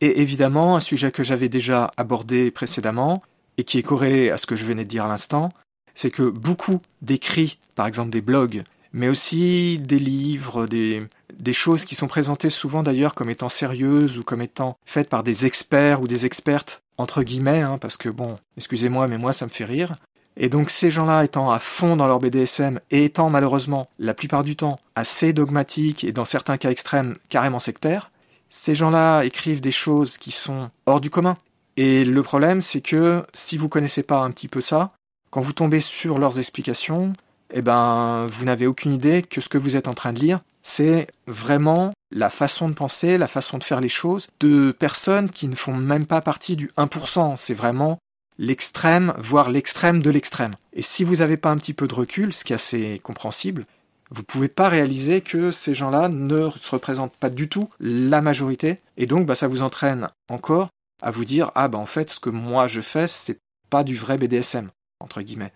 Et 0.00 0.22
évidemment, 0.22 0.76
un 0.76 0.80
sujet 0.80 1.10
que 1.10 1.22
j'avais 1.22 1.50
déjà 1.50 1.90
abordé 1.98 2.50
précédemment, 2.50 3.22
et 3.58 3.64
qui 3.64 3.78
est 3.78 3.82
corrélé 3.82 4.30
à 4.30 4.38
ce 4.38 4.46
que 4.46 4.56
je 4.56 4.64
venais 4.64 4.84
de 4.84 4.88
dire 4.88 5.04
à 5.04 5.08
l'instant, 5.08 5.50
c'est 5.94 6.10
que 6.10 6.22
beaucoup 6.22 6.80
d'écrits, 7.02 7.58
par 7.74 7.86
exemple 7.86 8.10
des 8.10 8.22
blogs, 8.22 8.62
mais 8.92 9.08
aussi 9.08 9.78
des 9.78 9.98
livres, 9.98 10.66
des, 10.66 11.08
choses 11.52 11.84
qui 11.84 11.94
sont 11.94 12.08
présentées 12.08 12.50
souvent 12.50 12.82
d'ailleurs 12.82 13.14
comme 13.14 13.30
étant 13.30 13.48
sérieuses 13.48 14.18
ou 14.18 14.22
comme 14.22 14.42
étant 14.42 14.76
faites 14.84 15.08
par 15.08 15.22
des 15.22 15.46
experts 15.46 16.00
ou 16.00 16.06
des 16.08 16.26
expertes, 16.26 16.82
entre 16.96 17.22
guillemets, 17.22 17.62
hein, 17.62 17.78
parce 17.78 17.96
que 17.96 18.08
bon, 18.08 18.36
excusez-moi, 18.56 19.08
mais 19.08 19.18
moi 19.18 19.32
ça 19.32 19.46
me 19.46 19.50
fait 19.50 19.64
rire. 19.64 19.94
Et 20.36 20.48
donc 20.48 20.70
ces 20.70 20.90
gens-là 20.90 21.24
étant 21.24 21.50
à 21.50 21.58
fond 21.58 21.96
dans 21.96 22.06
leur 22.06 22.20
BDSM 22.20 22.80
et 22.90 23.04
étant 23.04 23.28
malheureusement 23.28 23.88
la 23.98 24.14
plupart 24.14 24.44
du 24.44 24.54
temps 24.54 24.78
assez 24.94 25.32
dogmatiques 25.32 26.04
et 26.04 26.12
dans 26.12 26.24
certains 26.24 26.56
cas 26.56 26.70
extrêmes 26.70 27.16
carrément 27.28 27.58
sectaires, 27.58 28.10
ces 28.50 28.74
gens-là 28.74 29.24
écrivent 29.24 29.60
des 29.60 29.72
choses 29.72 30.16
qui 30.16 30.30
sont 30.30 30.70
hors 30.86 31.00
du 31.00 31.10
commun. 31.10 31.34
Et 31.76 32.04
le 32.04 32.22
problème 32.22 32.60
c'est 32.60 32.80
que 32.80 33.24
si 33.32 33.56
vous 33.56 33.68
connaissez 33.68 34.02
pas 34.02 34.20
un 34.20 34.30
petit 34.30 34.48
peu 34.48 34.60
ça, 34.60 34.92
quand 35.30 35.40
vous 35.40 35.52
tombez 35.52 35.80
sur 35.80 36.18
leurs 36.18 36.38
explications, 36.38 37.12
eh 37.52 37.62
ben 37.62 38.26
vous 38.26 38.44
n'avez 38.44 38.66
aucune 38.66 38.92
idée 38.92 39.22
que 39.22 39.40
ce 39.40 39.48
que 39.48 39.58
vous 39.58 39.76
êtes 39.76 39.88
en 39.88 39.94
train 39.94 40.12
de 40.12 40.20
lire, 40.20 40.40
c'est 40.62 41.06
vraiment 41.26 41.92
la 42.10 42.30
façon 42.30 42.68
de 42.68 42.74
penser, 42.74 43.18
la 43.18 43.28
façon 43.28 43.58
de 43.58 43.64
faire 43.64 43.80
les 43.80 43.88
choses 43.88 44.28
de 44.40 44.72
personnes 44.72 45.30
qui 45.30 45.48
ne 45.48 45.56
font 45.56 45.74
même 45.74 46.06
pas 46.06 46.20
partie 46.20 46.56
du 46.56 46.68
1%. 46.76 47.36
C'est 47.36 47.54
vraiment 47.54 47.98
l'extrême, 48.38 49.14
voire 49.18 49.50
l'extrême 49.50 50.02
de 50.02 50.10
l'extrême. 50.10 50.52
Et 50.72 50.82
si 50.82 51.04
vous 51.04 51.16
n'avez 51.16 51.36
pas 51.36 51.50
un 51.50 51.56
petit 51.56 51.74
peu 51.74 51.88
de 51.88 51.94
recul, 51.94 52.32
ce 52.32 52.44
qui 52.44 52.52
est 52.52 52.56
assez 52.56 53.00
compréhensible, 53.02 53.66
vous 54.10 54.22
ne 54.22 54.26
pouvez 54.26 54.48
pas 54.48 54.68
réaliser 54.68 55.20
que 55.20 55.50
ces 55.50 55.74
gens-là 55.74 56.08
ne 56.08 56.50
se 56.50 56.70
représentent 56.70 57.16
pas 57.16 57.30
du 57.30 57.48
tout 57.48 57.68
la 57.80 58.20
majorité, 58.20 58.80
et 58.96 59.06
donc 59.06 59.26
bah, 59.26 59.34
ça 59.34 59.48
vous 59.48 59.62
entraîne 59.62 60.08
encore 60.30 60.68
à 61.02 61.10
vous 61.10 61.24
dire 61.24 61.50
ah 61.54 61.68
bah 61.68 61.78
en 61.78 61.86
fait 61.86 62.10
ce 62.10 62.18
que 62.18 62.30
moi 62.30 62.66
je 62.66 62.80
fais 62.80 63.06
c'est 63.06 63.38
pas 63.70 63.84
du 63.84 63.94
vrai 63.94 64.18
BDSM 64.18 64.70
entre 65.00 65.22
guillemets. 65.22 65.52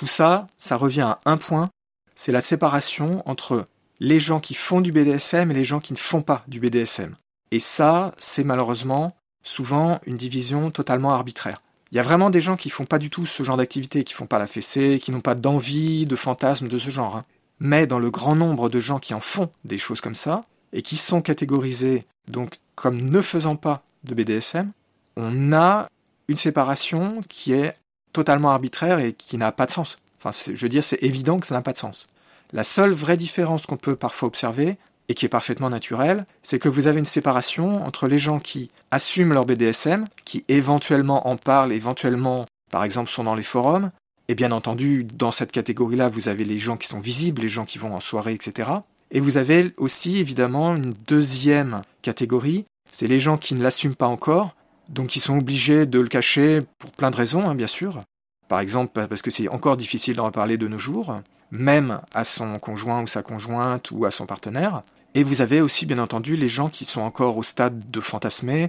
Tout 0.00 0.06
ça, 0.06 0.46
ça 0.56 0.78
revient 0.78 1.02
à 1.02 1.20
un 1.26 1.36
point, 1.36 1.68
c'est 2.14 2.32
la 2.32 2.40
séparation 2.40 3.22
entre 3.28 3.66
les 3.98 4.18
gens 4.18 4.40
qui 4.40 4.54
font 4.54 4.80
du 4.80 4.92
BDSM 4.92 5.50
et 5.50 5.54
les 5.54 5.66
gens 5.66 5.78
qui 5.78 5.92
ne 5.92 5.98
font 5.98 6.22
pas 6.22 6.42
du 6.48 6.58
BDSM. 6.58 7.14
Et 7.50 7.60
ça, 7.60 8.14
c'est 8.16 8.42
malheureusement 8.42 9.14
souvent 9.42 10.00
une 10.06 10.16
division 10.16 10.70
totalement 10.70 11.12
arbitraire. 11.12 11.60
Il 11.92 11.96
y 11.96 11.98
a 11.98 12.02
vraiment 12.02 12.30
des 12.30 12.40
gens 12.40 12.56
qui 12.56 12.70
font 12.70 12.86
pas 12.86 12.96
du 12.96 13.10
tout 13.10 13.26
ce 13.26 13.42
genre 13.42 13.58
d'activité, 13.58 14.02
qui 14.02 14.14
font 14.14 14.24
pas 14.24 14.38
la 14.38 14.46
fessée, 14.46 15.00
qui 15.02 15.10
n'ont 15.10 15.20
pas 15.20 15.34
d'envie, 15.34 16.06
de 16.06 16.16
fantasme 16.16 16.68
de 16.68 16.78
ce 16.78 16.88
genre. 16.88 17.16
Hein. 17.16 17.26
Mais 17.58 17.86
dans 17.86 17.98
le 17.98 18.10
grand 18.10 18.34
nombre 18.34 18.70
de 18.70 18.80
gens 18.80 19.00
qui 19.00 19.12
en 19.12 19.20
font 19.20 19.50
des 19.66 19.76
choses 19.76 20.00
comme 20.00 20.14
ça, 20.14 20.46
et 20.72 20.80
qui 20.80 20.96
sont 20.96 21.20
catégorisés 21.20 22.06
donc 22.26 22.56
comme 22.74 23.02
ne 23.02 23.20
faisant 23.20 23.56
pas 23.56 23.82
de 24.04 24.14
BDSM, 24.14 24.72
on 25.18 25.52
a 25.52 25.88
une 26.26 26.38
séparation 26.38 27.20
qui 27.28 27.52
est 27.52 27.76
totalement 28.12 28.50
arbitraire 28.50 28.98
et 28.98 29.12
qui 29.12 29.38
n'a 29.38 29.52
pas 29.52 29.66
de 29.66 29.70
sens. 29.70 29.98
Enfin, 30.22 30.30
je 30.52 30.60
veux 30.60 30.68
dire, 30.68 30.84
c'est 30.84 31.02
évident 31.02 31.38
que 31.38 31.46
ça 31.46 31.54
n'a 31.54 31.62
pas 31.62 31.72
de 31.72 31.78
sens. 31.78 32.08
La 32.52 32.64
seule 32.64 32.92
vraie 32.92 33.16
différence 33.16 33.66
qu'on 33.66 33.76
peut 33.76 33.96
parfois 33.96 34.28
observer, 34.28 34.76
et 35.10 35.14
qui 35.14 35.26
est 35.26 35.28
parfaitement 35.28 35.70
naturel, 35.70 36.24
c'est 36.40 36.60
que 36.60 36.68
vous 36.68 36.86
avez 36.86 37.00
une 37.00 37.04
séparation 37.04 37.84
entre 37.84 38.06
les 38.06 38.20
gens 38.20 38.38
qui 38.38 38.70
assument 38.92 39.32
leur 39.32 39.44
BDSM, 39.44 40.04
qui 40.24 40.44
éventuellement 40.46 41.26
en 41.26 41.34
parlent, 41.34 41.72
éventuellement, 41.72 42.46
par 42.70 42.84
exemple, 42.84 43.10
sont 43.10 43.24
dans 43.24 43.34
les 43.34 43.42
forums, 43.42 43.90
et 44.28 44.36
bien 44.36 44.52
entendu, 44.52 45.02
dans 45.02 45.32
cette 45.32 45.50
catégorie-là, 45.50 46.06
vous 46.06 46.28
avez 46.28 46.44
les 46.44 46.60
gens 46.60 46.76
qui 46.76 46.86
sont 46.86 47.00
visibles, 47.00 47.42
les 47.42 47.48
gens 47.48 47.64
qui 47.64 47.78
vont 47.78 47.92
en 47.92 47.98
soirée, 47.98 48.34
etc. 48.34 48.70
Et 49.10 49.18
vous 49.18 49.36
avez 49.36 49.74
aussi, 49.78 50.20
évidemment, 50.20 50.76
une 50.76 50.94
deuxième 51.08 51.82
catégorie, 52.02 52.64
c'est 52.92 53.08
les 53.08 53.18
gens 53.18 53.36
qui 53.36 53.56
ne 53.56 53.62
l'assument 53.64 53.96
pas 53.96 54.06
encore, 54.06 54.54
donc 54.90 55.08
qui 55.08 55.20
sont 55.20 55.38
obligés 55.38 55.86
de 55.86 56.00
le 56.00 56.08
cacher 56.08 56.60
pour 56.78 56.90
plein 56.90 57.10
de 57.10 57.16
raisons, 57.16 57.46
hein, 57.46 57.54
bien 57.54 57.66
sûr. 57.66 58.00
Par 58.48 58.60
exemple, 58.60 59.06
parce 59.06 59.22
que 59.22 59.30
c'est 59.30 59.48
encore 59.48 59.76
difficile 59.76 60.16
d'en 60.16 60.30
parler 60.30 60.58
de 60.58 60.68
nos 60.68 60.78
jours, 60.78 61.16
même 61.52 62.00
à 62.12 62.24
son 62.24 62.54
conjoint 62.54 63.02
ou 63.02 63.06
sa 63.06 63.22
conjointe 63.22 63.90
ou 63.92 64.04
à 64.04 64.10
son 64.10 64.26
partenaire. 64.26 64.82
Et 65.14 65.22
vous 65.22 65.40
avez 65.40 65.60
aussi, 65.60 65.86
bien 65.86 65.98
entendu, 65.98 66.36
les 66.36 66.48
gens 66.48 66.68
qui 66.68 66.84
sont 66.84 67.00
encore 67.00 67.36
au 67.36 67.42
stade 67.42 67.90
de 67.90 68.00
fantasmer 68.00 68.68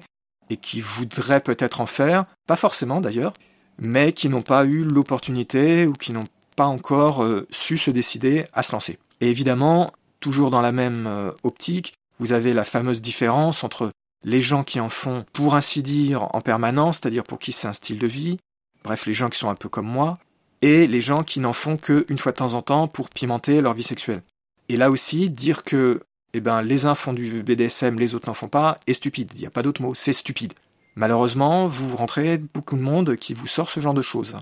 et 0.49 0.57
qui 0.57 0.81
voudraient 0.81 1.39
peut-être 1.39 1.81
en 1.81 1.85
faire, 1.85 2.25
pas 2.47 2.55
forcément 2.55 3.01
d'ailleurs, 3.01 3.33
mais 3.79 4.13
qui 4.13 4.29
n'ont 4.29 4.41
pas 4.41 4.65
eu 4.65 4.83
l'opportunité 4.83 5.87
ou 5.87 5.93
qui 5.93 6.13
n'ont 6.13 6.27
pas 6.55 6.65
encore 6.65 7.23
euh, 7.23 7.47
su 7.51 7.77
se 7.77 7.89
décider 7.89 8.45
à 8.53 8.61
se 8.61 8.73
lancer. 8.73 8.99
Et 9.21 9.29
évidemment, 9.29 9.89
toujours 10.19 10.51
dans 10.51 10.61
la 10.61 10.71
même 10.71 11.07
euh, 11.07 11.31
optique, 11.43 11.93
vous 12.19 12.33
avez 12.33 12.53
la 12.53 12.63
fameuse 12.63 13.01
différence 13.01 13.63
entre 13.63 13.91
les 14.23 14.41
gens 14.41 14.63
qui 14.63 14.79
en 14.79 14.89
font, 14.89 15.25
pour 15.33 15.55
ainsi 15.55 15.81
dire, 15.81 16.27
en 16.35 16.41
permanence, 16.41 16.99
c'est-à-dire 16.99 17.23
pour 17.23 17.39
qui 17.39 17.51
c'est 17.51 17.67
un 17.67 17.73
style 17.73 17.99
de 17.99 18.07
vie, 18.07 18.37
bref, 18.83 19.05
les 19.05 19.13
gens 19.13 19.29
qui 19.29 19.39
sont 19.39 19.49
un 19.49 19.55
peu 19.55 19.69
comme 19.69 19.87
moi, 19.87 20.19
et 20.61 20.85
les 20.87 21.01
gens 21.01 21.23
qui 21.23 21.39
n'en 21.39 21.53
font 21.53 21.77
qu'une 21.77 22.19
fois 22.19 22.31
de 22.31 22.37
temps 22.37 22.53
en 22.53 22.61
temps 22.61 22.87
pour 22.87 23.09
pimenter 23.09 23.61
leur 23.61 23.73
vie 23.73 23.83
sexuelle. 23.83 24.21
Et 24.69 24.77
là 24.77 24.91
aussi, 24.91 25.29
dire 25.29 25.63
que 25.63 26.01
eh 26.33 26.39
ben, 26.39 26.61
les 26.61 26.85
uns 26.85 26.95
font 26.95 27.13
du 27.13 27.43
BDSM, 27.43 27.99
les 27.99 28.15
autres 28.15 28.27
n'en 28.27 28.33
font 28.33 28.47
pas, 28.47 28.79
est 28.87 28.93
stupide. 28.93 29.31
Il 29.35 29.41
n'y 29.41 29.47
a 29.47 29.51
pas 29.51 29.63
d'autre 29.63 29.81
mot, 29.81 29.93
c'est 29.95 30.13
stupide. 30.13 30.53
Malheureusement, 30.95 31.67
vous 31.67 31.95
rentrez 31.95 32.37
beaucoup 32.37 32.77
de 32.77 32.81
monde 32.81 33.15
qui 33.15 33.33
vous 33.33 33.47
sort 33.47 33.69
ce 33.69 33.79
genre 33.79 33.93
de 33.93 34.01
choses. 34.01 34.37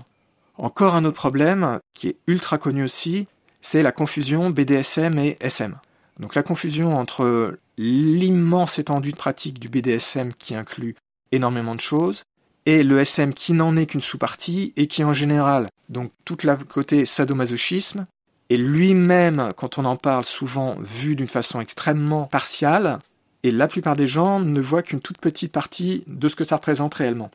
Encore 0.56 0.94
un 0.94 1.04
autre 1.04 1.16
problème, 1.16 1.80
qui 1.94 2.08
est 2.08 2.16
ultra 2.26 2.58
connu 2.58 2.84
aussi, 2.84 3.26
c'est 3.60 3.82
la 3.82 3.92
confusion 3.92 4.50
BDSM 4.50 5.18
et 5.18 5.36
SM. 5.40 5.74
Donc 6.18 6.34
la 6.34 6.42
confusion 6.42 6.90
entre 6.90 7.58
l'immense 7.78 8.78
étendue 8.78 9.12
de 9.12 9.16
pratique 9.16 9.58
du 9.58 9.68
BDSM 9.68 10.32
qui 10.34 10.54
inclut 10.54 10.96
énormément 11.32 11.74
de 11.74 11.80
choses, 11.80 12.24
et 12.66 12.82
le 12.82 13.00
SM 13.00 13.32
qui 13.32 13.52
n'en 13.52 13.76
est 13.76 13.86
qu'une 13.86 14.00
sous-partie, 14.00 14.72
et 14.76 14.86
qui 14.86 15.02
en 15.04 15.12
général, 15.12 15.66
donc 15.88 16.12
toute 16.24 16.44
la 16.44 16.56
côté 16.56 17.06
sadomasochisme, 17.06 18.06
et 18.50 18.56
lui-même, 18.56 19.48
quand 19.56 19.78
on 19.78 19.84
en 19.84 19.96
parle 19.96 20.24
souvent, 20.24 20.76
vu 20.80 21.16
d'une 21.16 21.28
façon 21.28 21.60
extrêmement 21.60 22.24
partiale, 22.24 22.98
et 23.42 23.50
la 23.50 23.68
plupart 23.68 23.96
des 23.96 24.06
gens 24.06 24.40
ne 24.40 24.60
voient 24.60 24.82
qu'une 24.82 25.00
toute 25.00 25.18
petite 25.18 25.52
partie 25.52 26.04
de 26.06 26.28
ce 26.28 26.36
que 26.36 26.44
ça 26.44 26.56
représente 26.56 26.94
réellement. 26.94 27.30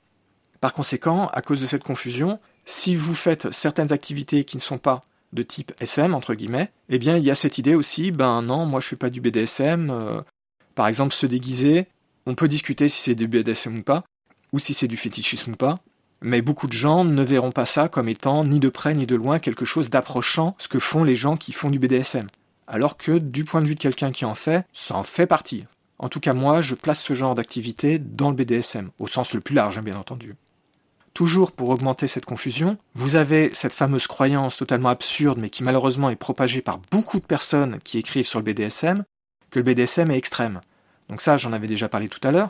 Par 0.62 0.74
conséquent, 0.74 1.28
à 1.34 1.42
cause 1.42 1.62
de 1.62 1.66
cette 1.66 1.84
confusion, 1.84 2.40
si 2.66 2.96
vous 2.96 3.16
faites 3.16 3.52
certaines 3.52 3.94
activités 3.94 4.44
qui 4.44 4.58
ne 4.58 4.62
sont 4.62 4.78
pas 4.78 5.02
de 5.34 5.44
type 5.44 5.74
SM, 5.80 6.14
entre 6.14 6.34
guillemets, 6.34 6.72
eh 6.90 6.98
bien 6.98 7.18
il 7.18 7.24
y 7.24 7.32
a 7.32 7.36
cette 7.36 7.58
idée 7.58 7.76
aussi, 7.76 8.12
ben 8.12 8.42
non, 8.42 8.66
moi 8.66 8.80
je 8.80 8.88
fais 8.88 8.96
pas 8.96 9.10
du 9.10 9.22
BDSM, 9.22 9.90
euh, 9.90 10.22
par 10.76 10.88
exemple 10.88 11.14
se 11.14 11.26
déguiser, 11.26 11.88
on 12.26 12.36
peut 12.36 12.48
discuter 12.48 12.88
si 12.88 13.02
c'est 13.02 13.16
du 13.16 13.28
BDSM 13.28 13.78
ou 13.78 13.84
pas, 13.84 14.04
ou 14.54 14.60
si 14.60 14.74
c'est 14.74 14.88
du 14.88 14.98
fétichisme 14.98 15.54
ou 15.54 15.56
pas, 15.56 15.76
mais 16.22 16.42
beaucoup 16.42 16.68
de 16.68 16.74
gens 16.74 17.04
ne 17.04 17.24
verront 17.24 17.52
pas 17.52 17.66
ça 17.66 17.88
comme 17.88 18.10
étant 18.10 18.44
ni 18.44 18.60
de 18.60 18.70
près 18.70 18.94
ni 18.94 19.06
de 19.06 19.16
loin 19.16 19.40
quelque 19.40 19.66
chose 19.66 19.90
d'approchant 19.90 20.56
ce 20.58 20.68
que 20.68 20.80
font 20.80 21.04
les 21.04 21.16
gens 21.16 21.38
qui 21.38 21.52
font 21.52 21.70
du 21.70 21.80
BDSM. 21.80 22.28
Alors 22.68 22.98
que 22.98 23.20
du 23.20 23.44
point 23.44 23.62
de 23.62 23.68
vue 23.68 23.76
de 23.76 23.80
quelqu'un 23.80 24.12
qui 24.12 24.26
en 24.26 24.34
fait, 24.34 24.66
ça 24.72 24.96
en 24.96 25.04
fait 25.04 25.28
partie. 25.28 25.66
En 26.00 26.10
tout 26.10 26.20
cas 26.20 26.34
moi, 26.34 26.62
je 26.62 26.76
place 26.76 27.02
ce 27.02 27.14
genre 27.14 27.36
d'activité 27.36 28.00
dans 28.00 28.30
le 28.30 28.36
BDSM, 28.36 28.90
au 29.00 29.08
sens 29.08 29.34
le 29.34 29.40
plus 29.40 29.56
large, 29.56 29.78
hein, 29.78 29.84
bien 29.84 29.98
entendu. 29.98 30.36
Toujours 31.16 31.54
pour 31.54 31.70
augmenter 31.70 32.10
cette 32.10 32.26
confusion, 32.26 32.78
vous 32.94 33.16
avez 33.16 33.50
cette 33.54 33.72
fameuse 33.72 34.06
croyance 34.06 34.58
totalement 34.58 34.90
absurde, 34.90 35.40
mais 35.42 35.50
qui 35.50 35.64
malheureusement 35.64 36.10
est 36.10 36.18
propagée 36.18 36.60
par 36.62 36.82
beaucoup 36.92 37.22
de 37.22 37.26
personnes 37.26 37.80
qui 37.86 37.98
écrivent 37.98 38.28
sur 38.28 38.40
le 38.40 38.44
BDSM, 38.44 39.06
que 39.50 39.60
le 39.60 39.64
BDSM 39.64 40.12
est 40.12 40.18
extrême. 40.18 40.60
Donc 41.08 41.22
ça, 41.22 41.38
j'en 41.38 41.54
avais 41.54 41.68
déjà 41.68 41.88
parlé 41.88 42.10
tout 42.10 42.20
à 42.28 42.32
l'heure, 42.32 42.50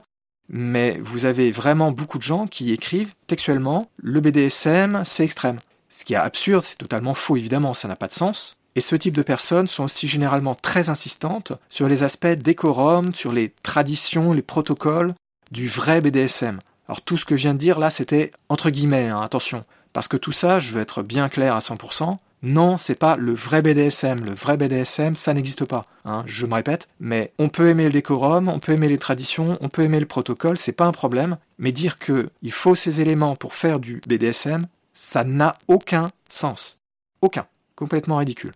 mais 0.49 0.97
vous 0.99 1.27
avez 1.27 1.51
vraiment 1.51 1.91
beaucoup 1.91 2.17
de 2.17 2.23
gens 2.23 2.47
qui 2.47 2.73
écrivent 2.73 3.13
textuellement 3.27 3.87
le 3.97 4.19
BDSM, 4.19 5.03
c'est 5.05 5.23
extrême. 5.23 5.57
Ce 5.87 6.03
qui 6.03 6.13
est 6.13 6.17
absurde, 6.17 6.63
c'est 6.63 6.79
totalement 6.79 7.13
faux 7.13 7.37
évidemment, 7.37 7.75
ça 7.75 7.87
n'a 7.87 7.95
pas 7.95 8.07
de 8.07 8.13
sens. 8.13 8.55
Et 8.73 8.81
ce 8.81 8.95
type 8.95 9.13
de 9.13 9.21
personnes 9.21 9.67
sont 9.67 9.83
aussi 9.83 10.07
généralement 10.07 10.55
très 10.55 10.89
insistantes 10.89 11.53
sur 11.69 11.87
les 11.87 12.01
aspects 12.01 12.25
décorum, 12.25 13.13
sur 13.13 13.31
les 13.31 13.53
traditions, 13.61 14.33
les 14.33 14.41
protocoles 14.41 15.13
du 15.51 15.67
vrai 15.67 16.01
BDSM. 16.01 16.59
Alors 16.87 17.01
tout 17.01 17.17
ce 17.17 17.25
que 17.25 17.35
je 17.35 17.43
viens 17.43 17.53
de 17.53 17.59
dire 17.59 17.79
là, 17.79 17.89
c'était 17.89 18.31
entre 18.49 18.69
guillemets, 18.69 19.09
hein, 19.09 19.19
attention, 19.21 19.63
parce 19.93 20.07
que 20.07 20.17
tout 20.17 20.31
ça, 20.31 20.59
je 20.59 20.73
veux 20.73 20.81
être 20.81 21.03
bien 21.03 21.29
clair 21.29 21.55
à 21.55 21.59
100%, 21.59 22.17
non, 22.45 22.77
c'est 22.77 22.99
pas 22.99 23.15
le 23.15 23.33
vrai 23.33 23.63
BDSM. 23.63 24.23
Le 24.23 24.31
vrai 24.31 24.55
BDSM, 24.55 25.15
ça 25.15 25.33
n'existe 25.33 25.65
pas. 25.65 25.83
Hein, 26.05 26.21
je 26.27 26.45
me 26.45 26.53
répète, 26.53 26.87
mais 26.99 27.33
on 27.39 27.49
peut 27.49 27.69
aimer 27.69 27.85
le 27.85 27.91
décorum, 27.91 28.49
on 28.49 28.59
peut 28.59 28.73
aimer 28.73 28.87
les 28.87 28.99
traditions, 28.99 29.57
on 29.61 29.69
peut 29.69 29.81
aimer 29.81 29.99
le 29.99 30.05
protocole, 30.05 30.55
c'est 30.55 30.71
pas 30.71 30.85
un 30.85 30.91
problème. 30.91 31.37
Mais 31.57 31.71
dire 31.71 31.97
que 31.97 32.29
il 32.43 32.51
faut 32.51 32.75
ces 32.75 33.01
éléments 33.01 33.35
pour 33.35 33.55
faire 33.55 33.79
du 33.79 33.99
BDSM, 34.07 34.67
ça 34.93 35.23
n'a 35.23 35.55
aucun 35.67 36.07
sens. 36.29 36.79
Aucun. 37.21 37.47
Complètement 37.75 38.17
ridicule. 38.17 38.53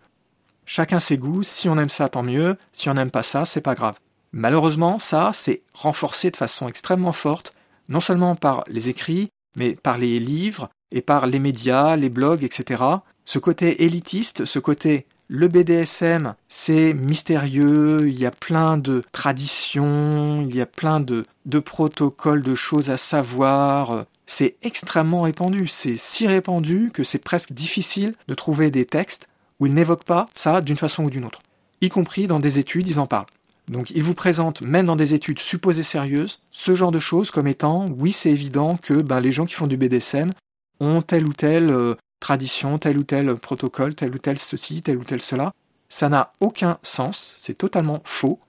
Chacun 0.66 1.00
ses 1.00 1.16
goûts, 1.16 1.42
si 1.42 1.68
on 1.68 1.76
aime 1.76 1.90
ça, 1.90 2.08
tant 2.08 2.22
mieux, 2.22 2.56
si 2.72 2.88
on 2.90 2.94
n'aime 2.94 3.10
pas 3.10 3.24
ça, 3.24 3.44
c'est 3.44 3.60
pas 3.60 3.74
grave. 3.74 3.98
Malheureusement, 4.32 5.00
ça, 5.00 5.32
c'est 5.34 5.62
renforcé 5.74 6.30
de 6.30 6.36
façon 6.36 6.68
extrêmement 6.68 7.10
forte, 7.10 7.52
non 7.90 8.00
seulement 8.00 8.36
par 8.36 8.64
les 8.68 8.88
écrits, 8.88 9.28
mais 9.56 9.74
par 9.74 9.98
les 9.98 10.18
livres 10.18 10.70
et 10.92 11.02
par 11.02 11.26
les 11.26 11.38
médias, 11.38 11.96
les 11.96 12.08
blogs, 12.08 12.44
etc. 12.44 12.82
Ce 13.24 13.38
côté 13.38 13.84
élitiste, 13.84 14.44
ce 14.44 14.58
côté 14.58 15.06
le 15.32 15.46
BDSM, 15.46 16.34
c'est 16.48 16.92
mystérieux, 16.92 18.00
il 18.08 18.18
y 18.18 18.26
a 18.26 18.32
plein 18.32 18.76
de 18.76 19.00
traditions, 19.12 20.44
il 20.48 20.56
y 20.56 20.60
a 20.60 20.66
plein 20.66 20.98
de, 20.98 21.24
de 21.46 21.58
protocoles, 21.60 22.42
de 22.42 22.56
choses 22.56 22.90
à 22.90 22.96
savoir. 22.96 24.06
C'est 24.26 24.56
extrêmement 24.62 25.22
répandu, 25.22 25.68
c'est 25.68 25.96
si 25.96 26.26
répandu 26.26 26.90
que 26.92 27.04
c'est 27.04 27.22
presque 27.22 27.52
difficile 27.52 28.14
de 28.26 28.34
trouver 28.34 28.72
des 28.72 28.84
textes 28.84 29.28
où 29.60 29.66
ils 29.66 29.74
n'évoquent 29.74 30.04
pas 30.04 30.26
ça 30.34 30.60
d'une 30.60 30.76
façon 30.76 31.04
ou 31.04 31.10
d'une 31.10 31.24
autre. 31.24 31.40
Y 31.80 31.90
compris 31.90 32.26
dans 32.26 32.40
des 32.40 32.58
études, 32.58 32.88
ils 32.88 32.98
en 32.98 33.06
parlent. 33.06 33.26
Donc 33.70 33.92
ils 33.92 34.02
vous 34.02 34.14
présentent, 34.14 34.62
même 34.62 34.86
dans 34.86 34.96
des 34.96 35.14
études 35.14 35.38
supposées 35.38 35.84
sérieuses, 35.84 36.40
ce 36.50 36.74
genre 36.74 36.90
de 36.90 36.98
choses 36.98 37.30
comme 37.30 37.46
étant, 37.46 37.86
oui 37.98 38.10
c'est 38.10 38.30
évident 38.30 38.76
que 38.76 38.94
ben, 38.94 39.20
les 39.20 39.30
gens 39.30 39.46
qui 39.46 39.54
font 39.54 39.68
du 39.68 39.76
BDSM 39.76 40.28
ont 40.80 41.02
telle 41.02 41.24
ou 41.24 41.32
telle 41.32 41.70
euh, 41.70 41.94
tradition, 42.18 42.78
tel 42.78 42.98
ou 42.98 43.04
tel 43.04 43.36
protocole, 43.36 43.94
tel 43.94 44.12
ou 44.12 44.18
tel 44.18 44.38
ceci, 44.38 44.82
tel 44.82 44.98
ou 44.98 45.04
tel 45.04 45.22
cela. 45.22 45.52
Ça 45.88 46.08
n'a 46.08 46.32
aucun 46.40 46.78
sens, 46.82 47.36
c'est 47.38 47.56
totalement 47.56 48.02
faux, 48.04 48.40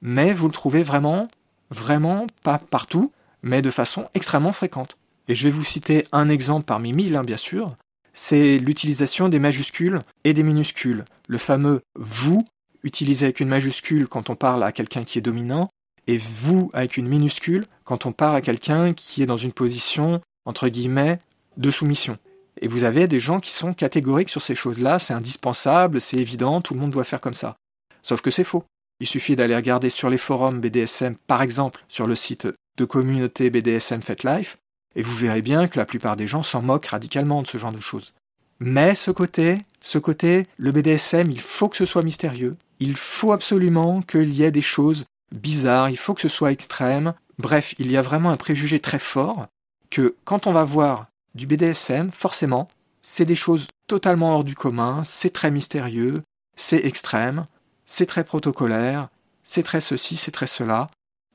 mais 0.00 0.32
vous 0.32 0.46
le 0.46 0.52
trouvez 0.52 0.82
vraiment, 0.82 1.28
vraiment 1.70 2.26
pas 2.42 2.58
partout, 2.58 3.12
mais 3.42 3.60
de 3.60 3.70
façon 3.70 4.06
extrêmement 4.14 4.52
fréquente. 4.52 4.96
Et 5.28 5.34
je 5.34 5.44
vais 5.44 5.50
vous 5.50 5.64
citer 5.64 6.06
un 6.10 6.30
exemple 6.30 6.64
parmi 6.64 6.94
mille, 6.94 7.16
hein, 7.16 7.24
bien 7.24 7.36
sûr, 7.36 7.76
c'est 8.14 8.58
l'utilisation 8.58 9.28
des 9.28 9.38
majuscules 9.38 10.00
et 10.24 10.32
des 10.32 10.42
minuscules. 10.42 11.04
Le 11.28 11.38
fameux 11.38 11.82
vous 11.98 12.46
utilisé 12.82 13.26
avec 13.26 13.40
une 13.40 13.48
majuscule 13.48 14.08
quand 14.08 14.30
on 14.30 14.36
parle 14.36 14.62
à 14.62 14.72
quelqu'un 14.72 15.04
qui 15.04 15.18
est 15.18 15.22
dominant, 15.22 15.70
et 16.06 16.18
vous 16.18 16.70
avec 16.72 16.96
une 16.96 17.08
minuscule 17.08 17.66
quand 17.84 18.06
on 18.06 18.12
parle 18.12 18.36
à 18.36 18.40
quelqu'un 18.40 18.92
qui 18.92 19.22
est 19.22 19.26
dans 19.26 19.36
une 19.36 19.52
position, 19.52 20.20
entre 20.44 20.68
guillemets, 20.68 21.18
de 21.56 21.70
soumission. 21.70 22.18
Et 22.60 22.68
vous 22.68 22.84
avez 22.84 23.06
des 23.06 23.20
gens 23.20 23.40
qui 23.40 23.52
sont 23.52 23.72
catégoriques 23.72 24.28
sur 24.28 24.42
ces 24.42 24.54
choses-là, 24.54 24.98
c'est 24.98 25.14
indispensable, 25.14 26.00
c'est 26.00 26.16
évident, 26.16 26.60
tout 26.60 26.74
le 26.74 26.80
monde 26.80 26.90
doit 26.90 27.04
faire 27.04 27.20
comme 27.20 27.34
ça. 27.34 27.56
Sauf 28.02 28.20
que 28.20 28.30
c'est 28.30 28.44
faux. 28.44 28.64
Il 29.00 29.06
suffit 29.06 29.36
d'aller 29.36 29.56
regarder 29.56 29.88
sur 29.88 30.10
les 30.10 30.18
forums 30.18 30.60
BDSM, 30.60 31.16
par 31.26 31.42
exemple 31.42 31.84
sur 31.88 32.06
le 32.06 32.14
site 32.14 32.48
de 32.76 32.84
communauté 32.84 33.50
BDSM 33.50 34.02
Fet 34.02 34.24
Life, 34.24 34.58
et 34.94 35.02
vous 35.02 35.14
verrez 35.14 35.42
bien 35.42 35.68
que 35.68 35.78
la 35.78 35.86
plupart 35.86 36.16
des 36.16 36.26
gens 36.26 36.42
s'en 36.42 36.60
moquent 36.60 36.86
radicalement 36.86 37.42
de 37.42 37.46
ce 37.46 37.58
genre 37.58 37.72
de 37.72 37.80
choses. 37.80 38.12
Mais 38.60 38.94
ce 38.94 39.10
côté, 39.10 39.56
ce 39.80 39.98
côté, 39.98 40.46
le 40.58 40.70
BDSM, 40.70 41.30
il 41.30 41.40
faut 41.40 41.68
que 41.68 41.78
ce 41.78 41.86
soit 41.86 42.02
mystérieux. 42.02 42.56
Il 42.78 42.94
faut 42.96 43.32
absolument 43.32 44.02
qu'il 44.02 44.32
y 44.32 44.42
ait 44.42 44.50
des 44.50 44.62
choses 44.62 45.06
bizarres, 45.32 45.88
il 45.88 45.96
faut 45.96 46.14
que 46.14 46.20
ce 46.20 46.28
soit 46.28 46.52
extrême. 46.52 47.14
Bref, 47.38 47.74
il 47.78 47.90
y 47.90 47.96
a 47.96 48.02
vraiment 48.02 48.30
un 48.30 48.36
préjugé 48.36 48.78
très 48.78 48.98
fort 48.98 49.46
que 49.90 50.14
quand 50.24 50.46
on 50.46 50.52
va 50.52 50.64
voir 50.64 51.06
du 51.34 51.46
BDSM, 51.46 52.10
forcément, 52.12 52.68
c'est 53.02 53.24
des 53.24 53.34
choses 53.34 53.66
totalement 53.86 54.32
hors 54.34 54.44
du 54.44 54.54
commun, 54.54 55.02
c'est 55.04 55.30
très 55.30 55.50
mystérieux, 55.50 56.22
c'est 56.56 56.84
extrême, 56.84 57.46
c'est 57.86 58.06
très 58.06 58.24
protocolaire, 58.24 59.08
c'est 59.42 59.62
très 59.62 59.80
ceci, 59.80 60.16
c'est 60.16 60.30
très 60.30 60.46
cela. 60.46 60.88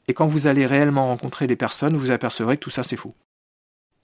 Et 0.08 0.14
quand 0.14 0.28
vous 0.28 0.46
allez 0.48 0.66
réellement 0.66 1.06
rencontrer 1.06 1.48
des 1.48 1.56
personnes, 1.56 1.98
vous 1.98 2.12
apercevrez 2.12 2.58
que 2.58 2.64
tout 2.64 2.70
ça 2.70 2.84
c'est 2.84 2.96
faux. 2.96 3.16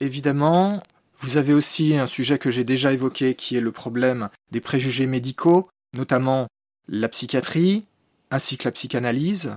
Évidemment, 0.00 0.82
vous 1.22 1.36
avez 1.36 1.54
aussi 1.54 1.96
un 1.96 2.06
sujet 2.06 2.38
que 2.38 2.50
j'ai 2.50 2.64
déjà 2.64 2.92
évoqué 2.92 3.34
qui 3.34 3.56
est 3.56 3.60
le 3.60 3.72
problème 3.72 4.28
des 4.50 4.60
préjugés 4.60 5.06
médicaux, 5.06 5.68
notamment 5.96 6.48
la 6.88 7.08
psychiatrie, 7.08 7.86
ainsi 8.30 8.58
que 8.58 8.64
la 8.64 8.72
psychanalyse. 8.72 9.54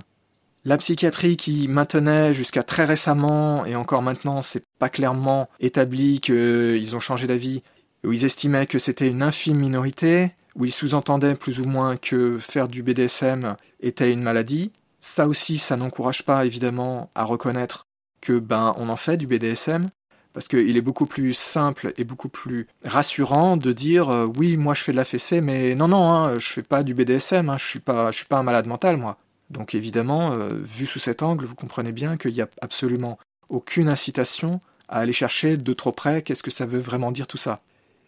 La 0.63 0.78
psychiatrie 0.78 1.38
qui 1.38 1.68
maintenait 1.68 2.34
jusqu'à 2.34 2.61
très 2.61 2.86
récemment, 2.86 3.66
et 3.66 3.76
encore 3.76 4.03
maintenant 4.03 4.41
c'est 4.41 4.63
pas 4.80 4.89
clairement 4.89 5.49
établi 5.59 6.20
qu'ils 6.20 6.95
ont 6.95 6.99
changé 6.99 7.26
d'avis, 7.26 7.63
où 8.03 8.13
ils 8.13 8.26
estimaient 8.26 8.68
que 8.68 8.80
c'était 8.80 9.09
une 9.09 9.24
infime 9.24 9.59
minorité, 9.59 10.32
où 10.55 10.66
ils 10.66 10.74
sous-entendaient 10.74 11.36
plus 11.36 11.59
ou 11.59 11.66
moins 11.66 11.97
que 11.97 12.38
faire 12.38 12.68
du 12.68 12.84
BDSM 12.84 13.55
était 13.82 14.11
une 14.11 14.22
maladie. 14.22 14.72
Ça 14.99 15.28
aussi, 15.28 15.57
ça 15.57 15.78
n'encourage 15.78 16.24
pas 16.24 16.45
évidemment 16.45 17.09
à 17.16 17.24
reconnaître 17.24 17.88
que 18.22 18.39
ben 18.39 18.74
on 18.78 18.89
en 18.89 18.95
fait 18.95 19.18
du 19.18 19.28
BDSM, 19.28 19.88
parce 20.36 20.49
qu'il 20.49 20.75
est 20.75 20.81
beaucoup 20.81 21.05
plus 21.05 21.33
simple 21.33 21.93
et 21.97 22.03
beaucoup 22.03 22.27
plus 22.27 22.67
rassurant 22.83 23.55
de 23.55 23.71
dire 23.71 24.09
euh, 24.09 24.27
oui 24.38 24.57
moi 24.57 24.73
je 24.73 24.81
fais 24.81 24.91
de 24.91 24.97
la 24.97 25.05
fessée 25.05 25.39
mais 25.39 25.75
non 25.75 25.88
non 25.88 26.11
hein, 26.11 26.33
je 26.38 26.51
fais 26.51 26.61
pas 26.61 26.83
du 26.83 26.93
BDSM 26.93 27.49
hein, 27.49 27.57
je 27.57 27.65
suis 27.65 27.79
pas 27.79 28.11
je 28.11 28.17
suis 28.17 28.25
pas 28.25 28.38
un 28.38 28.43
malade 28.43 28.67
mental 28.67 28.97
moi. 28.97 29.17
Donc 29.49 29.75
évidemment 29.75 30.33
euh, 30.33 30.49
vu 30.61 30.86
sous 30.86 30.99
cet 30.99 31.23
angle 31.23 31.45
vous 31.45 31.55
comprenez 31.55 31.93
bien 31.93 32.17
qu'il 32.17 32.33
n'y 32.33 32.41
a 32.41 32.49
absolument 32.61 33.17
aucune 33.47 33.88
incitation 33.88 34.59
à 34.89 34.99
aller 34.99 35.13
chercher 35.13 35.55
de 35.55 35.73
trop 35.73 35.93
près 35.93 36.21
qu'est-ce 36.21 36.43
que 36.43 36.51
ça 36.51 36.65
veut 36.65 36.79
vraiment 36.79 37.13
dire 37.13 37.27
tout 37.27 37.38
ça. 37.38 37.61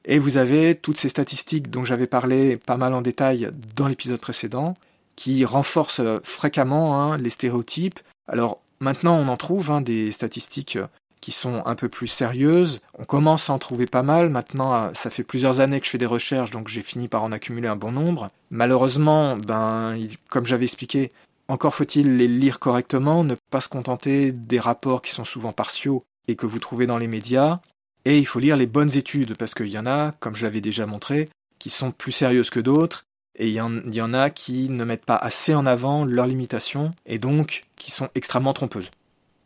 Et 0.04 0.20
vous 0.20 0.36
avez 0.36 0.76
toutes 0.76 0.98
ces 0.98 1.10
statistiques 1.10 1.72
dont 1.72 1.86
j'avais 1.86 2.08
parlé 2.08 2.58
pas 2.58 2.76
mal 2.76 2.94
en 2.94 3.02
détail 3.02 3.52
dans 3.78 3.88
l'épisode 3.88 4.20
précédent 4.20 4.74
qui 5.16 5.46
renforcent 5.46 6.02
euh, 6.02 6.18
fréquemment 6.24 7.02
hein, 7.02 7.16
les 7.16 7.30
stéréotypes. 7.30 8.02
Alors 8.28 8.60
maintenant 8.82 9.16
on 9.16 9.30
en 9.30 9.38
trouve 9.38 9.82
des 9.82 10.12
statistiques 10.12 10.78
qui 11.22 11.32
sont 11.32 11.62
un 11.66 11.76
peu 11.76 11.90
plus 11.90 12.08
sérieuses. 12.08 12.80
On 12.98 13.06
commence 13.06 13.50
à 13.50 13.54
en 13.54 13.60
trouver 13.60 13.86
pas 13.86 14.04
mal. 14.04 14.30
Maintenant, 14.30 14.76
euh, 14.76 14.90
ça 14.94 15.10
fait 15.10 15.24
plusieurs 15.24 15.60
années 15.60 15.80
que 15.80 15.86
je 15.86 15.92
fais 15.92 15.98
des 15.98 16.06
recherches, 16.06 16.52
donc 16.52 16.68
j'ai 16.68 16.82
fini 16.82 17.08
par 17.08 17.24
en 17.24 17.32
accumuler 17.32 17.68
un 17.68 17.76
bon 17.76 17.92
nombre. 17.92 18.30
Malheureusement, 18.52 19.36
ben, 19.38 19.98
comme 20.30 20.46
j'avais 20.46 20.66
expliqué, 20.66 21.12
encore 21.48 21.74
faut-il 21.74 22.18
les 22.18 22.28
lire 22.28 22.60
correctement, 22.60 23.24
ne 23.24 23.36
pas 23.50 23.62
se 23.62 23.70
contenter 23.70 24.32
des 24.32 24.60
rapports 24.60 25.02
qui 25.02 25.12
sont 25.12 25.26
souvent 25.26 25.52
partiaux 25.52 26.04
et 26.28 26.36
que 26.36 26.46
vous 26.46 26.60
trouvez 26.60 26.88
dans 26.88 26.98
les 26.98 27.08
médias. 27.08 27.60
Et 28.06 28.18
il 28.20 28.26
faut 28.26 28.40
lire 28.40 28.58
les 28.58 28.68
bonnes 28.68 28.96
études, 28.96 29.38
parce 29.38 29.54
qu'il 29.54 29.68
y 29.68 29.78
en 29.78 29.86
a, 29.86 30.14
comme 30.20 30.36
je 30.36 30.46
l'avais 30.46 30.62
déjà 30.62 30.86
montré, 30.86 31.30
qui 31.60 31.70
sont 31.70 31.92
plus 31.92 32.12
sérieuses 32.12 32.50
que 32.50 32.60
d'autres, 32.60 33.06
et 33.36 33.48
il 33.48 33.54
y, 33.54 33.62
en, 33.62 33.76
il 33.86 33.94
y 33.94 34.02
en 34.02 34.14
a 34.14 34.30
qui 34.30 34.70
ne 34.70 34.84
mettent 34.84 35.06
pas 35.06 35.16
assez 35.16 35.54
en 35.54 35.66
avant 35.66 36.06
leurs 36.06 36.28
limitations, 36.28 36.92
et 37.06 37.20
donc 37.20 37.64
qui 37.76 37.92
sont 37.92 38.10
extrêmement 38.16 38.54
trompeuses. 38.54 38.90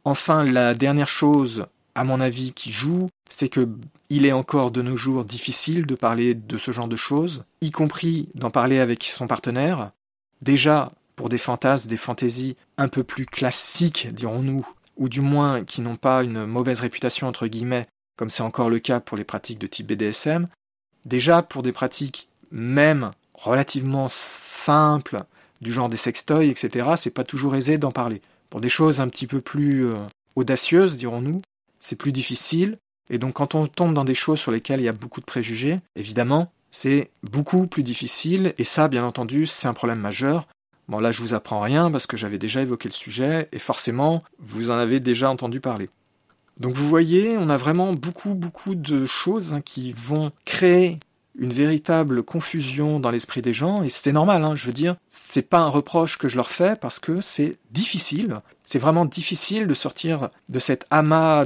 Enfin, 0.04 0.44
la 0.44 0.74
dernière 0.74 1.10
chose, 1.10 1.66
à 1.96 2.04
mon 2.04 2.22
avis, 2.22 2.54
qui 2.54 2.72
joue, 2.72 3.10
c'est 3.30 3.50
que 3.50 3.68
il 4.10 4.26
est 4.26 4.32
encore 4.32 4.72
de 4.72 4.82
nos 4.82 4.98
jours 4.98 5.24
difficile 5.24 5.86
de 5.86 5.96
parler 5.96 6.34
de 6.34 6.58
ce 6.58 6.72
genre 6.72 6.88
de 6.88 6.96
choses, 6.96 7.46
y 7.62 7.72
compris 7.72 8.28
d'en 8.36 8.50
parler 8.50 8.80
avec 8.80 9.04
son 9.04 9.26
partenaire. 9.26 9.92
Déjà, 10.42 10.92
pour 11.16 11.30
des 11.30 11.38
fantasmes, 11.38 11.88
des 11.88 11.98
fantaisies 11.98 12.58
un 12.78 12.90
peu 12.90 13.04
plus 13.04 13.26
classiques, 13.26 14.10
dirons-nous, 14.12 14.68
ou 14.98 15.08
du 15.08 15.22
moins 15.22 15.64
qui 15.64 15.82
n'ont 15.82 15.96
pas 15.96 16.24
une 16.24 16.46
mauvaise 16.46 16.82
réputation, 16.82 17.28
entre 17.28 17.48
guillemets, 17.48 17.88
comme 18.18 18.30
c'est 18.30 18.44
encore 18.44 18.70
le 18.70 18.80
cas 18.80 19.00
pour 19.00 19.18
les 19.18 19.24
pratiques 19.24 19.60
de 19.60 19.68
type 19.68 19.88
BDSM. 19.88 20.48
Déjà, 21.06 21.42
pour 21.42 21.64
des 21.64 21.72
pratiques 21.72 22.28
même 22.52 23.12
relativement 23.34 24.08
simples, 24.10 25.20
du 25.62 25.72
genre 25.72 25.90
des 25.90 25.98
sextoys, 25.98 26.50
etc., 26.50 26.90
c'est 26.98 27.12
pas 27.12 27.24
toujours 27.24 27.56
aisé 27.56 27.78
d'en 27.78 27.92
parler. 27.92 28.22
Pour 28.52 28.60
des 28.60 28.70
choses 28.70 29.00
un 29.00 29.08
petit 29.08 29.28
peu 29.28 29.40
plus 29.40 29.88
euh, 29.88 29.94
audacieuses, 30.36 30.98
dirons-nous, 30.98 31.42
c'est 31.80 31.96
plus 31.96 32.12
difficile. 32.12 32.78
Et 33.10 33.18
donc 33.18 33.34
quand 33.34 33.56
on 33.56 33.66
tombe 33.66 33.94
dans 33.94 34.04
des 34.04 34.14
choses 34.14 34.40
sur 34.40 34.52
lesquelles 34.52 34.82
il 34.82 34.84
y 34.84 34.90
a 34.90 34.94
beaucoup 34.94 35.22
de 35.22 35.26
préjugés, 35.26 35.80
évidemment, 35.96 36.52
c'est 36.70 37.12
beaucoup 37.24 37.66
plus 37.66 37.82
difficile. 37.82 38.54
Et 38.58 38.66
ça, 38.66 38.90
bien 38.90 39.06
entendu, 39.06 39.46
c'est 39.46 39.70
un 39.70 39.74
problème 39.74 40.00
majeur. 40.00 40.48
Bon 40.90 41.00
là, 41.00 41.14
je 41.14 41.22
vous 41.22 41.34
apprends 41.34 41.62
rien 41.62 41.90
parce 41.90 42.06
que 42.08 42.18
j'avais 42.18 42.38
déjà 42.38 42.62
évoqué 42.62 42.90
le 42.90 42.94
sujet 42.94 43.48
et 43.54 43.60
forcément, 43.60 44.22
vous 44.40 44.70
en 44.70 44.76
avez 44.76 45.00
déjà 45.00 45.30
entendu 45.30 45.62
parler. 45.62 45.90
Donc 46.60 46.76
vous 46.76 46.88
voyez, 46.88 47.38
on 47.38 47.48
a 47.48 47.56
vraiment 47.56 47.94
beaucoup, 47.94 48.36
beaucoup 48.36 48.76
de 48.76 49.06
choses 49.06 49.54
hein, 49.54 49.62
qui 49.62 49.94
vont 49.94 50.34
créer 50.44 51.00
une 51.38 51.54
véritable 51.54 52.24
confusion 52.24 53.00
dans 53.00 53.12
l'esprit 53.12 53.42
des 53.42 53.54
gens, 53.54 53.84
et 53.84 53.90
c'est 53.90 54.12
normal, 54.12 54.44
hein, 54.44 54.56
je 54.56 54.66
veux 54.66 54.74
dire, 54.74 54.96
c'est 55.10 55.42
pas 55.42 55.60
un 55.60 55.70
reproche 55.70 56.18
que 56.18 56.28
je 56.28 56.36
leur 56.36 56.50
fais 56.50 56.76
parce 56.76 57.00
que 57.00 57.22
c'est 57.22 57.58
difficile, 57.72 58.40
c'est 58.64 58.80
vraiment 58.80 59.06
difficile 59.06 59.68
de 59.68 59.74
sortir 59.74 60.30
de 60.50 60.60
cet 60.60 60.86
amas 60.90 61.46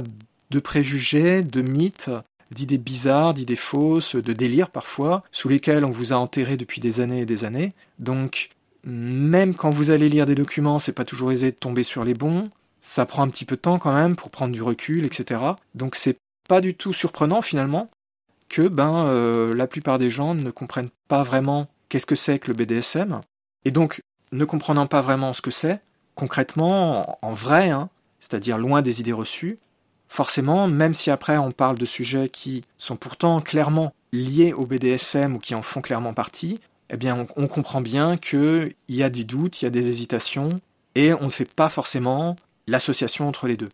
de 0.50 0.60
préjugés, 0.60 1.42
de 1.42 1.62
mythes, 1.62 2.10
d'idées 2.50 2.78
bizarres, 2.78 3.34
d'idées 3.34 3.56
fausses, 3.56 4.16
de 4.16 4.32
délires 4.32 4.70
parfois, 4.70 5.24
sous 5.32 5.48
lesquels 5.48 5.84
on 5.84 5.90
vous 5.90 6.12
a 6.12 6.16
enterré 6.16 6.56
depuis 6.56 6.80
des 6.80 7.00
années 7.00 7.22
et 7.22 7.26
des 7.26 7.44
années. 7.44 7.72
Donc, 7.98 8.50
même 8.84 9.54
quand 9.54 9.70
vous 9.70 9.90
allez 9.90 10.08
lire 10.08 10.26
des 10.26 10.36
documents, 10.36 10.78
c'est 10.78 10.92
pas 10.92 11.04
toujours 11.04 11.32
aisé 11.32 11.50
de 11.50 11.56
tomber 11.56 11.82
sur 11.82 12.04
les 12.04 12.14
bons. 12.14 12.44
ça 12.80 13.04
prend 13.04 13.24
un 13.24 13.28
petit 13.28 13.44
peu 13.44 13.56
de 13.56 13.60
temps 13.60 13.78
quand 13.78 13.92
même 13.92 14.14
pour 14.14 14.30
prendre 14.30 14.52
du 14.52 14.62
recul, 14.62 15.04
etc. 15.04 15.40
Donc 15.74 15.96
c'est 15.96 16.18
pas 16.48 16.60
du 16.60 16.74
tout 16.74 16.92
surprenant 16.92 17.42
finalement 17.42 17.90
que 18.48 18.68
ben 18.68 19.06
euh, 19.06 19.54
la 19.54 19.66
plupart 19.66 19.98
des 19.98 20.10
gens 20.10 20.34
ne 20.34 20.50
comprennent 20.50 20.90
pas 21.08 21.22
vraiment 21.22 21.68
qu'est-ce 21.88 22.06
que 22.06 22.14
c'est 22.14 22.38
que 22.38 22.48
le 22.50 22.56
BDSM. 22.56 23.20
Et 23.64 23.70
donc, 23.70 24.00
ne 24.32 24.44
comprenant 24.44 24.86
pas 24.86 25.00
vraiment 25.00 25.32
ce 25.32 25.42
que 25.42 25.50
c'est, 25.50 25.80
concrètement, 26.14 27.18
en 27.22 27.32
vrai, 27.32 27.70
hein, 27.70 27.88
c'est-à-dire 28.20 28.58
loin 28.58 28.82
des 28.82 29.00
idées 29.00 29.12
reçues, 29.12 29.58
forcément, 30.08 30.66
même 30.66 30.94
si 30.94 31.10
après 31.10 31.36
on 31.36 31.50
parle 31.50 31.78
de 31.78 31.84
sujets 31.84 32.28
qui 32.28 32.62
sont 32.78 32.96
pourtant 32.96 33.40
clairement 33.40 33.92
liés 34.12 34.52
au 34.52 34.66
BDSM 34.66 35.34
ou 35.34 35.38
qui 35.38 35.54
en 35.54 35.62
font 35.62 35.80
clairement 35.80 36.14
partie, 36.14 36.60
eh 36.90 36.96
bien 36.96 37.16
on, 37.36 37.42
on 37.42 37.46
comprend 37.48 37.80
bien 37.80 38.16
qu'il 38.16 38.74
y 38.88 39.02
a 39.02 39.10
du 39.10 39.24
doute, 39.24 39.60
il 39.60 39.64
y 39.64 39.68
a 39.68 39.70
des 39.70 39.88
hésitations, 39.88 40.48
et 40.94 41.12
on 41.12 41.24
ne 41.24 41.30
fait 41.30 41.52
pas 41.52 41.68
forcément 41.68 42.36
l'association 42.66 43.28
entre 43.28 43.46
les 43.46 43.56
deux. 43.56 43.68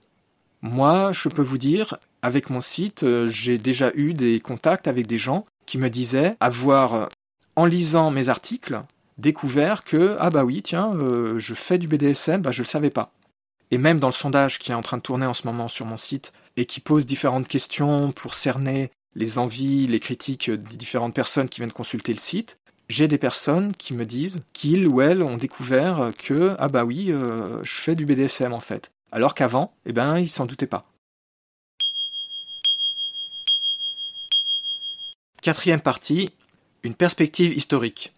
Moi, 0.62 1.10
je 1.10 1.28
peux 1.28 1.42
vous 1.42 1.58
dire, 1.58 1.96
avec 2.22 2.48
mon 2.48 2.60
site, 2.60 3.02
euh, 3.02 3.26
j'ai 3.26 3.58
déjà 3.58 3.90
eu 3.96 4.14
des 4.14 4.38
contacts 4.38 4.86
avec 4.86 5.08
des 5.08 5.18
gens 5.18 5.44
qui 5.66 5.76
me 5.76 5.90
disaient 5.90 6.36
avoir, 6.38 6.94
euh, 6.94 7.06
en 7.56 7.64
lisant 7.64 8.12
mes 8.12 8.28
articles, 8.28 8.80
découvert 9.18 9.82
que, 9.82 10.16
ah 10.20 10.30
bah 10.30 10.44
oui, 10.44 10.62
tiens, 10.62 10.92
euh, 10.94 11.36
je 11.36 11.54
fais 11.54 11.78
du 11.78 11.88
BDSM, 11.88 12.42
bah 12.42 12.52
je 12.52 12.62
le 12.62 12.66
savais 12.66 12.90
pas. 12.90 13.12
Et 13.72 13.78
même 13.78 13.98
dans 13.98 14.06
le 14.06 14.12
sondage 14.12 14.60
qui 14.60 14.70
est 14.70 14.74
en 14.74 14.82
train 14.82 14.98
de 14.98 15.02
tourner 15.02 15.26
en 15.26 15.34
ce 15.34 15.48
moment 15.48 15.66
sur 15.66 15.84
mon 15.84 15.96
site 15.96 16.32
et 16.56 16.64
qui 16.64 16.78
pose 16.78 17.06
différentes 17.06 17.48
questions 17.48 18.12
pour 18.12 18.34
cerner 18.34 18.92
les 19.16 19.38
envies, 19.38 19.88
les 19.88 20.00
critiques 20.00 20.48
des 20.48 20.76
différentes 20.76 21.14
personnes 21.14 21.48
qui 21.48 21.60
viennent 21.60 21.72
consulter 21.72 22.12
le 22.12 22.20
site, 22.20 22.58
j'ai 22.88 23.08
des 23.08 23.18
personnes 23.18 23.72
qui 23.76 23.94
me 23.94 24.06
disent 24.06 24.42
qu'ils 24.52 24.86
ou 24.86 25.00
elles 25.00 25.22
ont 25.22 25.36
découvert 25.36 26.12
que 26.18 26.54
ah 26.58 26.68
bah 26.68 26.84
oui, 26.84 27.12
je 27.62 27.74
fais 27.74 27.94
du 27.94 28.04
BDSM 28.04 28.52
en 28.52 28.60
fait. 28.60 28.90
Alors 29.12 29.34
qu'avant, 29.34 29.70
eh 29.84 29.92
ben 29.92 30.18
ils 30.18 30.30
s'en 30.30 30.46
doutaient 30.46 30.66
pas. 30.66 30.86
Quatrième 35.42 35.80
partie, 35.80 36.30
une 36.82 36.94
perspective 36.94 37.54
historique. 37.54 38.14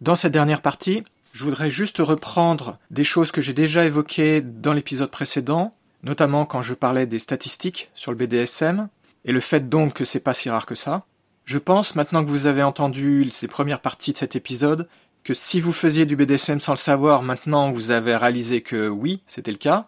Dans 0.00 0.14
cette 0.14 0.32
dernière 0.32 0.62
partie, 0.62 1.02
je 1.32 1.44
voudrais 1.44 1.70
juste 1.70 1.98
reprendre 1.98 2.78
des 2.90 3.02
choses 3.02 3.32
que 3.32 3.40
j'ai 3.40 3.52
déjà 3.52 3.84
évoquées 3.84 4.40
dans 4.40 4.72
l'épisode 4.72 5.10
précédent, 5.10 5.74
notamment 6.04 6.46
quand 6.46 6.62
je 6.62 6.74
parlais 6.74 7.06
des 7.06 7.18
statistiques 7.18 7.90
sur 7.94 8.12
le 8.12 8.16
BDSM, 8.16 8.88
et 9.24 9.32
le 9.32 9.40
fait 9.40 9.68
donc 9.68 9.94
que 9.94 10.04
c'est 10.04 10.20
pas 10.20 10.34
si 10.34 10.48
rare 10.48 10.66
que 10.66 10.74
ça. 10.74 11.04
Je 11.44 11.58
pense, 11.58 11.96
maintenant 11.96 12.24
que 12.24 12.30
vous 12.30 12.46
avez 12.46 12.62
entendu 12.62 13.28
ces 13.30 13.48
premières 13.48 13.80
parties 13.80 14.12
de 14.12 14.18
cet 14.18 14.36
épisode, 14.36 14.88
que 15.24 15.34
si 15.34 15.60
vous 15.60 15.72
faisiez 15.72 16.06
du 16.06 16.16
BDSM 16.16 16.60
sans 16.60 16.72
le 16.72 16.78
savoir, 16.78 17.22
maintenant 17.22 17.70
vous 17.70 17.90
avez 17.90 18.16
réalisé 18.16 18.62
que 18.62 18.88
oui, 18.88 19.22
c'était 19.26 19.50
le 19.50 19.58
cas. 19.58 19.86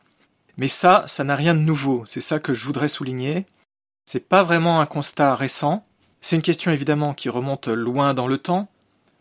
Mais 0.59 0.69
ça, 0.69 1.05
ça 1.07 1.25
n'a 1.25 1.35
rien 1.35 1.55
de 1.55 1.61
nouveau, 1.61 2.05
c'est 2.07 2.21
ça 2.21 2.39
que 2.39 2.55
je 2.55 2.67
voudrais 2.67 2.89
souligner. 2.89 3.47
C'est 4.05 4.29
pas 4.29 4.43
vraiment 4.43 4.81
un 4.81 4.87
constat 4.87 5.35
récent, 5.35 5.85
c'est 6.21 6.37
une 6.37 6.43
question 6.43 6.71
évidemment 6.71 7.15
qui 7.15 7.29
remonte 7.29 7.69
loin 7.69 8.15
dans 8.15 8.27
le 8.27 8.39
temps, 8.39 8.69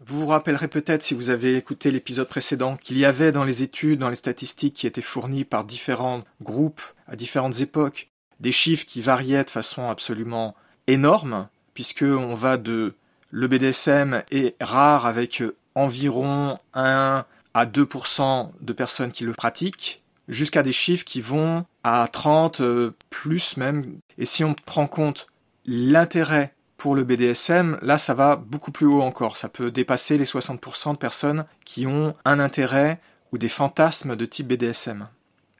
vous 0.03 0.21
vous 0.21 0.27
rappellerez 0.27 0.67
peut-être, 0.67 1.03
si 1.03 1.13
vous 1.13 1.29
avez 1.29 1.55
écouté 1.55 1.91
l'épisode 1.91 2.27
précédent, 2.27 2.75
qu'il 2.75 2.97
y 2.97 3.05
avait 3.05 3.31
dans 3.31 3.43
les 3.43 3.61
études, 3.61 3.99
dans 3.99 4.09
les 4.09 4.15
statistiques 4.15 4.73
qui 4.73 4.87
étaient 4.87 4.99
fournies 4.99 5.43
par 5.43 5.63
différents 5.63 6.23
groupes 6.41 6.81
à 7.07 7.15
différentes 7.15 7.59
époques, 7.61 8.09
des 8.39 8.51
chiffres 8.51 8.87
qui 8.87 8.99
variaient 9.01 9.43
de 9.43 9.49
façon 9.51 9.87
absolument 9.89 10.55
énorme, 10.87 11.47
puisque 11.75 12.01
on 12.01 12.33
va 12.33 12.57
de 12.57 12.95
le 13.29 13.47
BDSM 13.47 14.23
est 14.31 14.55
rare 14.59 15.05
avec 15.05 15.43
environ 15.75 16.57
1 16.73 17.25
à 17.53 17.65
2% 17.65 18.49
de 18.59 18.73
personnes 18.73 19.11
qui 19.11 19.23
le 19.23 19.33
pratiquent, 19.33 20.00
jusqu'à 20.27 20.63
des 20.63 20.71
chiffres 20.71 21.05
qui 21.05 21.21
vont 21.21 21.65
à 21.83 22.07
30, 22.11 22.61
euh, 22.61 22.95
plus 23.09 23.57
même. 23.57 23.97
Et 24.17 24.25
si 24.25 24.43
on 24.43 24.53
prend 24.53 24.87
compte 24.87 25.27
l'intérêt 25.65 26.53
pour 26.77 26.95
le 26.95 27.03
BDSM, 27.03 27.77
là, 27.81 27.97
ça 27.97 28.13
va 28.13 28.35
beaucoup 28.35 28.71
plus 28.71 28.87
haut 28.87 29.01
encore. 29.01 29.37
Ça 29.37 29.49
peut 29.49 29.71
dépasser 29.71 30.17
les 30.17 30.25
60% 30.25 30.93
de 30.93 30.97
personnes 30.97 31.45
qui 31.65 31.85
ont 31.85 32.15
un 32.25 32.39
intérêt 32.39 32.99
ou 33.31 33.37
des 33.37 33.49
fantasmes 33.49 34.15
de 34.15 34.25
type 34.25 34.47
BDSM. 34.47 35.07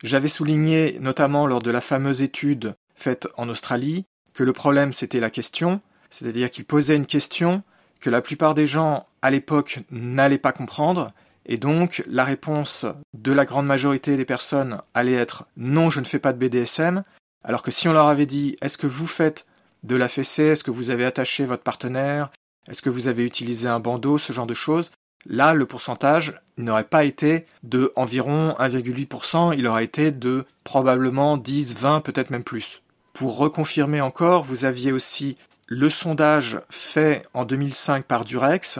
J'avais 0.04 0.28
souligné, 0.28 0.98
notamment 1.00 1.46
lors 1.46 1.62
de 1.62 1.70
la 1.72 1.82
fameuse 1.82 2.22
étude 2.22 2.76
faite 2.96 3.28
en 3.38 3.50
Australie, 3.50 4.06
que 4.34 4.44
le 4.44 4.54
problème 4.54 4.94
c'était 4.94 5.20
la 5.20 5.30
question, 5.30 5.82
c'est-à-dire 6.10 6.50
qu'il 6.50 6.66
posait 6.66 6.96
une 6.96 7.06
question 7.06 7.64
que 8.00 8.10
la 8.10 8.22
plupart 8.22 8.56
des 8.56 8.68
gens 8.68 9.06
à 9.22 9.30
l'époque 9.30 9.80
n'allaient 9.92 10.40
pas 10.40 10.52
comprendre, 10.52 11.14
et 11.46 11.58
donc 11.58 12.04
la 12.08 12.24
réponse 12.24 12.86
de 13.14 13.32
la 13.32 13.46
grande 13.46 13.66
majorité 13.66 14.18
des 14.18 14.26
personnes 14.26 14.82
allait 14.94 15.14
être 15.14 15.46
non, 15.58 15.90
je 15.90 16.00
ne 16.00 16.06
fais 16.06 16.20
pas 16.20 16.34
de 16.34 16.38
BDSM, 16.38 17.04
alors 17.44 17.62
que 17.62 17.72
si 17.72 17.88
on 17.88 17.94
leur 17.94 18.08
avait 18.08 18.26
dit 18.26 18.56
est-ce 18.62 18.78
que 18.78 18.88
vous 18.88 19.08
faites 19.08 19.46
de 19.84 19.96
la 19.96 20.08
fessée, 20.08 20.44
est-ce 20.44 20.64
que 20.64 20.72
vous 20.72 20.92
avez 20.92 21.06
attaché 21.06 21.46
votre 21.46 21.64
partenaire, 21.64 22.30
est-ce 22.70 22.82
que 22.82 22.90
vous 22.90 23.08
avez 23.08 23.26
utilisé 23.26 23.68
un 23.68 23.80
bandeau, 23.80 24.18
ce 24.18 24.34
genre 24.34 24.46
de 24.46 24.54
choses. 24.54 24.92
Là, 25.26 25.54
le 25.54 25.66
pourcentage 25.66 26.40
n'aurait 26.58 26.84
pas 26.84 27.04
été 27.04 27.46
de 27.64 27.92
environ 27.96 28.56
1,8%, 28.60 29.54
il 29.58 29.68
aurait 29.68 29.84
été 29.84 30.12
de 30.12 30.46
probablement 30.64 31.38
10, 31.38 31.76
20, 31.76 32.02
peut-être 32.02 32.32
même 32.32 32.44
plus. 32.44 32.82
Pour 33.14 33.38
reconfirmer 33.38 34.02
encore, 34.02 34.44
vous 34.44 34.66
aviez 34.66 34.92
aussi 34.92 35.36
le 35.68 35.90
sondage 35.90 36.60
fait 36.70 37.24
en 37.34 37.46
2005 37.46 38.06
par 38.06 38.26
Durex, 38.26 38.80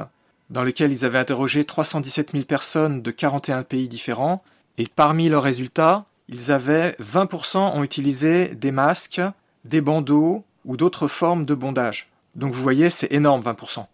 dans 0.52 0.64
lequel 0.64 0.92
ils 0.92 1.06
avaient 1.06 1.18
interrogé 1.18 1.66
317 1.66 2.34
000 2.34 2.44
personnes 2.44 3.02
de 3.02 3.10
41 3.10 3.64
pays 3.64 3.88
différents, 3.88 4.44
et 4.78 4.86
parmi 4.86 5.30
leurs 5.30 5.44
résultats, 5.44 6.06
ils 6.28 6.52
avaient 6.52 6.96
20% 7.02 7.58
ont 7.58 7.84
utilisé 7.84 8.50
des 8.50 8.72
masques, 8.72 9.22
des 9.66 9.82
bandeaux, 9.82 10.44
ou 10.66 10.78
d'autres 10.78 11.08
formes 11.08 11.46
de 11.46 11.56
bondage. 11.56 12.10
Donc 12.36 12.54
vous 12.54 12.62
voyez, 12.62 12.90
c'est 12.90 13.12
énorme 13.12 13.42
20%. 13.42 13.86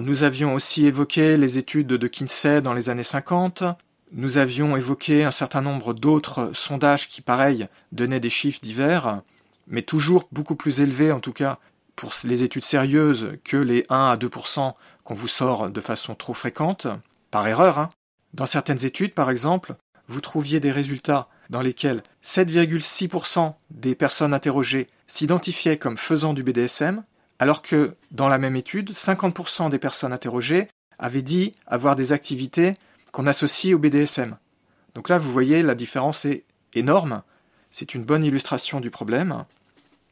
nous 0.00 0.22
avions 0.22 0.54
aussi 0.54 0.86
évoqué 0.86 1.36
les 1.36 1.58
études 1.58 1.88
de 1.88 2.08
Kinsey 2.08 2.62
dans 2.62 2.72
les 2.72 2.88
années 2.88 3.02
50. 3.02 3.64
Nous 4.12 4.38
avions 4.38 4.76
évoqué 4.76 5.24
un 5.24 5.30
certain 5.30 5.60
nombre 5.60 5.92
d'autres 5.92 6.50
sondages 6.54 7.08
qui, 7.08 7.20
pareil, 7.20 7.68
donnaient 7.92 8.20
des 8.20 8.30
chiffres 8.30 8.60
divers, 8.62 9.20
mais 9.68 9.82
toujours 9.82 10.26
beaucoup 10.32 10.56
plus 10.56 10.80
élevés, 10.80 11.12
en 11.12 11.20
tout 11.20 11.32
cas, 11.32 11.58
pour 11.94 12.12
les 12.24 12.42
études 12.42 12.64
sérieuses 12.64 13.32
que 13.44 13.58
les 13.58 13.84
1 13.88 14.12
à 14.12 14.16
2% 14.16 14.72
qu'on 15.10 15.16
vous 15.16 15.26
sort 15.26 15.70
de 15.70 15.80
façon 15.80 16.14
trop 16.14 16.34
fréquente, 16.34 16.86
par 17.32 17.48
erreur. 17.48 17.80
Hein. 17.80 17.90
Dans 18.32 18.46
certaines 18.46 18.86
études, 18.86 19.12
par 19.12 19.28
exemple, 19.28 19.74
vous 20.06 20.20
trouviez 20.20 20.60
des 20.60 20.70
résultats 20.70 21.26
dans 21.48 21.62
lesquels 21.62 22.00
7,6% 22.22 23.54
des 23.72 23.96
personnes 23.96 24.32
interrogées 24.32 24.86
s'identifiaient 25.08 25.78
comme 25.78 25.96
faisant 25.96 26.32
du 26.32 26.44
BDSM, 26.44 27.02
alors 27.40 27.60
que 27.60 27.96
dans 28.12 28.28
la 28.28 28.38
même 28.38 28.54
étude, 28.54 28.92
50% 28.92 29.68
des 29.68 29.80
personnes 29.80 30.12
interrogées 30.12 30.68
avaient 31.00 31.22
dit 31.22 31.56
avoir 31.66 31.96
des 31.96 32.12
activités 32.12 32.76
qu'on 33.10 33.26
associe 33.26 33.74
au 33.74 33.80
BDSM. 33.80 34.36
Donc 34.94 35.08
là, 35.08 35.18
vous 35.18 35.32
voyez, 35.32 35.62
la 35.62 35.74
différence 35.74 36.24
est 36.24 36.44
énorme. 36.72 37.22
C'est 37.72 37.96
une 37.96 38.04
bonne 38.04 38.22
illustration 38.22 38.78
du 38.78 38.92
problème. 38.92 39.44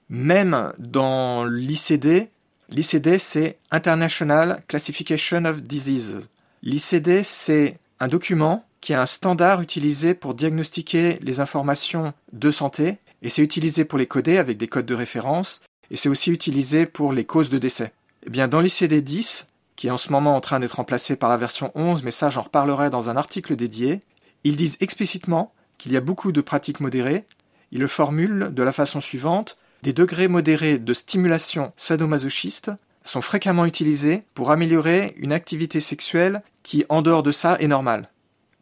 Même 0.08 0.72
dans 0.76 1.44
l'ICD, 1.44 2.32
l'ICD 2.70 3.18
c'est 3.18 3.58
International 3.70 4.62
Classification 4.68 5.44
of 5.44 5.62
Diseases. 5.62 6.28
L'ICD 6.62 7.22
c'est 7.22 7.78
un 8.00 8.08
document 8.08 8.64
qui 8.80 8.92
est 8.92 8.96
un 8.96 9.06
standard 9.06 9.60
utilisé 9.60 10.14
pour 10.14 10.34
diagnostiquer 10.34 11.18
les 11.22 11.40
informations 11.40 12.12
de 12.32 12.50
santé, 12.50 12.98
et 13.22 13.28
c'est 13.28 13.42
utilisé 13.42 13.84
pour 13.84 13.98
les 13.98 14.06
coder 14.06 14.38
avec 14.38 14.56
des 14.56 14.68
codes 14.68 14.86
de 14.86 14.94
référence, 14.94 15.62
et 15.90 15.96
c'est 15.96 16.08
aussi 16.08 16.30
utilisé 16.30 16.86
pour 16.86 17.12
les 17.12 17.24
causes 17.24 17.50
de 17.50 17.58
décès. 17.58 17.92
Eh 18.26 18.30
bien, 18.30 18.46
dans 18.46 18.60
l'ICD-10, 18.60 19.46
qui 19.74 19.88
est 19.88 19.90
en 19.90 19.96
ce 19.96 20.12
moment 20.12 20.36
en 20.36 20.40
train 20.40 20.60
d'être 20.60 20.76
remplacé 20.76 21.16
par 21.16 21.30
la 21.30 21.36
version 21.36 21.72
11, 21.74 22.02
mais 22.02 22.10
ça 22.10 22.30
j'en 22.30 22.42
reparlerai 22.42 22.90
dans 22.90 23.10
un 23.10 23.16
article 23.16 23.56
dédié, 23.56 24.00
ils 24.44 24.56
disent 24.56 24.76
explicitement 24.80 25.52
qu'il 25.78 25.92
y 25.92 25.96
a 25.96 26.00
beaucoup 26.00 26.32
de 26.32 26.40
pratiques 26.40 26.80
modérées, 26.80 27.24
ils 27.72 27.80
le 27.80 27.88
formulent 27.88 28.50
de 28.52 28.62
la 28.62 28.72
façon 28.72 29.00
suivante, 29.00 29.58
des 29.82 29.92
degrés 29.92 30.28
modérés 30.28 30.78
de 30.78 30.94
stimulation 30.94 31.72
sadomasochiste 31.76 32.70
sont 33.02 33.20
fréquemment 33.20 33.64
utilisés 33.64 34.24
pour 34.34 34.50
améliorer 34.50 35.14
une 35.16 35.32
activité 35.32 35.80
sexuelle 35.80 36.42
qui, 36.62 36.84
en 36.88 37.02
dehors 37.02 37.22
de 37.22 37.32
ça, 37.32 37.56
est 37.60 37.68
normale. 37.68 38.10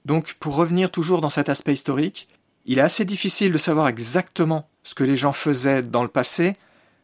Donc, 0.05 0.35
pour 0.35 0.55
revenir 0.55 0.91
toujours 0.91 1.21
dans 1.21 1.31
cet 1.31 1.49
aspect 1.49 1.73
historique, 1.73 2.29
il 2.65 2.79
est 2.79 2.83
assez 2.83 3.05
difficile 3.05 3.53
de 3.53 3.59
savoir 3.59 3.89
exactement 3.89 4.69
ce 4.83 4.95
que 4.95 5.05
les 5.05 5.17
gens 5.17 5.33
faisaient 5.33 5.83
dans 5.83 6.03
le 6.03 6.09
passé, 6.09 6.55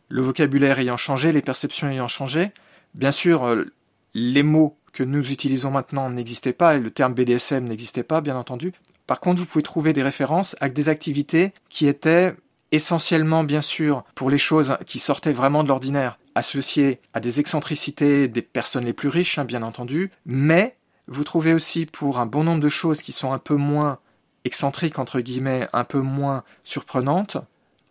le 0.09 0.23
vocabulaire 0.23 0.79
ayant 0.79 0.97
changé, 0.97 1.33
les 1.33 1.43
perceptions 1.43 1.89
ayant 1.89 2.09
changé. 2.09 2.53
Bien 2.95 3.13
sûr, 3.13 3.45
euh, 3.45 3.73
les 4.15 4.43
mots 4.43 4.77
que 4.93 5.03
nous 5.03 5.33
utilisons 5.33 5.71
maintenant 5.71 6.11
n'existaient 6.11 6.53
pas 6.53 6.77
et 6.77 6.81
le 6.81 6.91
terme 6.91 7.15
BDSM 7.15 7.65
n'existait 7.65 8.03
pas, 8.03 8.21
bien 8.21 8.37
entendu. 8.37 8.73
Par 9.07 9.21
contre, 9.21 9.41
vous 9.41 9.47
pouvez 9.47 9.63
trouver 9.63 9.93
des 9.93 10.03
références 10.03 10.55
avec 10.61 10.75
des 10.75 10.89
activités 10.89 11.53
qui 11.69 11.89
étaient 11.89 12.35
essentiellement, 12.73 13.45
bien 13.45 13.61
sûr, 13.61 14.03
pour 14.15 14.31
les 14.31 14.39
choses 14.39 14.77
qui 14.87 14.99
sortaient 14.99 15.33
vraiment 15.33 15.63
de 15.63 15.69
l'ordinaire, 15.69 16.19
associées 16.35 17.01
à 17.13 17.21
des 17.21 17.39
excentricités 17.39 18.27
des 18.27 18.43
personnes 18.43 18.87
les 18.87 18.95
plus 18.95 19.09
riches, 19.09 19.39
hein, 19.39 19.45
bien 19.45 19.63
entendu, 19.63 20.11
mais 20.25 20.77
vous 21.07 21.25
trouvez 21.25 21.53
aussi 21.53 21.87
pour 21.87 22.19
un 22.19 22.27
bon 22.27 22.45
nombre 22.45 22.61
de 22.61 22.69
choses 22.69 23.03
qui 23.03 23.13
sont 23.13 23.33
un 23.33 23.39
peu 23.39 23.55
moins 23.55 23.99
excentriques 24.45 24.99
entre 24.99 25.21
guillemets 25.21 25.69
un 25.73 25.85
peu 25.85 26.01
moins 26.01 26.43
surprenantes, 26.65 27.37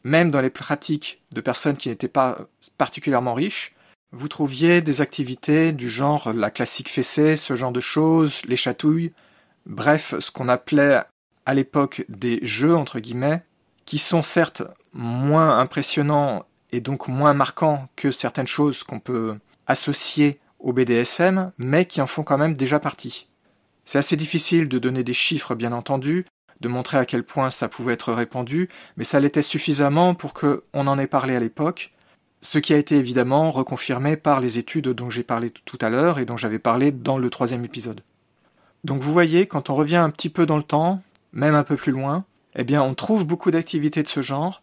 même 0.04 0.32
dans 0.32 0.42
les 0.42 0.50
pratiques 0.50 1.22
de 1.32 1.42
personnes 1.42 1.78
qui 1.78 1.90
n'étaient 1.90 2.08
pas 2.08 2.40
particulièrement 2.78 3.34
riches, 3.34 3.74
vous 4.12 4.28
trouviez 4.28 4.82
des 4.82 5.02
activités 5.02 5.72
du 5.72 5.90
genre 5.90 6.34
la 6.34 6.52
classique 6.52 6.90
fessée, 6.90 7.38
ce 7.38 7.54
genre 7.54 7.72
de 7.72 7.80
choses, 7.80 8.46
les 8.48 8.58
chatouilles, 8.58 9.14
bref, 9.66 10.16
ce 10.20 10.32
qu'on 10.32 10.50
appelait 10.50 11.00
à 11.46 11.54
l'époque 11.54 12.04
des 12.10 12.40
jeux, 12.42 12.76
entre 12.76 13.00
guillemets, 13.00 13.44
qui 13.92 13.98
sont 13.98 14.22
certes 14.22 14.64
moins 14.94 15.60
impressionnants 15.60 16.46
et 16.72 16.80
donc 16.80 17.10
moins 17.10 17.34
marquants 17.34 17.90
que 17.98 18.10
certaines 18.10 18.48
choses 18.48 18.86
qu'on 18.86 19.02
peut 19.02 19.36
associer 19.68 20.40
au 20.60 20.72
BDSM, 20.72 21.52
mais 21.58 21.84
qui 21.84 22.00
en 22.00 22.08
font 22.08 22.24
quand 22.24 22.38
même 22.38 22.54
déjà 22.54 22.80
partie. 22.80 23.28
C'est 23.84 23.98
assez 23.98 24.16
difficile 24.16 24.70
de 24.70 24.80
donner 24.80 25.04
des 25.04 25.12
chiffres, 25.12 25.56
bien 25.56 25.74
entendu, 25.74 26.26
de 26.62 26.70
montrer 26.70 27.00
à 27.00 27.06
quel 27.06 27.26
point 27.26 27.50
ça 27.50 27.68
pouvait 27.68 27.92
être 27.92 28.14
répandu, 28.14 28.70
mais 28.96 29.04
ça 29.04 29.20
l'était 29.20 29.42
suffisamment 29.42 30.16
pour 30.16 30.34
qu'on 30.34 30.62
en 30.74 30.98
ait 30.98 31.06
parlé 31.06 31.36
à 31.36 31.42
l'époque, 31.42 31.92
ce 32.40 32.60
qui 32.60 32.74
a 32.74 32.78
été 32.78 32.96
évidemment 32.96 33.52
reconfirmé 33.52 34.16
par 34.16 34.40
les 34.40 34.58
études 34.58 34.88
dont 34.88 35.10
j'ai 35.10 35.24
parlé 35.24 35.50
tout 35.50 35.80
à 35.82 35.90
l'heure 35.90 36.18
et 36.18 36.24
dont 36.24 36.38
j'avais 36.38 36.60
parlé 36.60 36.94
dans 36.94 37.18
le 37.18 37.30
troisième 37.30 37.66
épisode. 37.66 38.06
Donc 38.86 39.02
vous 39.02 39.12
voyez, 39.12 39.48
quand 39.48 39.70
on 39.70 39.76
revient 39.76 39.98
un 39.98 40.12
petit 40.12 40.30
peu 40.30 40.46
dans 40.46 40.56
le 40.56 40.64
temps, 40.64 41.04
même 41.34 41.56
un 41.56 41.66
peu 41.66 41.76
plus 41.76 41.92
loin, 41.92 42.24
eh 42.56 42.78
on 42.78 42.94
trouve 42.94 43.26
beaucoup 43.26 43.52
d'activités 43.52 44.04
de 44.04 44.08
ce 44.08 44.22
genre, 44.22 44.62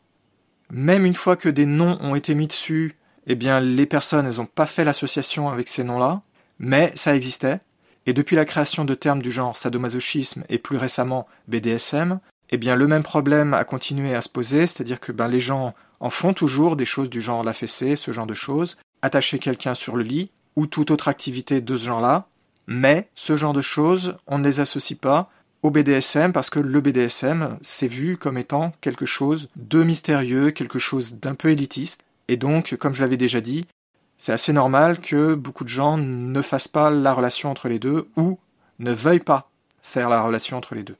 même 0.71 1.07
une 1.07 1.15
fois 1.15 1.37
que 1.37 1.49
des 1.49 1.67
noms 1.67 1.99
ont 2.01 2.15
été 2.15 2.35
mis 2.35 2.47
dessus, 2.47 2.97
eh 3.27 3.35
bien 3.35 3.61
les 3.61 3.87
personnes 3.87 4.31
n'ont 4.31 4.47
pas 4.47 4.67
fait 4.67 4.85
l'association 4.85 5.49
avec 5.49 5.69
ces 5.69 5.85
noms-là, 5.85 6.23
mais 6.59 6.93
ça 6.95 7.15
existait, 7.15 7.61
et 8.07 8.13
depuis 8.13 8.37
la 8.37 8.45
création 8.45 8.85
de 8.85 8.95
termes 8.95 9.23
du 9.23 9.31
genre 9.31 9.57
sadomasochisme 9.57 10.45
et 10.49 10.59
plus 10.59 10.77
récemment 10.77 11.27
BDSM, 11.47 12.21
eh 12.51 12.57
bien 12.57 12.77
le 12.77 12.87
même 12.87 13.03
problème 13.03 13.55
a 13.55 13.65
continué 13.65 14.15
à 14.15 14.23
se 14.23 14.29
poser, 14.29 14.67
c'est-à-dire 14.67 15.01
que 15.01 15.13
ben, 15.13 15.29
les 15.29 15.41
gens 15.41 15.75
en 16.01 16.11
font 16.11 16.33
toujours 16.33 16.77
des 16.77 16.85
choses 16.85 17.11
du 17.11 17.21
genre 17.21 17.45
la 17.45 17.53
fessée, 17.53 17.97
ce 17.97 18.11
genre 18.11 18.27
de 18.27 18.35
choses, 18.35 18.79
attacher 19.03 19.39
quelqu'un 19.39 19.75
sur 19.75 19.97
le 19.97 20.05
lit, 20.05 20.31
ou 20.57 20.67
toute 20.67 20.91
autre 20.91 21.09
activité 21.09 21.61
de 21.61 21.77
ce 21.77 21.85
genre-là, 21.85 22.29
mais 22.67 23.09
ce 23.15 23.37
genre 23.37 23.53
de 23.53 23.61
choses, 23.61 24.17
on 24.27 24.39
ne 24.39 24.45
les 24.45 24.61
associe 24.61 24.99
pas 24.99 25.31
au 25.63 25.71
BDSM 25.71 26.33
parce 26.33 26.51
que 26.51 26.61
le 26.61 26.81
BDSM, 26.81 27.59
c'est 27.63 27.89
vu 27.89 28.17
comme 28.17 28.39
étant 28.39 28.73
quelque 28.81 29.07
chose 29.07 29.49
de 29.57 29.83
mystérieux, 29.83 30.51
quelque 30.51 30.79
chose 30.79 31.17
d'un 31.17 31.35
peu 31.35 31.51
élitiste, 31.51 32.03
et 32.29 32.37
donc, 32.37 32.77
comme 32.77 32.95
je 32.95 33.01
l'avais 33.01 33.17
déjà 33.17 33.41
dit, 33.41 33.67
c'est 34.19 34.33
assez 34.33 34.53
normal 34.53 35.01
que 35.01 35.35
beaucoup 35.35 35.65
de 35.65 35.69
gens 35.69 35.97
ne 35.97 36.43
fassent 36.43 36.69
pas 36.69 36.91
la 36.91 37.13
relation 37.13 37.51
entre 37.51 37.69
les 37.69 37.79
deux 37.79 38.09
ou 38.17 38.39
ne 38.79 38.93
veuillent 38.93 39.21
pas 39.21 39.51
faire 39.81 40.09
la 40.09 40.23
relation 40.23 40.57
entre 40.57 40.75
les 40.75 40.83
deux. 40.83 40.97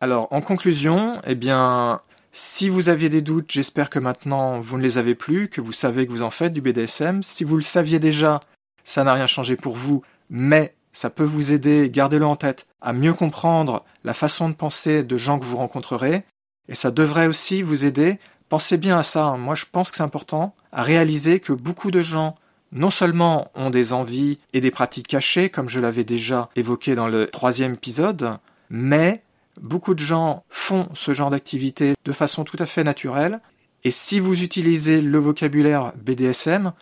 Alors, 0.00 0.28
en 0.30 0.40
conclusion, 0.40 1.20
eh 1.26 1.34
bien, 1.34 2.02
si 2.32 2.68
vous 2.68 2.88
aviez 2.88 3.08
des 3.08 3.22
doutes, 3.22 3.50
j'espère 3.50 3.90
que 3.90 3.98
maintenant 3.98 4.60
vous 4.60 4.76
ne 4.76 4.82
les 4.82 4.98
avez 4.98 5.14
plus, 5.14 5.48
que 5.48 5.60
vous 5.60 5.72
savez 5.72 6.06
que 6.06 6.12
vous 6.12 6.22
en 6.22 6.30
faites 6.30 6.52
du 6.52 6.60
BDSM. 6.60 7.22
Si 7.22 7.44
vous 7.44 7.56
le 7.56 7.62
saviez 7.62 7.98
déjà, 7.98 8.40
ça 8.84 9.02
n'a 9.02 9.14
rien 9.14 9.26
changé 9.26 9.56
pour 9.56 9.76
vous, 9.76 10.02
mais 10.30 10.74
ça 10.98 11.10
peut 11.10 11.24
vous 11.24 11.52
aider, 11.52 11.90
gardez-le 11.90 12.26
en 12.26 12.36
tête, 12.36 12.66
à 12.80 12.92
mieux 12.92 13.14
comprendre 13.14 13.84
la 14.04 14.14
façon 14.14 14.48
de 14.48 14.54
penser 14.54 15.02
de 15.02 15.16
gens 15.16 15.38
que 15.38 15.44
vous 15.44 15.56
rencontrerez, 15.56 16.24
et 16.68 16.74
ça 16.74 16.90
devrait 16.90 17.26
aussi 17.26 17.62
vous 17.62 17.84
aider 17.84 18.18
pensez 18.48 18.76
bien 18.76 18.98
à 18.98 19.02
ça. 19.02 19.24
Hein. 19.24 19.36
Moi, 19.36 19.54
je 19.54 19.64
pense 19.70 19.90
que 19.90 19.96
c'est 19.96 20.02
important 20.02 20.54
à 20.72 20.82
réaliser 20.82 21.40
que 21.40 21.52
beaucoup 21.52 21.90
de 21.90 22.00
gens, 22.00 22.34
non 22.72 22.90
seulement 22.90 23.50
ont 23.54 23.70
des 23.70 23.92
envies 23.92 24.38
et 24.52 24.60
des 24.60 24.70
pratiques 24.70 25.08
cachées, 25.08 25.50
comme 25.50 25.68
je 25.68 25.80
l'avais 25.80 26.04
déjà 26.04 26.48
évoqué 26.56 26.94
dans 26.94 27.08
le 27.08 27.26
troisième 27.26 27.74
épisode, 27.74 28.38
mais 28.70 29.22
beaucoup 29.60 29.94
de 29.94 30.00
gens 30.00 30.44
font 30.48 30.88
ce 30.94 31.12
genre 31.12 31.30
d'activité 31.30 31.94
de 32.04 32.12
façon 32.12 32.44
tout 32.44 32.56
à 32.58 32.66
fait 32.66 32.84
naturelle. 32.84 33.40
Et 33.84 33.90
si 33.90 34.20
vous 34.20 34.42
utilisez 34.42 35.00
le 35.00 35.18
vocabulaire 35.18 35.92
BDSM, 35.96 36.72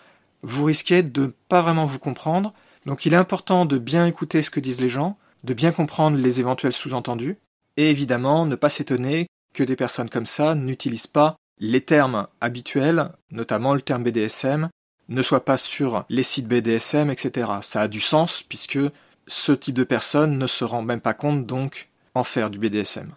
vous 0.43 0.65
risquez 0.65 1.03
de 1.03 1.23
ne 1.23 1.33
pas 1.49 1.63
vraiment 1.63 1.87
vous 1.87 1.99
comprendre. 1.99 2.53
Donc 2.87 3.05
il 3.05 3.13
est 3.13 3.19
important 3.19 3.67
de 3.67 3.79
bien 3.79 4.07
écouter 4.07 4.43
ce 4.43 4.51
que 4.51 4.61
disent 4.61 4.81
les 4.81 4.89
gens, 4.89 5.19
de 5.45 5.55
bien 5.55 5.73
comprendre 5.73 6.17
les 6.17 6.41
éventuels 6.41 6.73
sous-entendus, 6.73 7.37
et 7.77 7.91
évidemment 7.91 8.47
ne 8.47 8.55
pas 8.55 8.71
s'étonner 8.71 9.27
que 9.53 9.65
des 9.65 9.77
personnes 9.77 10.09
comme 10.09 10.27
ça 10.27 10.55
n'utilisent 10.55 11.07
pas 11.07 11.37
les 11.59 11.81
termes 11.81 12.29
habituels, 12.41 13.11
notamment 13.31 13.75
le 13.75 13.83
terme 13.83 14.05
BDSM, 14.05 14.69
ne 15.09 15.23
soient 15.23 15.45
pas 15.45 15.57
sur 15.57 16.05
les 16.09 16.23
sites 16.23 16.49
BDSM, 16.49 17.11
etc. 17.11 17.51
Ça 17.61 17.83
a 17.83 17.89
du 17.89 18.01
sens 18.01 18.43
puisque 18.43 18.81
ce 19.27 19.53
type 19.53 19.75
de 19.75 19.85
personne 19.85 20.39
ne 20.39 20.47
se 20.47 20.65
rend 20.65 20.83
même 20.83 21.01
pas 21.01 21.15
compte 21.15 21.47
donc 21.47 21.89
en 22.15 22.25
faire 22.25 22.51
du 22.51 22.59
BDSM. 22.59 23.13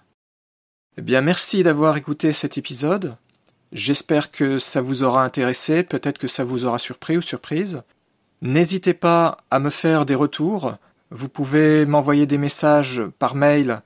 Eh 0.97 1.01
bien, 1.01 1.22
merci 1.22 1.63
d'avoir 1.63 1.97
écouté 1.97 2.34
cet 2.34 2.57
épisode. 2.57 3.15
J'espère 3.72 4.32
que 4.32 4.57
ça 4.57 4.82
vous 4.82 5.03
aura 5.03 5.24
intéressé, 5.24 5.84
peut-être 5.84 6.17
que 6.17 6.28
ça 6.28 6.43
vous 6.43 6.65
aura 6.65 6.80
surpris 6.80 7.17
ou 7.17 7.22
surprise. 7.22 7.84
N'hésitez 8.41 8.93
pas 8.93 9.39
à 9.51 9.59
me 9.59 9.69
faire 9.69 10.05
des 10.05 10.15
retours. 10.15 10.77
Vous 11.11 11.29
pouvez 11.29 11.85
m'envoyer 11.85 12.25
des 12.25 12.37
messages 12.37 13.03
par 13.19 13.35
mail 13.35 13.81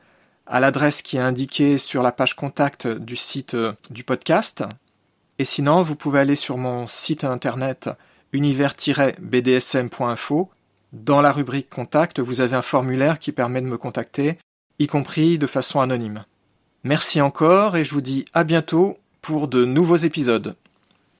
à 0.46 0.60
l'adresse 0.60 1.02
qui 1.02 1.18
est 1.18 1.22
indiquée 1.22 1.78
sur 1.78 2.04
la 2.04 2.12
page 2.12 2.36
contact 2.36 2.88
du 2.88 3.16
site 3.16 3.54
euh, 3.54 3.74
du 3.90 4.04
podcast. 4.04 4.66
Et 5.40 5.46
sinon, 5.46 5.82
vous 5.82 5.96
pouvez 5.96 6.20
aller 6.20 6.36
sur 6.36 6.58
mon 6.58 6.86
site 6.86 7.24
internet 7.24 7.90
univers-bdsm.info. 8.34 10.50
Dans 10.92 11.22
la 11.22 11.32
rubrique 11.32 11.70
Contact, 11.70 12.20
vous 12.20 12.42
avez 12.42 12.56
un 12.56 12.62
formulaire 12.62 13.18
qui 13.18 13.32
permet 13.32 13.62
de 13.62 13.68
me 13.68 13.80
contacter, 13.80 14.38
y 14.78 14.86
compris 14.86 15.40
de 15.40 15.48
façon 15.48 15.80
anonyme. 15.80 16.24
Merci 16.84 17.20
encore 17.22 17.78
et 17.78 17.84
je 17.84 17.94
vous 17.94 18.02
dis 18.02 18.26
à 18.34 18.44
bientôt 18.44 18.98
pour 19.22 19.48
de 19.48 19.66
nouveaux 19.66 19.96
épisodes. 19.96 20.56